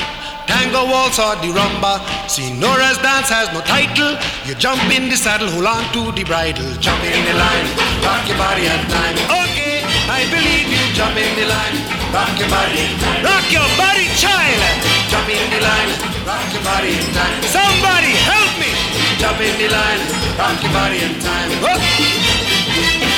tango 0.54 0.86
waltz 0.86 1.18
or 1.18 1.34
the 1.42 1.50
rumba. 1.50 1.98
Sinora's 2.30 2.98
dance 3.02 3.28
has 3.34 3.50
no 3.50 3.60
title. 3.66 4.14
You 4.46 4.54
jump 4.54 4.80
in 4.94 5.10
the 5.10 5.18
saddle, 5.18 5.50
hold 5.50 5.66
on 5.66 5.82
to 5.94 6.14
the 6.14 6.22
bridle, 6.22 6.70
jump 6.78 7.02
in 7.02 7.20
the 7.26 7.34
line, 7.34 7.66
rock 8.06 8.22
your 8.30 8.38
body 8.38 8.70
on 8.70 8.82
time. 8.86 9.16
Okay, 9.42 9.82
I 10.06 10.22
believe 10.30 10.70
you. 10.70 10.82
Jump 10.94 11.18
in 11.18 11.32
the 11.34 11.46
line, 11.50 11.76
rock 12.14 12.30
your 12.38 12.46
body, 12.46 12.86
rock 13.26 13.46
your 13.50 13.66
body, 13.74 14.06
child. 14.14 14.62
Jump 15.10 15.26
in 15.26 15.46
the 15.50 15.60
line, 15.60 15.90
rock 16.22 16.46
your 16.54 16.62
body 16.62 16.94
in 16.94 17.06
time. 17.10 17.38
Somebody 17.50 18.14
help 18.30 18.52
me. 18.62 18.70
Jump 19.18 19.42
in 19.42 19.54
the 19.58 19.68
line, 19.74 20.02
rock 20.38 20.58
your 20.62 20.70
body 20.70 20.98
in 21.02 21.14
time. 21.18 21.50
Whoop. 21.66 22.43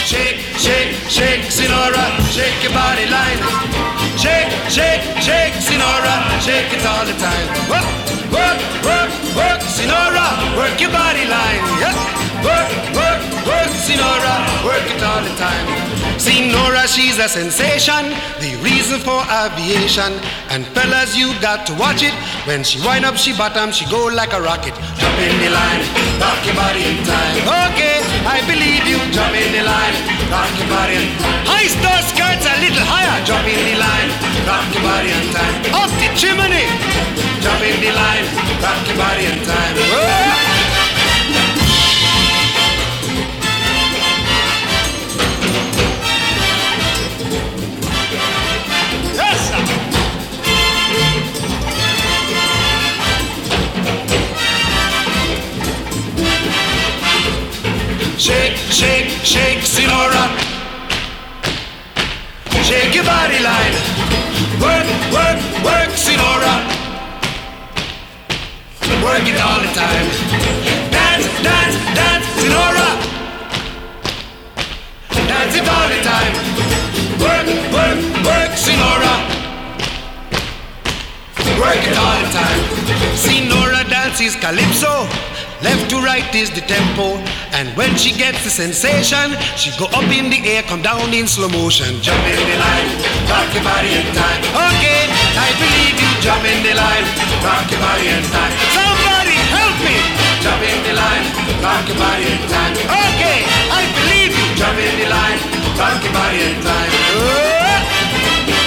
Shake, 0.06 0.38
shake, 0.56 0.92
shake, 1.08 1.44
Sinora, 1.48 2.04
shake 2.30 2.62
your 2.62 2.72
body 2.72 3.06
line. 3.06 3.40
Shake, 4.20 4.52
shake, 4.68 5.02
shake, 5.20 5.54
Sinora, 5.66 6.14
shake 6.44 6.72
it 6.76 6.84
all 6.84 7.04
the 7.04 7.16
time. 7.16 7.46
Work, 7.72 7.88
work, 8.36 8.58
work, 8.84 9.10
work, 9.34 9.60
Sinora, 9.76 10.26
work 10.56 10.80
your 10.80 10.90
body 10.90 11.24
line. 11.24 11.62
Yeah. 11.80 11.94
Work, 12.44 12.70
work, 12.94 13.20
work, 13.48 13.70
Sinora, 13.84 14.34
work 14.64 14.86
it 14.94 15.02
all 15.02 15.22
the 15.22 15.34
time. 15.40 15.95
Sinora, 16.16 16.88
she's 16.88 17.18
a 17.18 17.28
sensation, 17.28 18.08
the 18.40 18.56
reason 18.64 18.98
for 19.00 19.20
aviation. 19.28 20.12
And 20.48 20.66
fellas, 20.72 21.16
you 21.16 21.28
got 21.40 21.66
to 21.68 21.74
watch 21.76 22.02
it. 22.02 22.14
When 22.48 22.64
she 22.64 22.80
wind 22.80 23.04
up, 23.04 23.16
she 23.16 23.36
bottom, 23.36 23.70
she 23.70 23.84
go 23.86 24.08
like 24.08 24.32
a 24.32 24.40
rocket. 24.40 24.74
Jump 24.96 25.18
in 25.20 25.36
the 25.44 25.50
line, 25.52 25.82
rock 26.16 26.40
your 26.48 26.56
body 26.56 26.82
in 26.88 26.98
time. 27.04 27.36
Okay, 27.68 28.00
I 28.24 28.40
believe 28.48 28.84
you. 28.88 28.98
Jump 29.12 29.36
in 29.36 29.52
the 29.52 29.62
line, 29.62 29.96
rock 30.32 30.50
your 30.56 30.68
body 30.72 30.96
in 31.04 31.08
time. 31.20 31.40
High 31.44 31.68
star 31.68 32.00
skirts 32.08 32.48
a 32.48 32.54
little 32.64 32.86
higher. 32.88 33.20
Jump 33.28 33.44
in 33.44 33.60
the 33.60 33.76
line, 33.76 34.08
rock 34.48 34.66
your 34.72 34.82
body 34.82 35.12
in 35.12 35.26
time. 35.36 35.54
Up 35.76 35.92
the 36.00 36.08
chimney, 36.16 36.64
jump 37.44 37.60
in 37.60 37.76
the 37.84 37.92
line, 37.92 38.24
rock 38.64 38.80
your 38.88 38.96
body 38.96 39.24
in 39.28 39.38
time. 39.44 39.74
Whoa. 39.76 40.55
Shake, 58.26 58.56
shake, 58.56 59.08
shake, 59.22 59.58
Sinora. 59.62 60.26
Shake 62.64 62.92
your 62.92 63.04
body 63.04 63.38
line. 63.38 63.74
Work, 64.58 64.88
work, 65.14 65.38
work, 65.62 65.90
Sinora. 65.94 66.54
Work 69.06 69.28
it 69.30 69.38
all 69.40 69.60
the 69.62 69.70
time. 69.78 70.06
Dance, 70.90 71.26
dance, 71.46 71.76
dance, 71.94 72.26
Sinora. 72.42 72.88
Dance 75.30 75.54
it 75.54 75.68
all 75.68 75.88
the 75.94 76.00
time. 76.02 76.34
Work, 77.22 77.46
work, 77.76 77.98
work, 78.26 78.50
Sinora. 78.58 79.14
Work 81.62 81.82
it 81.90 81.96
all 81.96 82.18
the 82.24 82.30
time. 82.34 82.60
Sinora 83.14 83.88
dances 83.88 84.34
calypso. 84.34 85.35
Left 85.62 85.88
to 85.88 85.96
right 86.04 86.28
is 86.34 86.50
the 86.52 86.60
tempo. 86.60 87.16
And 87.56 87.72
when 87.76 87.96
she 87.96 88.12
gets 88.12 88.44
the 88.44 88.50
sensation, 88.50 89.32
she 89.56 89.72
go 89.80 89.88
up 89.96 90.04
in 90.12 90.28
the 90.28 90.40
air, 90.44 90.62
come 90.62 90.82
down 90.82 91.14
in 91.14 91.26
slow 91.26 91.48
motion. 91.48 91.96
Jump 92.04 92.20
in 92.28 92.36
the 92.36 92.56
line, 92.60 92.88
rock 93.24 93.48
your 93.56 93.64
body 93.64 93.88
in 93.96 94.06
time. 94.12 94.40
Okay, 94.52 95.02
I 95.32 95.48
believe 95.56 95.96
you. 95.96 96.10
Jump 96.20 96.44
in 96.44 96.60
the 96.60 96.74
line, 96.76 97.06
rock 97.40 97.64
your 97.72 97.80
body 97.80 98.04
in 98.04 98.24
time. 98.28 98.52
Somebody 98.76 99.36
help 99.56 99.76
me. 99.80 99.96
Jump 100.44 100.60
in 100.60 100.78
the 100.84 100.92
line, 100.92 101.24
rock 101.64 101.88
your 101.88 101.96
body 101.96 102.26
in 102.28 102.42
time. 102.52 102.74
Okay, 102.76 103.38
I 103.72 103.82
believe 103.96 104.36
you. 104.36 104.46
Jump 104.60 104.76
in 104.76 104.94
the 105.00 105.08
line, 105.08 105.40
rock 105.80 106.04
your 106.04 106.12
body 106.12 106.40
in 106.52 106.56
time. 106.60 106.90
Oh! 107.16 107.56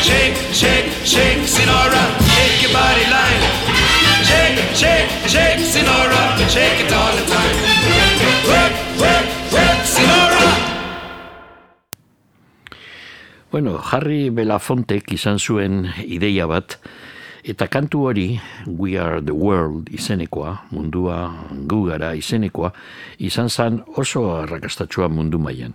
Shake, 0.02 0.34
shake, 0.50 0.90
shake, 1.06 1.46
Sinora, 1.46 2.02
shake 2.34 2.66
your 2.66 2.74
body 2.74 3.06
line. 3.14 3.89
Shake, 4.20 4.60
shake, 4.76 5.10
shake, 5.28 5.60
Sinora, 5.64 6.36
shake 6.50 6.84
it 6.84 6.92
all 6.92 7.16
the 7.16 7.26
time. 7.32 7.56
Work, 8.52 8.74
work, 9.00 9.26
work, 9.54 9.80
Sinora. 9.88 10.52
Bueno, 13.52 13.80
Harry 13.92 14.30
Belafontek 14.30 15.14
izan 15.16 15.40
zuen 15.40 15.88
ideia 16.04 16.46
bat, 16.52 16.76
eta 17.44 17.66
kantu 17.72 18.04
hori, 18.10 18.28
We 18.68 19.00
Are 19.00 19.24
The 19.24 19.32
World 19.32 19.90
izenekoa, 19.96 20.68
mundua 20.76 21.22
gu 21.66 21.86
gara 21.88 22.12
izenekoa, 22.14 22.74
izan 23.18 23.50
zen 23.50 23.82
oso 23.96 24.28
arrakastatsua 24.44 25.08
mundu 25.10 25.40
mailan. 25.40 25.74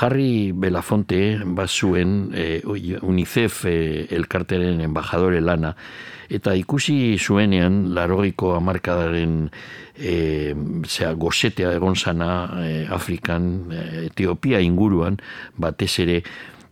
Harry 0.00 0.52
Belafonte 0.52 1.40
bazuen 1.44 2.32
eh, 2.34 2.62
UNICEF 2.64 3.64
eh, 3.66 4.06
elkarteren 4.14 4.80
embajadore 4.80 5.42
lana, 5.42 5.74
eta 6.34 6.54
ikusi 6.58 7.16
zuenean 7.18 7.94
larogeiko 7.94 8.54
hamarkadaren 8.56 9.36
e, 9.94 10.54
zera, 10.88 11.12
gozetea 11.14 11.72
egon 11.78 11.94
zana 11.94 12.30
e, 12.62 12.72
Afrikan, 12.90 13.70
e, 13.70 13.84
Etiopia 14.08 14.60
inguruan, 14.64 15.20
batez 15.56 15.92
ere, 16.04 16.20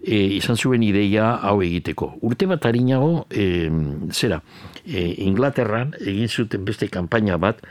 e, 0.03 0.19
izan 0.39 0.59
zuen 0.59 0.83
ideia 0.83 1.33
hau 1.47 1.61
egiteko. 1.63 2.13
Urte 2.27 2.49
bat 2.51 2.67
harinago, 2.67 3.27
e, 3.31 3.71
zera, 4.11 4.43
e, 4.85 5.07
Inglaterran 5.27 5.95
egin 6.01 6.29
zuten 6.29 6.67
beste 6.69 6.91
kanpaina 6.91 7.39
bat, 7.39 7.63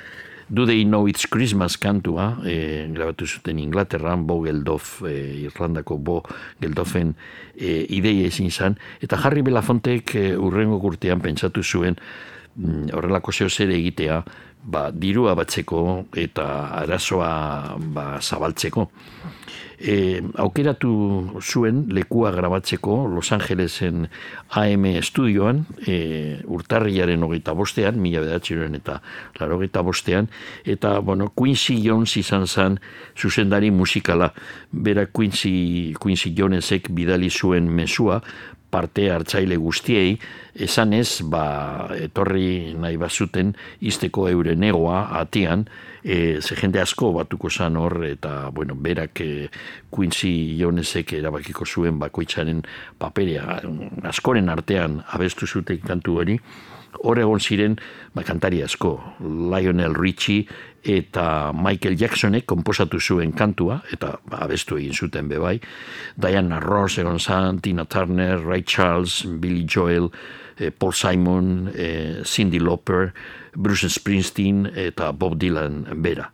Do 0.52 0.66
They 0.66 0.84
Know 0.84 1.08
It's 1.08 1.28
Christmas 1.32 1.78
kantua, 1.78 2.42
e, 2.44 2.86
grabatu 2.92 3.26
zuten 3.26 3.58
Inglaterran, 3.58 4.28
Bo 4.28 4.42
Geldof, 4.44 5.02
e, 5.08 5.48
Irlandako 5.48 5.98
Bo 5.98 6.24
Geldofen 6.60 7.16
e, 7.56 7.86
ideia 7.88 8.28
ezin 8.28 8.52
zan, 8.52 8.76
eta 9.00 9.16
Harry 9.24 9.46
Belafontek 9.48 10.16
e, 10.20 10.26
urrengo 10.36 10.76
urtean 10.84 11.24
pentsatu 11.24 11.64
zuen 11.64 11.96
mm, 11.96 12.92
horrelako 12.92 13.32
zeo 13.32 13.48
zer 13.48 13.72
egitea, 13.72 14.20
ba, 14.68 14.90
dirua 14.92 15.38
batzeko 15.40 15.86
eta 16.20 16.50
arazoa 16.84 17.78
ba, 17.80 18.20
zabaltzeko. 18.20 18.90
E, 19.82 20.22
aukeratu 20.38 20.92
zuen 21.42 21.88
lekua 21.90 22.30
grabatzeko 22.36 23.08
Los 23.10 23.32
Angelesen 23.34 24.06
AM 24.54 24.86
estudioan 24.92 25.64
e, 25.88 26.38
urtarriaren 26.46 27.24
hogeita 27.26 27.56
bostean, 27.58 27.98
mila 27.98 28.22
bedatxiroen 28.22 28.78
eta 28.78 29.00
laro 29.40 29.58
hogeita 29.58 29.82
bostean, 29.82 30.30
eta 30.70 31.00
bueno, 31.00 31.32
Quincy 31.34 31.80
Jones 31.82 32.14
izan 32.22 32.46
zen 32.46 32.78
zuzendari 33.18 33.72
musikala. 33.72 34.32
Bera 34.72 35.08
Quincy, 35.08 35.96
Quincy 35.98 36.36
Jonesek 36.38 36.92
bidali 36.94 37.32
zuen 37.34 37.68
mesua, 37.74 38.22
parte 38.72 39.10
hartzaile 39.12 39.58
guztiei, 39.60 40.16
esanez, 40.56 41.22
ba, 41.32 41.90
etorri 41.96 42.74
nahi 42.80 42.98
bazuten, 43.00 43.54
izteko 43.88 44.28
euren 44.32 44.64
egoa 44.68 45.04
atian, 45.20 45.68
e, 46.04 46.40
ze 46.42 46.58
jende 46.60 46.82
asko 46.82 47.12
batuko 47.16 47.52
zan 47.52 47.78
hor, 47.78 48.00
eta, 48.08 48.50
bueno, 48.50 48.76
berak 48.76 49.22
e, 49.22 49.50
Quincy 49.92 50.58
Jonesek 50.60 51.14
erabakiko 51.20 51.66
zuen 51.66 52.00
bakoitzaren 52.00 52.64
paperea, 53.00 53.60
askoren 54.10 54.50
artean 54.50 55.02
abestu 55.16 55.48
zuten 55.48 55.82
kantu 55.86 56.20
hori, 56.24 56.40
hor 57.00 57.20
egon 57.20 57.40
ziren 57.40 57.78
ba, 58.14 58.24
kantari 58.28 58.62
asko, 58.64 58.98
Lionel 59.22 59.96
Richie 59.96 60.46
eta 60.84 61.52
Michael 61.54 61.98
Jacksonek 62.00 62.48
komposatu 62.50 63.00
zuen 63.00 63.34
kantua, 63.38 63.82
eta 63.94 64.16
ba, 64.26 64.42
abestu 64.46 64.80
egin 64.82 64.94
zuten 64.98 65.30
bebai, 65.30 65.58
Diana 66.18 66.60
Ross 66.64 67.00
egon 67.02 67.20
zan, 67.20 67.62
Tina 67.62 67.86
Turner, 67.86 68.40
Ray 68.42 68.64
Charles, 68.64 69.22
Billy 69.24 69.66
Joel, 69.66 70.12
eh, 70.58 70.72
Paul 70.72 70.94
Simon, 70.94 71.72
eh, 71.76 72.24
Cindy 72.26 72.60
Lauper, 72.60 73.12
Bruce 73.56 73.90
Springsteen 73.90 74.70
eta 74.76 75.12
Bob 75.12 75.38
Dylan 75.40 75.86
bera. 76.02 76.32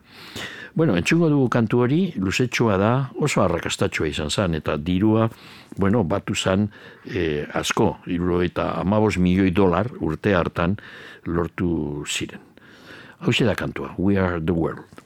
Bueno, 0.77 0.93
entzungo 0.93 1.25
dugu 1.25 1.47
kantu 1.49 1.79
hori, 1.81 1.95
luzetxoa 2.21 2.75
da, 2.77 2.89
oso 3.25 3.41
arrakastatxoa 3.41 4.11
izan 4.11 4.29
zen, 4.29 4.53
eta 4.59 4.75
dirua, 4.77 5.23
bueno, 5.81 6.03
batu 6.05 6.35
zen 6.37 6.67
eh, 7.09 7.47
asko, 7.57 7.87
iruro 8.13 8.43
eta 8.45 8.67
amabos 8.83 9.15
milioi 9.17 9.49
dolar 9.49 9.89
urte 10.05 10.35
hartan 10.37 10.77
lortu 11.25 12.05
ziren. 12.05 12.45
Hau 13.25 13.33
da 13.33 13.55
kantua, 13.55 13.95
We 13.97 14.21
Are 14.21 14.39
The 14.39 14.53
World. 14.53 14.96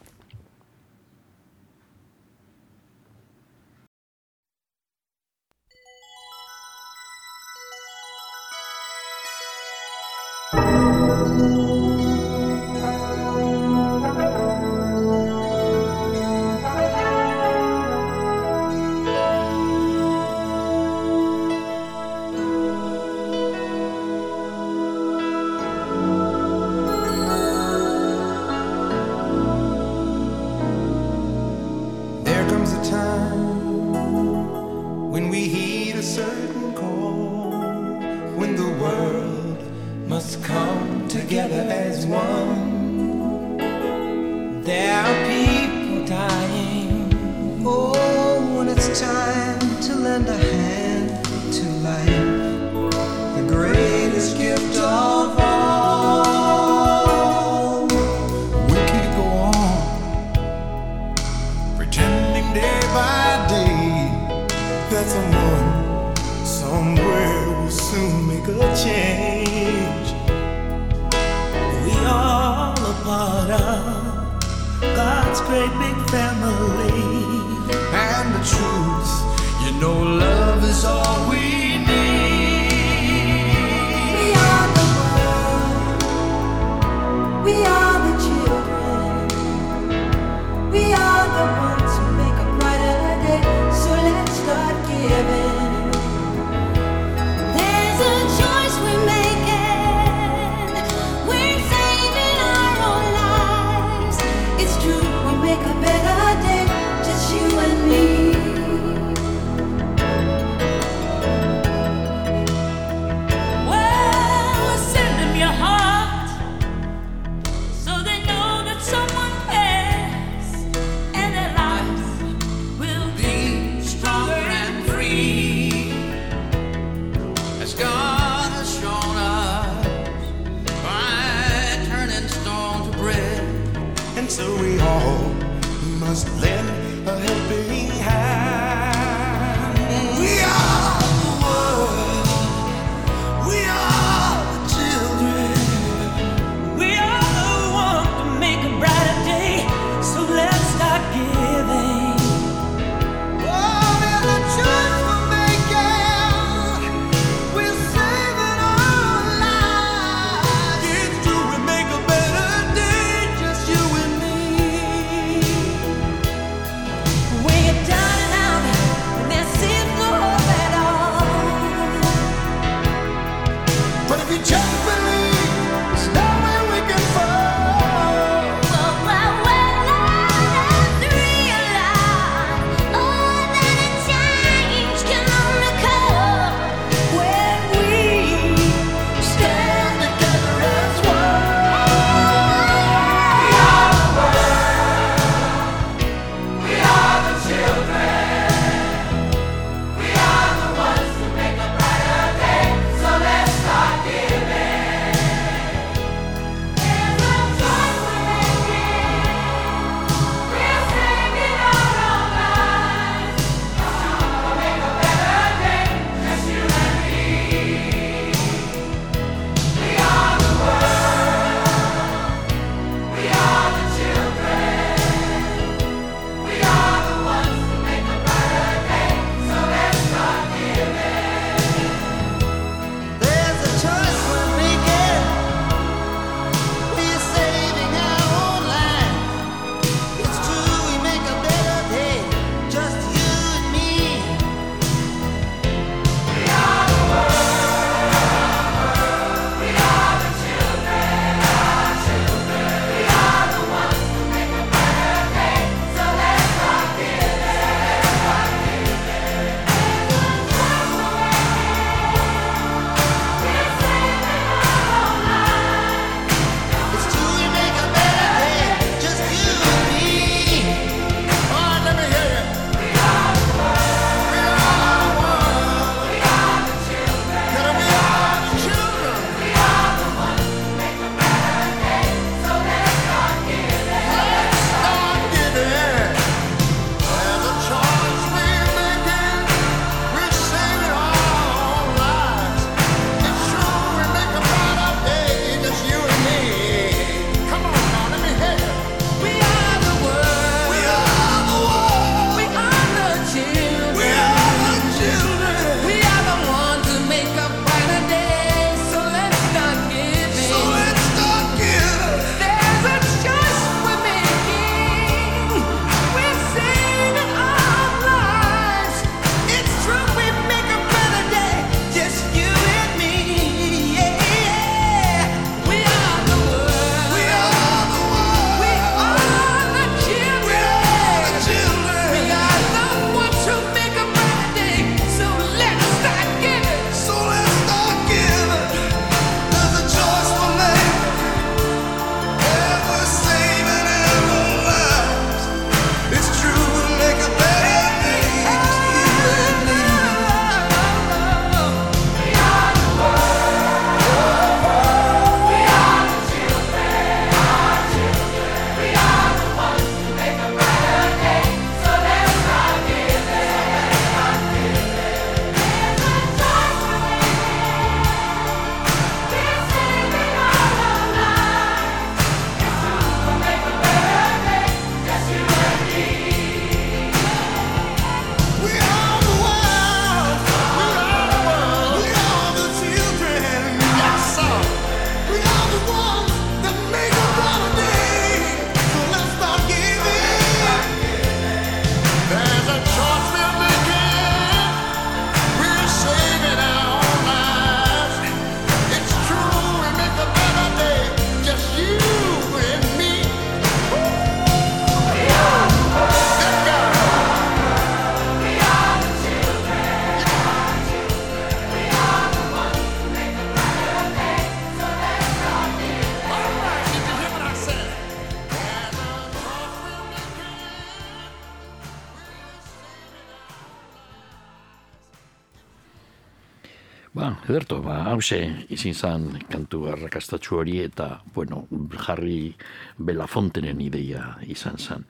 Hause 428.11 428.39
izin 428.69 428.93
zan 428.93 429.29
kantu 429.49 429.85
arrakastatxu 429.91 430.59
hori 430.59 430.79
eta, 430.83 431.21
bueno, 431.35 431.65
jarri 432.05 432.53
Belafontenen 432.97 433.81
ideia 433.81 434.35
izan 434.47 434.77
zan. 434.77 435.07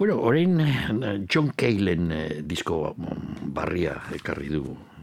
Bueno, 0.00 0.16
orain 0.24 0.54
eh, 0.64 1.26
John 1.28 1.50
Cale'en 1.52 2.12
eh, 2.12 2.40
disko 2.40 2.94
mm, 2.96 3.50
barria 3.52 3.98
ekarri 4.16 4.48
du. 4.48 4.62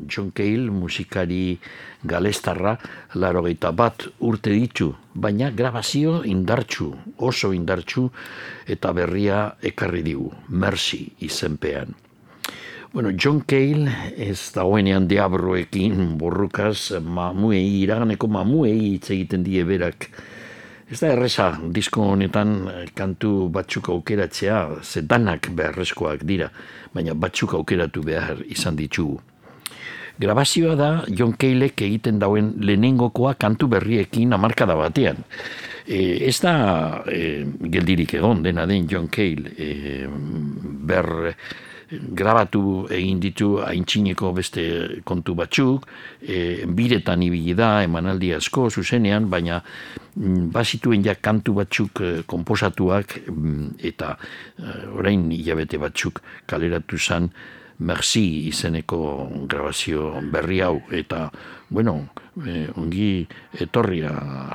John 0.10 0.32
Cale 0.34 0.72
musikari 0.74 1.60
galestarra 2.02 2.74
larogeita 3.14 3.72
bat 3.78 4.08
urte 4.26 4.56
ditu, 4.56 4.90
baina 5.14 5.52
grabazio 5.52 6.24
indartsu, 6.26 6.90
oso 7.18 7.54
indartsu 7.54 8.08
eta 8.66 8.90
berria 8.98 9.52
ekarri 9.62 10.02
digu, 10.02 10.32
Mercy 10.50 11.04
izenpean. 11.30 11.94
Bueno, 12.94 13.12
John 13.12 13.42
Cale 13.42 13.92
ez 14.16 14.54
dagoenean 14.56 15.10
diabroekin 15.10 16.16
borrukaz 16.18 16.94
mamuei, 17.04 17.82
iraganeko 17.84 18.30
mamuei 18.32 18.94
hitz 18.94 19.10
egiten 19.12 19.44
die 19.44 19.66
berak. 19.68 20.08
Ez 20.88 21.02
da 21.02 21.10
erresa, 21.12 21.50
disko 21.76 22.06
honetan 22.14 22.54
kantu 22.96 23.50
batzuk 23.52 23.90
aukeratzea, 23.92 24.62
ze 24.84 25.04
danak 25.04 25.50
beharrezkoak 25.52 26.24
dira, 26.24 26.48
baina 26.94 27.12
batzuk 27.14 27.58
aukeratu 27.60 28.06
behar 28.08 28.40
izan 28.48 28.80
ditugu. 28.80 29.20
Grabazioa 30.18 30.80
da 30.80 30.90
John 31.12 31.36
Caleek 31.36 31.84
egiten 31.84 32.24
dauen 32.24 32.54
lehenengokoa 32.64 33.36
kantu 33.36 33.68
berriekin 33.68 34.32
amarkada 34.34 34.80
batean. 34.80 35.20
E, 35.84 36.24
ez 36.26 36.40
da 36.40 37.04
e, 37.12 37.44
geldirik 37.68 38.16
egon 38.16 38.48
dena 38.48 38.66
den 38.66 38.88
John 38.88 39.12
Cale 39.12 39.52
e, 39.60 40.08
ber 40.88 41.36
grabatu 41.90 42.88
egin 42.92 43.20
ditu 43.24 43.58
aintzineko 43.64 44.32
beste 44.36 44.64
kontu 45.08 45.36
batzuk, 45.36 45.88
e, 46.22 46.66
biretan 46.68 47.24
ibili 47.24 47.56
da, 47.56 47.82
emanaldi 47.84 48.34
asko, 48.36 48.70
zuzenean, 48.70 49.30
baina 49.32 49.62
mm, 50.16 50.50
bazituen 50.52 51.06
ja 51.06 51.16
kantu 51.16 51.54
batzuk 51.62 52.02
e, 52.02 52.14
komposatuak 52.28 53.20
mm, 53.28 53.70
eta 53.92 54.16
e, 54.18 54.74
orain 55.00 55.30
hilabete 55.32 55.80
batzuk 55.82 56.22
kaleratu 56.46 56.98
zan 56.98 57.32
Merci 57.78 58.48
izeneko 58.50 59.30
grabazio 59.46 60.16
berri 60.34 60.62
hau. 60.66 60.80
Eta 60.90 61.30
bueno, 61.70 62.08
e, 62.46 62.68
ongi 62.78 63.28
etorria 63.60 64.12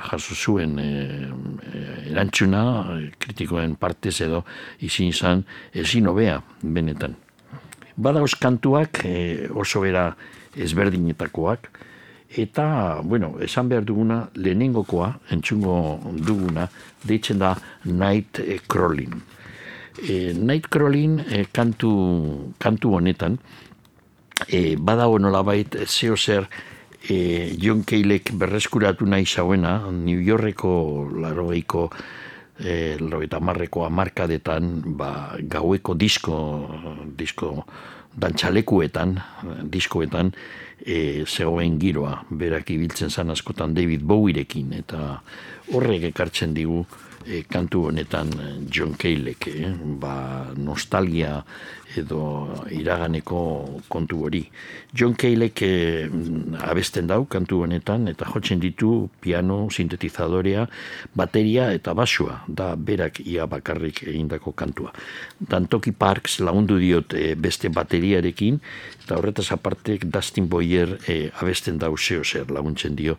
jaso 0.09 0.35
zuen 0.35 0.77
e, 0.79 0.87
e, 0.87 1.83
erantzuna 2.11 2.63
e, 2.97 3.11
kritikoen 3.19 3.75
partez 3.79 4.19
edo 4.21 4.43
izin 4.79 5.09
izan 5.09 5.43
ezin 5.73 6.07
hobea 6.07 6.39
benetan. 6.61 7.15
Badauz 7.95 8.33
kantuak 8.39 9.03
e, 9.05 9.49
oso 9.53 9.83
bera 9.83 10.11
ezberdinetakoak 10.55 11.69
eta, 12.33 13.01
bueno, 13.03 13.35
esan 13.45 13.69
behar 13.69 13.85
duguna 13.85 14.23
lehenengokoa, 14.33 15.11
entzungo 15.35 15.99
duguna, 16.17 16.67
deitzen 17.05 17.37
da 17.37 17.53
Night 17.85 18.39
Crawling. 18.67 19.13
E, 20.01 20.33
Night 20.33 20.67
Crawling 20.73 21.19
e, 21.29 21.45
kantu, 21.53 21.93
kantu 22.57 22.95
honetan, 22.97 23.37
e, 24.47 24.75
badago 24.75 25.19
nolabait 25.19 25.77
zeo 25.85 26.17
zer 26.17 26.47
e, 27.09 27.55
John 27.59 27.83
Caleek 27.83 28.33
berreskuratu 28.33 29.05
nahi 29.05 29.25
zauena, 29.25 29.91
New 29.91 30.19
Yorkeko 30.19 31.09
larogeiko 31.19 31.89
e, 32.59 32.95
eta 32.97 33.39
marreko 33.39 33.85
amarkadetan 33.85 34.95
ba, 34.97 35.35
gaueko 35.39 35.95
disko, 35.95 36.37
disko 37.17 37.65
dantxalekuetan, 38.13 39.17
diskoetan, 39.73 40.31
e, 40.85 41.25
zegoen 41.25 41.79
giroa, 41.81 42.19
berak 42.29 42.69
ibiltzen 42.69 43.09
zan 43.09 43.33
askotan 43.33 43.73
David 43.73 44.03
Bowierekin, 44.05 44.73
eta 44.77 45.17
horrek 45.73 46.11
ekartzen 46.11 46.53
digu 46.53 46.83
e, 47.25 47.41
kantu 47.49 47.87
honetan 47.89 48.29
John 48.69 48.93
Caleek, 48.99 49.47
eh? 49.49 49.71
ba, 49.99 50.53
nostalgia 50.55 51.39
edo 51.97 52.49
iraganeko 52.71 53.39
kontu 53.89 54.23
hori. 54.25 54.43
John 54.93 55.15
Caleek 55.19 55.61
e, 55.65 55.73
abesten 56.63 57.07
dau 57.07 57.23
kantu 57.29 57.63
honetan 57.65 58.07
eta 58.11 58.27
jotzen 58.29 58.61
ditu 58.61 59.09
piano, 59.21 59.67
sintetizadorea, 59.71 60.67
bateria 61.15 61.71
eta 61.73 61.93
basua, 61.97 62.41
da 62.47 62.73
berak 62.75 63.21
ia 63.25 63.47
bakarrik 63.47 64.03
egindako 64.07 64.53
kantua. 64.53 64.93
Dantoki 65.39 65.91
Parks 65.91 66.39
lagundu 66.39 66.79
diot 66.81 67.13
e, 67.17 67.33
beste 67.35 67.69
bateriarekin, 67.73 68.59
eta 69.03 69.19
horretaz 69.19 69.49
apartek 69.55 70.07
Dustin 70.11 70.47
Boyer 70.49 70.97
e, 71.07 71.29
abesten 71.41 71.79
dau 71.81 71.95
zeo 71.97 72.23
zer 72.23 72.51
laguntzen 72.51 72.95
dio 72.95 73.17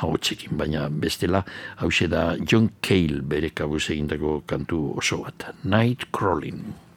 ahotsekin, 0.00 0.56
baina 0.58 0.88
bestela 0.90 1.44
hau 1.78 1.90
da 2.08 2.36
John 2.44 2.70
Cale 2.80 3.22
bere 3.22 3.50
kabuz 3.50 3.90
egindako 3.90 4.42
kantu 4.46 4.94
oso 4.96 5.22
bat. 5.22 5.54
Night 5.64 6.10
Crawling. 6.12 6.89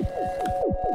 Thank 0.00 0.10
you. 0.10 0.87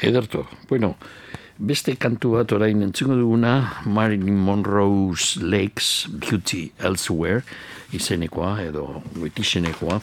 Ederto, 0.00 0.46
bueno, 0.68 0.94
beste 1.58 1.96
kantu 1.98 2.36
bat 2.36 2.52
orain 2.54 2.84
entzungo 2.86 3.16
duguna 3.18 3.82
Marilyn 3.84 4.36
Monroe's 4.38 5.36
Lakes 5.42 6.06
Beauty 6.08 6.68
Elsewhere 6.78 7.42
izenekoa 7.92 8.52
edo 8.62 9.02
goitizenekoa. 9.16 9.98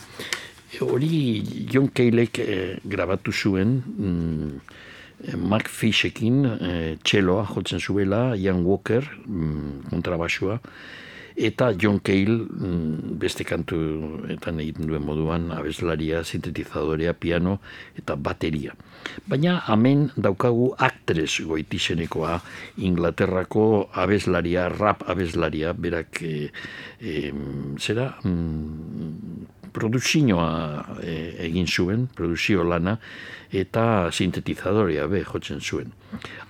E, 0.73 0.81
Hori 0.84 1.43
John 1.72 1.88
Caylek 1.95 2.41
eh, 2.43 2.76
grabatu 2.84 3.31
zuen 3.31 3.77
mm, 3.95 5.39
Mark 5.47 5.72
Fishekin 5.72 6.43
eh, 6.43 6.97
txeloa 6.99 7.47
jotzen 7.53 7.80
zuela, 7.80 8.35
Ian 8.35 8.65
Walker 8.67 9.07
mm, 9.23 9.88
kontrabasua, 9.93 10.59
eta 11.36 11.74
John 11.76 11.99
Cale 11.99 12.48
mm, 12.48 13.20
beste 13.20 13.44
kantu 13.44 13.78
eta 14.32 14.53
egiten 14.56 14.88
duen 14.88 15.03
moduan 15.03 15.52
abeslaria, 15.52 16.24
sintetizadorea, 16.24 17.14
piano 17.14 17.60
eta 17.99 18.16
bateria. 18.16 18.76
Baina 19.28 19.60
hemen 19.70 20.10
daukagu 20.18 20.72
aktres 20.82 21.41
goitizenekoa 21.45 22.40
Inglaterrako 22.82 23.90
abeslaria, 23.94 24.70
rap 24.70 25.03
abeslaria, 25.07 25.74
berak 25.74 26.22
e, 26.24 26.49
e, 26.99 27.32
zera 27.80 28.14
mm, 28.24 29.72
produzioa 29.76 30.48
e, 31.03 31.16
egin 31.49 31.68
zuen, 31.68 32.07
produzio 32.16 32.64
lana, 32.64 32.95
eta 33.52 34.10
sintetizadorea 34.12 35.07
be 35.12 35.24
jotzen 35.28 35.60
zuen. 35.62 35.91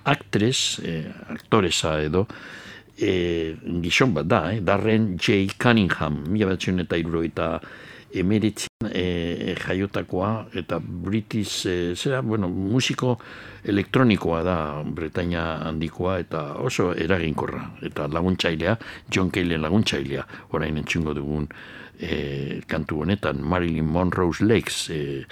Aktres, 0.06 0.78
e, 0.82 1.02
aktoresa 1.34 1.98
edo, 2.06 2.26
e, 2.98 3.56
gizon 3.82 4.14
bat 4.16 4.26
da, 4.28 4.40
eh? 4.52 4.60
Darren 4.60 5.16
J. 5.18 5.46
Cunningham, 5.58 6.24
mila 6.30 6.52
batzen 6.54 6.80
eta 6.84 6.98
irurogeita 7.00 7.50
emeritzen 8.16 8.88
e, 8.88 9.54
jaiotakoa, 9.60 10.30
eta 10.56 10.78
British, 10.80 11.66
e, 11.66 11.94
zera, 11.96 12.22
bueno, 12.22 12.48
musiko 12.48 13.16
elektronikoa 13.64 14.42
da 14.46 14.58
Bretaña 14.84 15.46
handikoa, 15.68 16.18
eta 16.24 16.44
oso 16.62 16.92
eraginkorra, 16.94 17.64
eta 17.82 18.08
laguntzailea, 18.08 18.76
John 19.12 19.30
Cale 19.30 19.58
laguntzailea, 19.58 20.26
orain 20.56 20.78
entzungo 20.80 21.14
dugun 21.14 21.48
e, 21.98 22.62
kantu 22.68 23.02
honetan, 23.02 23.42
Marilyn 23.42 23.86
Monroe's 23.86 24.40
Lakes, 24.40 24.88
e, 24.90 25.24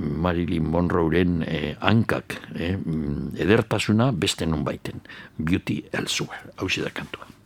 Marilyn 0.00 0.68
Monroeren 0.70 1.42
eh, 1.46 1.76
hankak, 1.80 2.38
mm, 2.54 3.36
edertasuna 3.36 4.10
beste 4.12 4.46
non 4.46 4.64
baiten. 4.64 5.04
Beauty 5.36 5.82
elsewhere, 5.92 6.54
hau 6.56 6.68
da 6.68 6.90
kantua. 6.90 7.39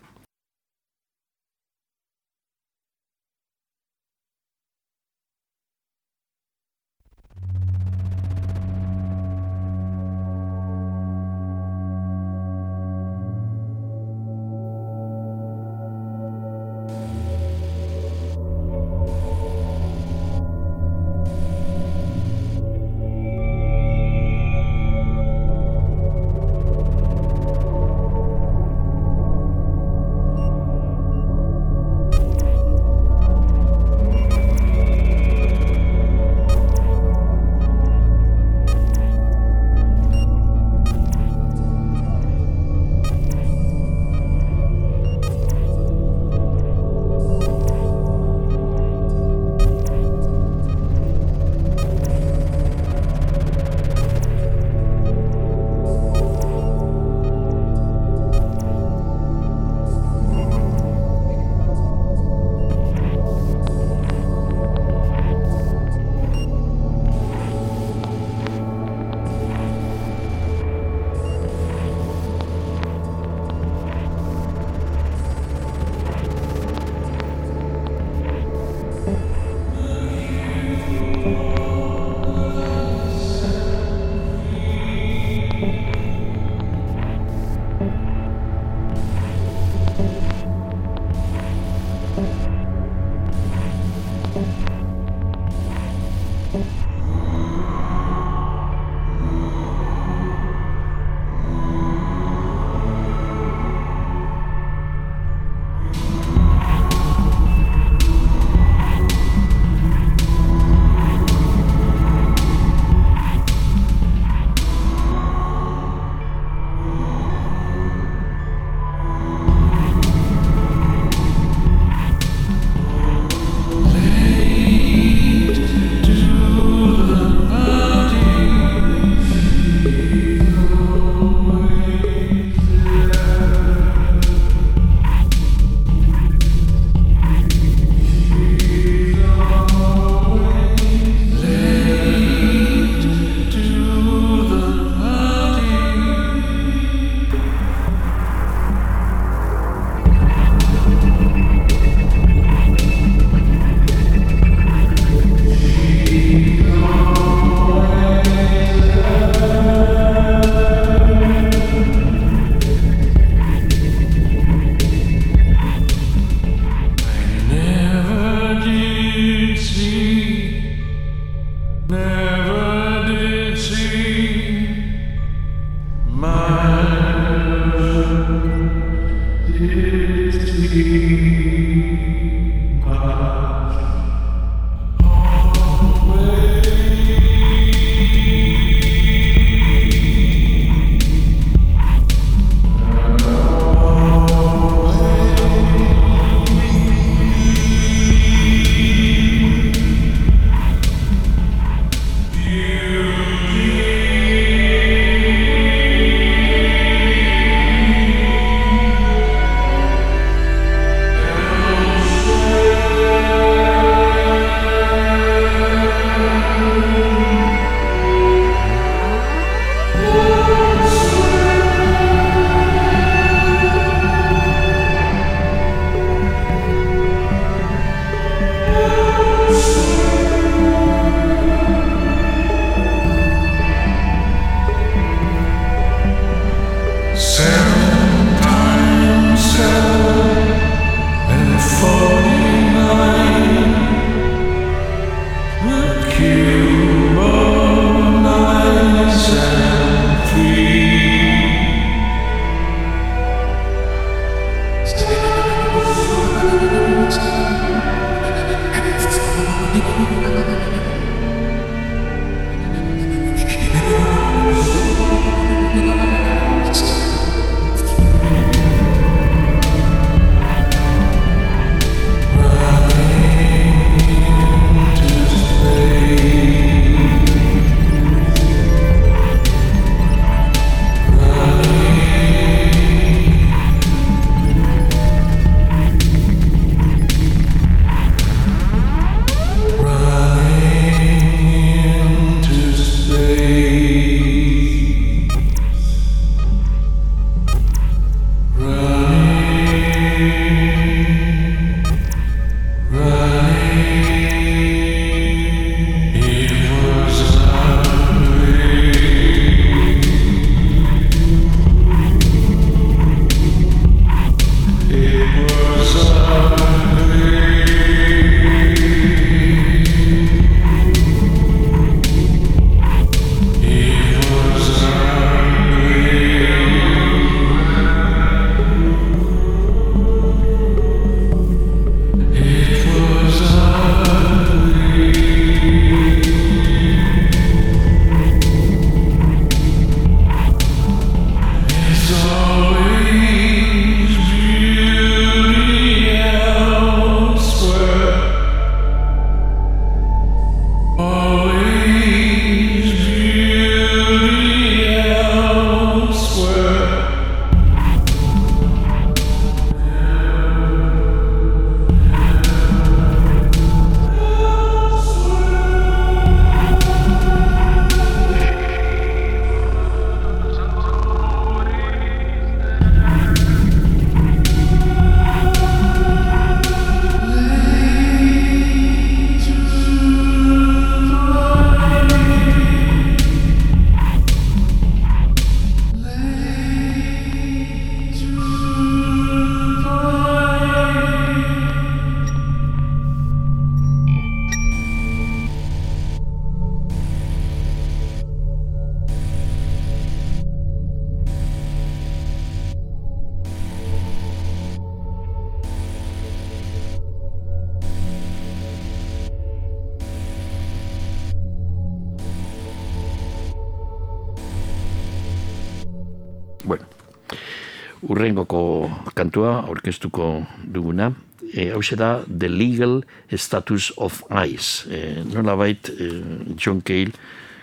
Kantua 419.35 419.66
aurkeztuko 419.66 420.47
duguna. 420.62 421.12
E, 421.55 421.70
hau 421.70 421.82
da 421.97 422.23
The 422.27 422.48
Legal 422.48 423.02
Status 423.36 423.93
of 423.97 424.23
Ice. 424.47 424.86
E, 424.89 425.24
nola 425.35 425.56
bait, 425.56 425.90
e, 425.90 426.55
John 426.56 426.81
Cale, 426.81 427.12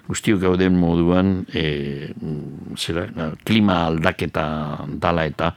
guztiok 0.07 0.41
gauden 0.41 0.76
moduan 0.76 1.45
e, 1.53 2.11
zera, 2.76 3.07
klima 3.45 3.85
aldaketa 3.88 4.85
dala 4.99 5.26
eta 5.26 5.53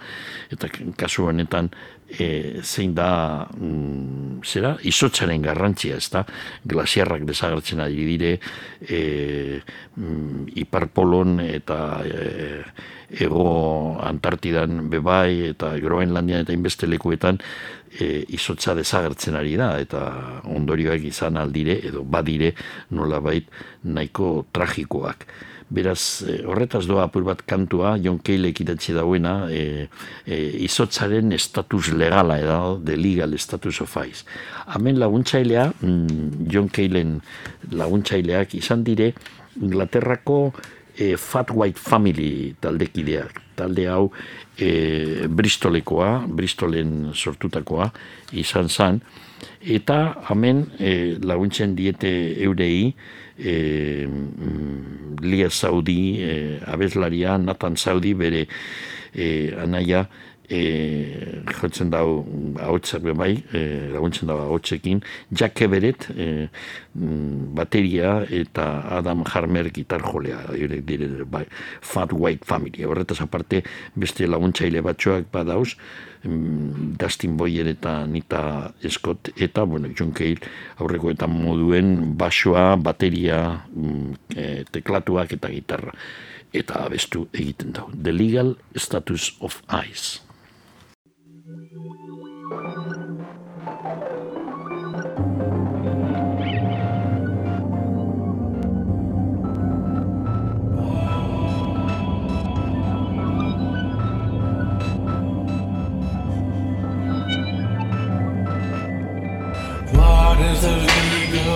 eta 0.52 0.68
kasu 0.96 1.26
honetan 1.26 1.70
e, 2.06 2.60
zein 2.62 2.94
da 2.94 3.48
mm, 3.50 4.23
zera, 4.44 4.74
izotzaren 4.86 5.42
garrantzia 5.42 5.96
ez 5.96 6.08
da 6.12 6.24
glasiarrak 6.64 7.24
desagertzen 7.28 7.80
ari 7.84 8.04
dire 8.08 8.32
e, 8.80 9.60
mm, 9.96 10.50
hiperpolon 10.54 11.40
eta 11.44 11.78
e, 12.04 12.62
ego 13.24 13.98
Antartidan 14.02 14.88
bebai 14.90 15.50
eta 15.52 15.74
Groenlandian 15.80 16.44
eta 16.44 16.54
inbeste 16.54 16.88
lekuetan 16.90 17.38
e, 17.98 18.24
izotza 18.34 18.74
desagertzen 18.74 19.36
ari 19.38 19.56
da 19.60 19.74
eta 19.80 20.04
ondorioak 20.50 21.04
izan 21.10 21.38
aldire 21.40 21.78
edo 21.90 22.04
badire 22.04 22.54
nolabait 22.90 23.50
nahiko 23.84 24.46
tragikoak. 24.52 25.26
Beraz, 25.74 26.22
e, 26.22 26.38
horretaz 26.46 26.84
doa 26.86 27.08
apur 27.08 27.24
bat 27.26 27.42
kantua, 27.48 27.96
John 28.02 28.20
Cale 28.24 28.52
ekitatxe 28.52 28.94
dauena, 28.96 29.34
e, 29.50 29.88
e, 30.26 30.38
izotzaren 30.66 31.34
estatus 31.34 31.90
legala 31.92 32.38
edo, 32.42 32.78
the 32.84 32.96
legal 32.96 33.34
status 33.38 33.80
of 33.82 33.96
ice. 34.04 34.24
Hemen 34.74 35.00
laguntzailea, 35.02 35.72
mm, 35.80 36.46
John 36.50 36.70
Calen 36.70 37.18
laguntzaileak 37.72 38.54
izan 38.60 38.84
dire, 38.86 39.12
Inglaterrako 39.60 40.52
e, 40.96 41.16
Fat 41.16 41.50
White 41.50 41.78
Family 41.78 42.54
taldekideak. 42.60 43.42
Talde 43.54 43.86
hau 43.90 44.08
e, 44.58 45.26
Bristolekoa, 45.30 46.24
Bristolen 46.26 47.12
sortutakoa 47.14 47.90
izan 48.34 48.68
zan, 48.68 49.00
eta 49.60 49.98
hemen 50.30 50.64
e, 50.78 50.94
laguntzen 51.22 51.76
diete 51.78 52.10
eurei, 52.46 52.94
e, 53.38 54.08
Lia 55.20 55.50
Saudi, 55.50 56.20
e, 56.20 56.60
abeslaria, 56.64 57.38
Nathan 57.38 57.76
Saudi, 57.76 58.14
bere 58.14 58.48
e, 59.14 59.54
anaia, 59.56 60.08
e, 60.48 61.42
jotzen 61.60 61.90
dau 61.90 62.24
ahotsak 62.60 63.02
be 63.04 63.14
bai, 63.16 63.32
e, 63.52 63.90
laguntzen 63.92 64.28
dau 64.28 64.38
ahotsekin, 64.42 65.02
Jack 65.30 65.62
Everett 65.62 66.08
e, 66.14 66.48
mm, 66.94 67.54
bateria 67.56 68.16
eta 68.28 68.66
Adam 68.98 69.24
Harmer 69.24 69.70
gitar 69.72 70.02
jolea, 70.04 70.40
dire, 70.54 71.24
bai, 71.24 71.44
Fat 71.80 72.12
White 72.12 72.44
Family. 72.44 72.84
Horretaz 72.84 73.20
aparte 73.24 73.62
beste 73.94 74.26
laguntzaile 74.28 74.82
batzuak 74.84 75.30
badauz, 75.32 75.76
mm, 76.24 76.94
Dustin 77.00 77.36
Boyer 77.36 77.68
eta 77.72 78.04
Nita 78.06 78.74
Scott 78.88 79.32
eta, 79.36 79.64
bueno, 79.64 79.88
John 79.96 80.12
Cale 80.12 80.40
aurreko 80.78 81.10
eta 81.10 81.26
moduen 81.26 82.16
basoa, 82.18 82.76
bateria, 82.76 83.64
mm, 83.72 84.14
e, 84.36 84.64
teklatuak 84.70 85.36
eta 85.38 85.48
gitarra 85.48 85.94
eta 86.54 86.84
abestu 86.86 87.26
egiten 87.34 87.74
dau. 87.74 87.88
The 87.90 88.12
Legal 88.14 88.54
Status 88.78 89.34
of 89.40 89.60
Ice. 89.90 90.22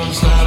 Legal 0.08 0.14
status 0.14 0.37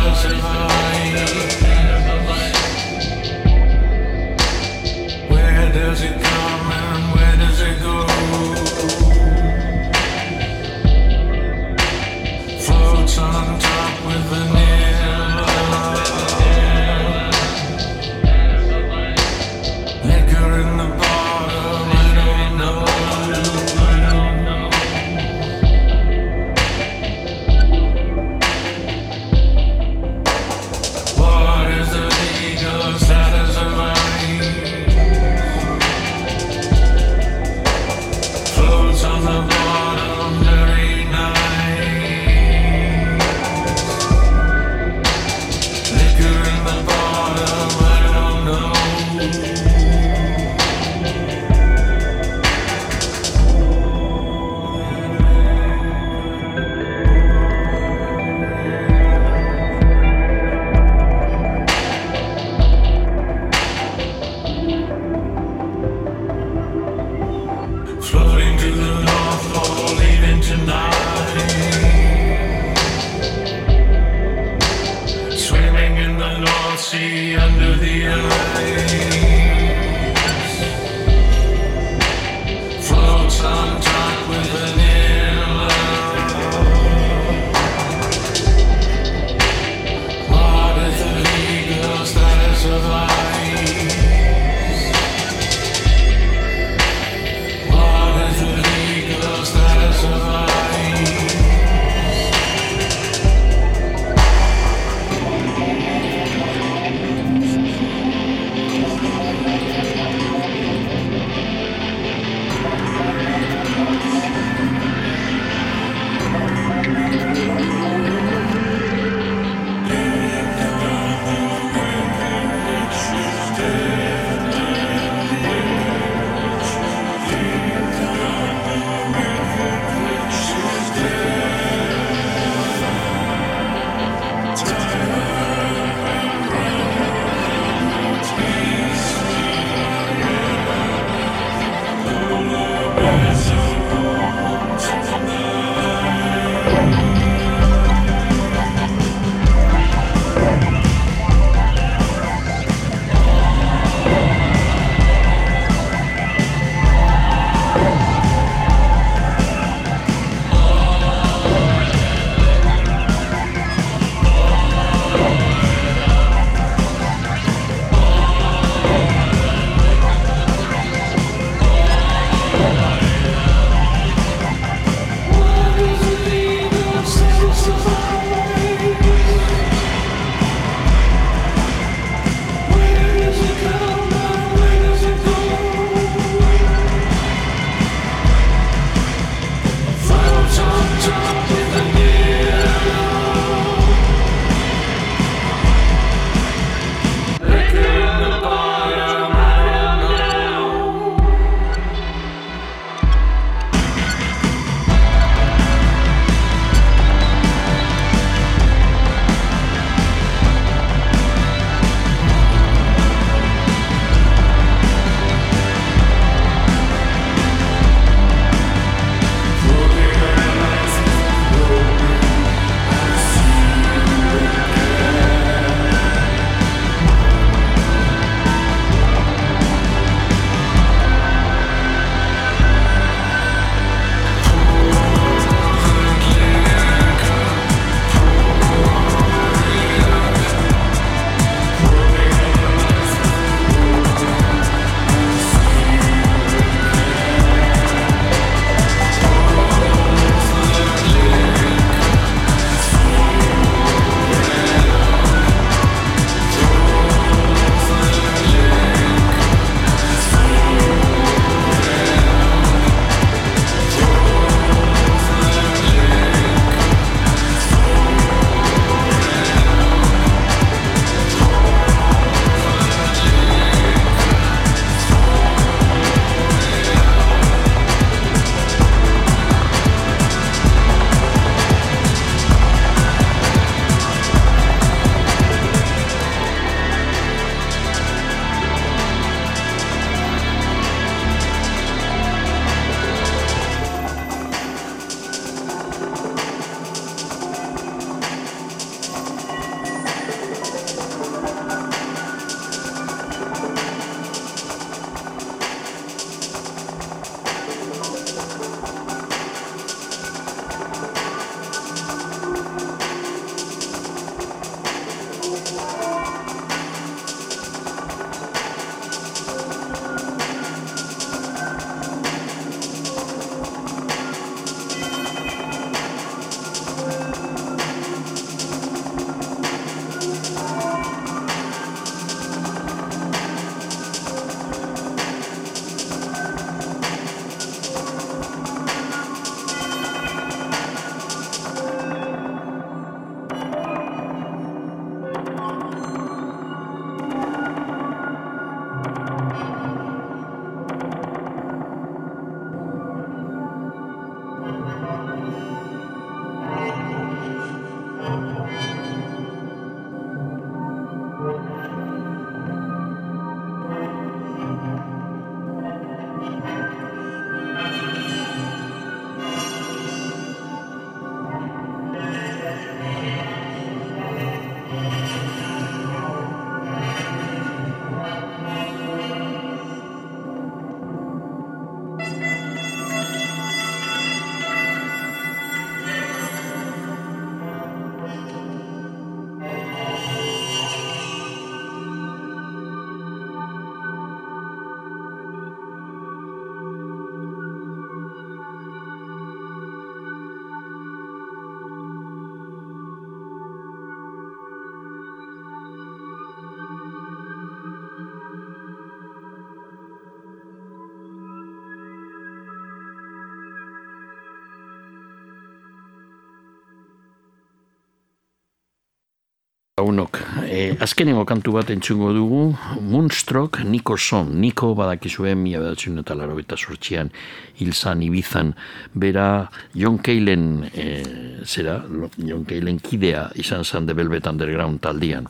lagunok, 420.11 420.39
e, 420.67 420.95
azkenengo 420.99 421.45
kantu 421.45 421.71
bat 421.71 421.89
entzungo 421.89 422.33
dugu, 422.33 422.75
Moonstruck 422.99 423.79
Niko 423.83 424.17
Son, 424.17 424.59
Niko 424.59 424.93
badakizuen 424.95 425.57
mila 425.57 425.79
bedatzen 425.79 426.19
eta 426.19 426.35
laro 426.35 426.57
eta 426.59 426.75
sortxian, 426.75 427.31
hilzan, 427.79 428.21
ibizan, 428.21 428.73
bera 429.13 429.69
John 429.95 430.17
Calen, 430.19 430.89
e, 430.93 431.23
zera, 431.63 432.01
John 432.38 432.65
Calen 432.65 432.99
kidea 432.99 433.49
izan 433.55 433.83
zan 433.85 434.07
The 434.07 434.13
Velvet 434.13 434.47
Underground 434.47 434.99
taldian, 435.01 435.47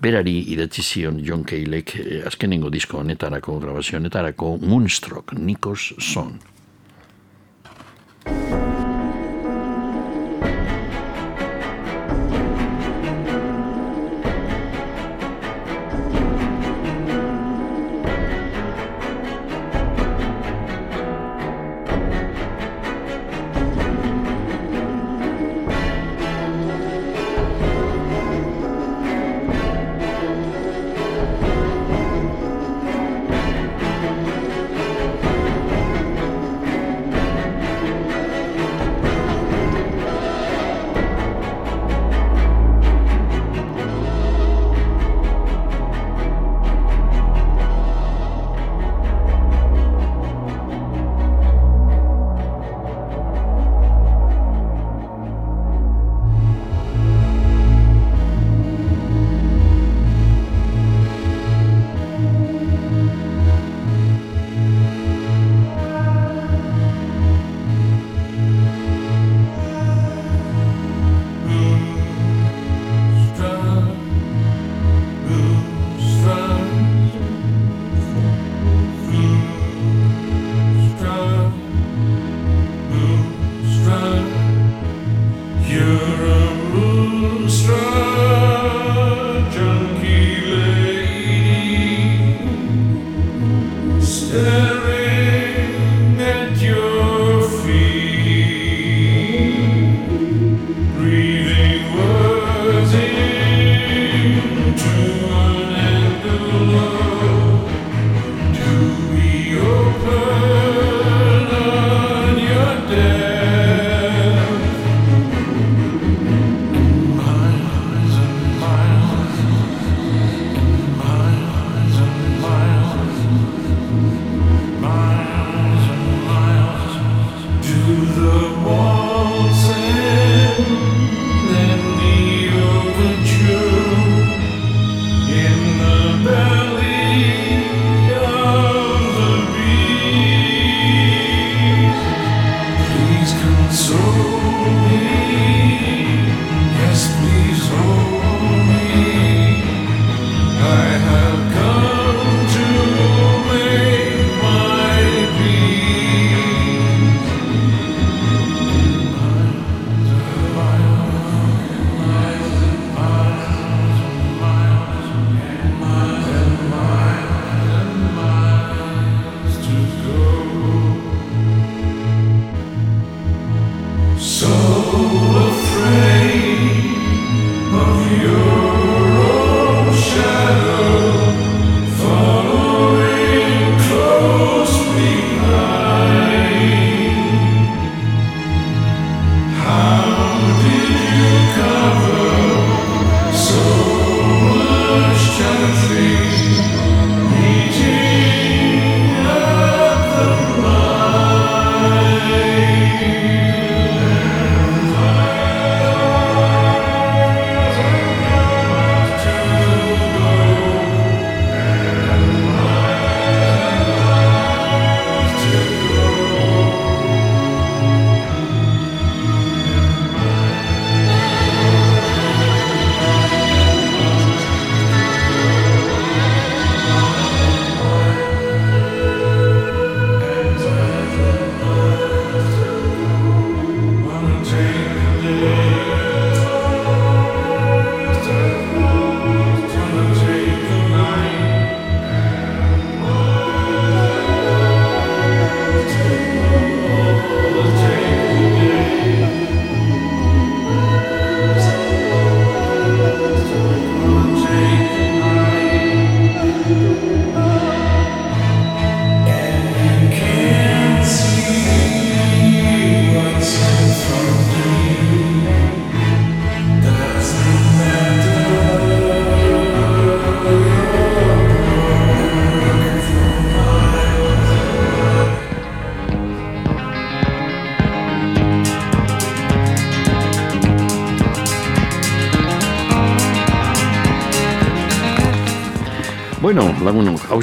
berari 0.00 0.42
idatzi 0.52 0.82
zion 0.82 1.22
John 1.24 1.44
Calek 1.44 1.96
e, 1.96 2.22
azkenengo 2.26 2.70
disko 2.70 3.00
honetarako, 3.00 3.58
grabazio 3.60 3.98
honetarako, 3.98 4.58
Moonstruck 4.60 5.32
Nikos 5.38 5.94
Son. 5.98 6.51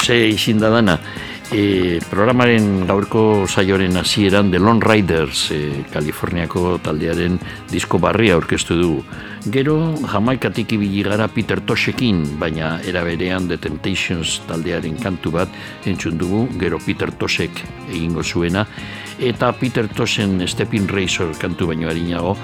Hause 0.09 0.29
izin 0.29 0.59
da 0.59 0.69
dana. 0.69 0.97
E, 1.49 1.97
programaren 2.11 2.85
gaurko 2.85 3.47
saioaren 3.49 3.97
hasieran 3.97 4.51
The 4.51 4.59
Lone 4.59 4.85
Riders, 4.85 5.49
e, 5.51 5.83
Kaliforniako 5.89 6.77
taldearen 6.85 7.39
disko 7.71 7.97
barria 7.97 8.35
aurkeztu 8.37 8.77
dugu. 8.77 9.03
Gero, 9.49 9.95
jamaikatik 10.05 10.73
ibili 10.77 11.01
gara 11.03 11.27
Peter 11.27 11.61
Toshekin, 11.61 12.37
baina 12.39 12.79
era 12.85 13.03
berean 13.03 13.47
The 13.47 13.57
Temptations 13.57 14.41
taldearen 14.47 14.97
kantu 15.01 15.31
bat 15.31 15.49
entzun 15.85 16.17
dugu, 16.17 16.47
gero 16.59 16.77
Peter 16.85 17.11
Toshek 17.11 17.63
egingo 17.89 18.23
zuena, 18.23 18.65
eta 19.19 19.51
Peter 19.53 19.87
Toshen 19.87 20.47
Stepping 20.47 20.87
Razor 20.87 21.33
kantu 21.39 21.67
baino 21.71 21.89
harinago, 21.89 22.37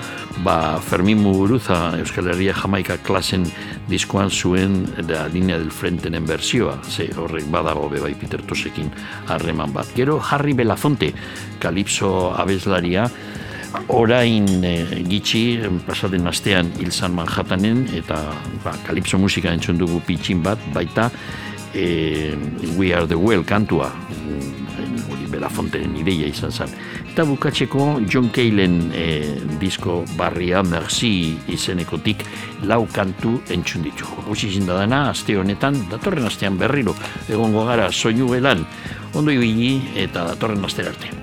ba 0.46 0.80
Fermin 0.80 1.18
Muguruza 1.18 1.98
Euskal 1.98 2.28
Herria 2.30 2.54
Jamaika 2.54 3.00
klasen 3.02 3.48
diskoan 3.90 4.30
zuen 4.30 4.84
da 5.10 5.24
linea 5.26 5.58
del 5.58 5.72
frentenen 5.74 6.28
bersioa, 6.30 6.76
ze 6.86 7.08
horrek 7.18 7.48
badago 7.50 7.88
bebai 7.90 8.14
Peter 8.14 8.44
Toshekin 8.46 8.92
harreman 9.26 9.74
bat. 9.74 9.90
Gero 9.98 10.20
Harry 10.22 10.54
Belafonte, 10.54 11.14
Kalipso 11.60 12.30
abeslaria, 12.38 13.08
orain 13.90 14.46
e, 14.62 14.76
gitxi 15.10 15.58
pasaden 15.88 16.30
astean 16.30 16.70
hilzan 16.78 17.18
Manhattanen 17.18 17.88
eta 17.98 18.22
ba, 18.64 18.76
Kalipso 18.86 19.18
musika 19.18 19.50
entzun 19.50 19.82
dugu 19.82 19.98
pitxin 20.06 20.46
bat, 20.46 20.62
baita 20.78 21.10
e, 21.74 22.38
We 22.78 22.94
Are 22.94 23.10
The 23.10 23.18
Well 23.18 23.42
kantua 23.44 23.90
mm, 23.90 25.10
hori 25.10 25.26
Belafonteren 25.34 25.98
ideia 25.98 26.30
izan 26.30 26.54
zen. 26.54 26.78
Eta 27.16 27.24
bukatzeko 27.24 28.02
John 28.12 28.28
Calen 28.28 28.92
e, 28.92 29.06
disko 29.56 30.02
barria 30.20 30.60
Merci 30.68 31.38
izenekotik 31.48 32.26
lau 32.68 32.82
kantu 32.92 33.38
entzun 33.56 33.88
ditugu. 33.88 34.28
Huxi 34.28 34.52
izin 34.52 34.68
da 34.68 34.82
dana, 34.82 35.06
aste 35.16 35.40
honetan, 35.40 35.80
datorren 35.88 36.28
astean 36.28 36.60
berriro, 36.60 36.92
egongo 37.32 37.64
gara 37.72 37.88
soinu 37.88 38.28
belan, 38.36 38.68
ondo 39.16 39.32
ibili 39.32 39.78
eta 39.96 40.34
datorren 40.34 40.68
astera 40.68 40.92
arte. 40.92 41.15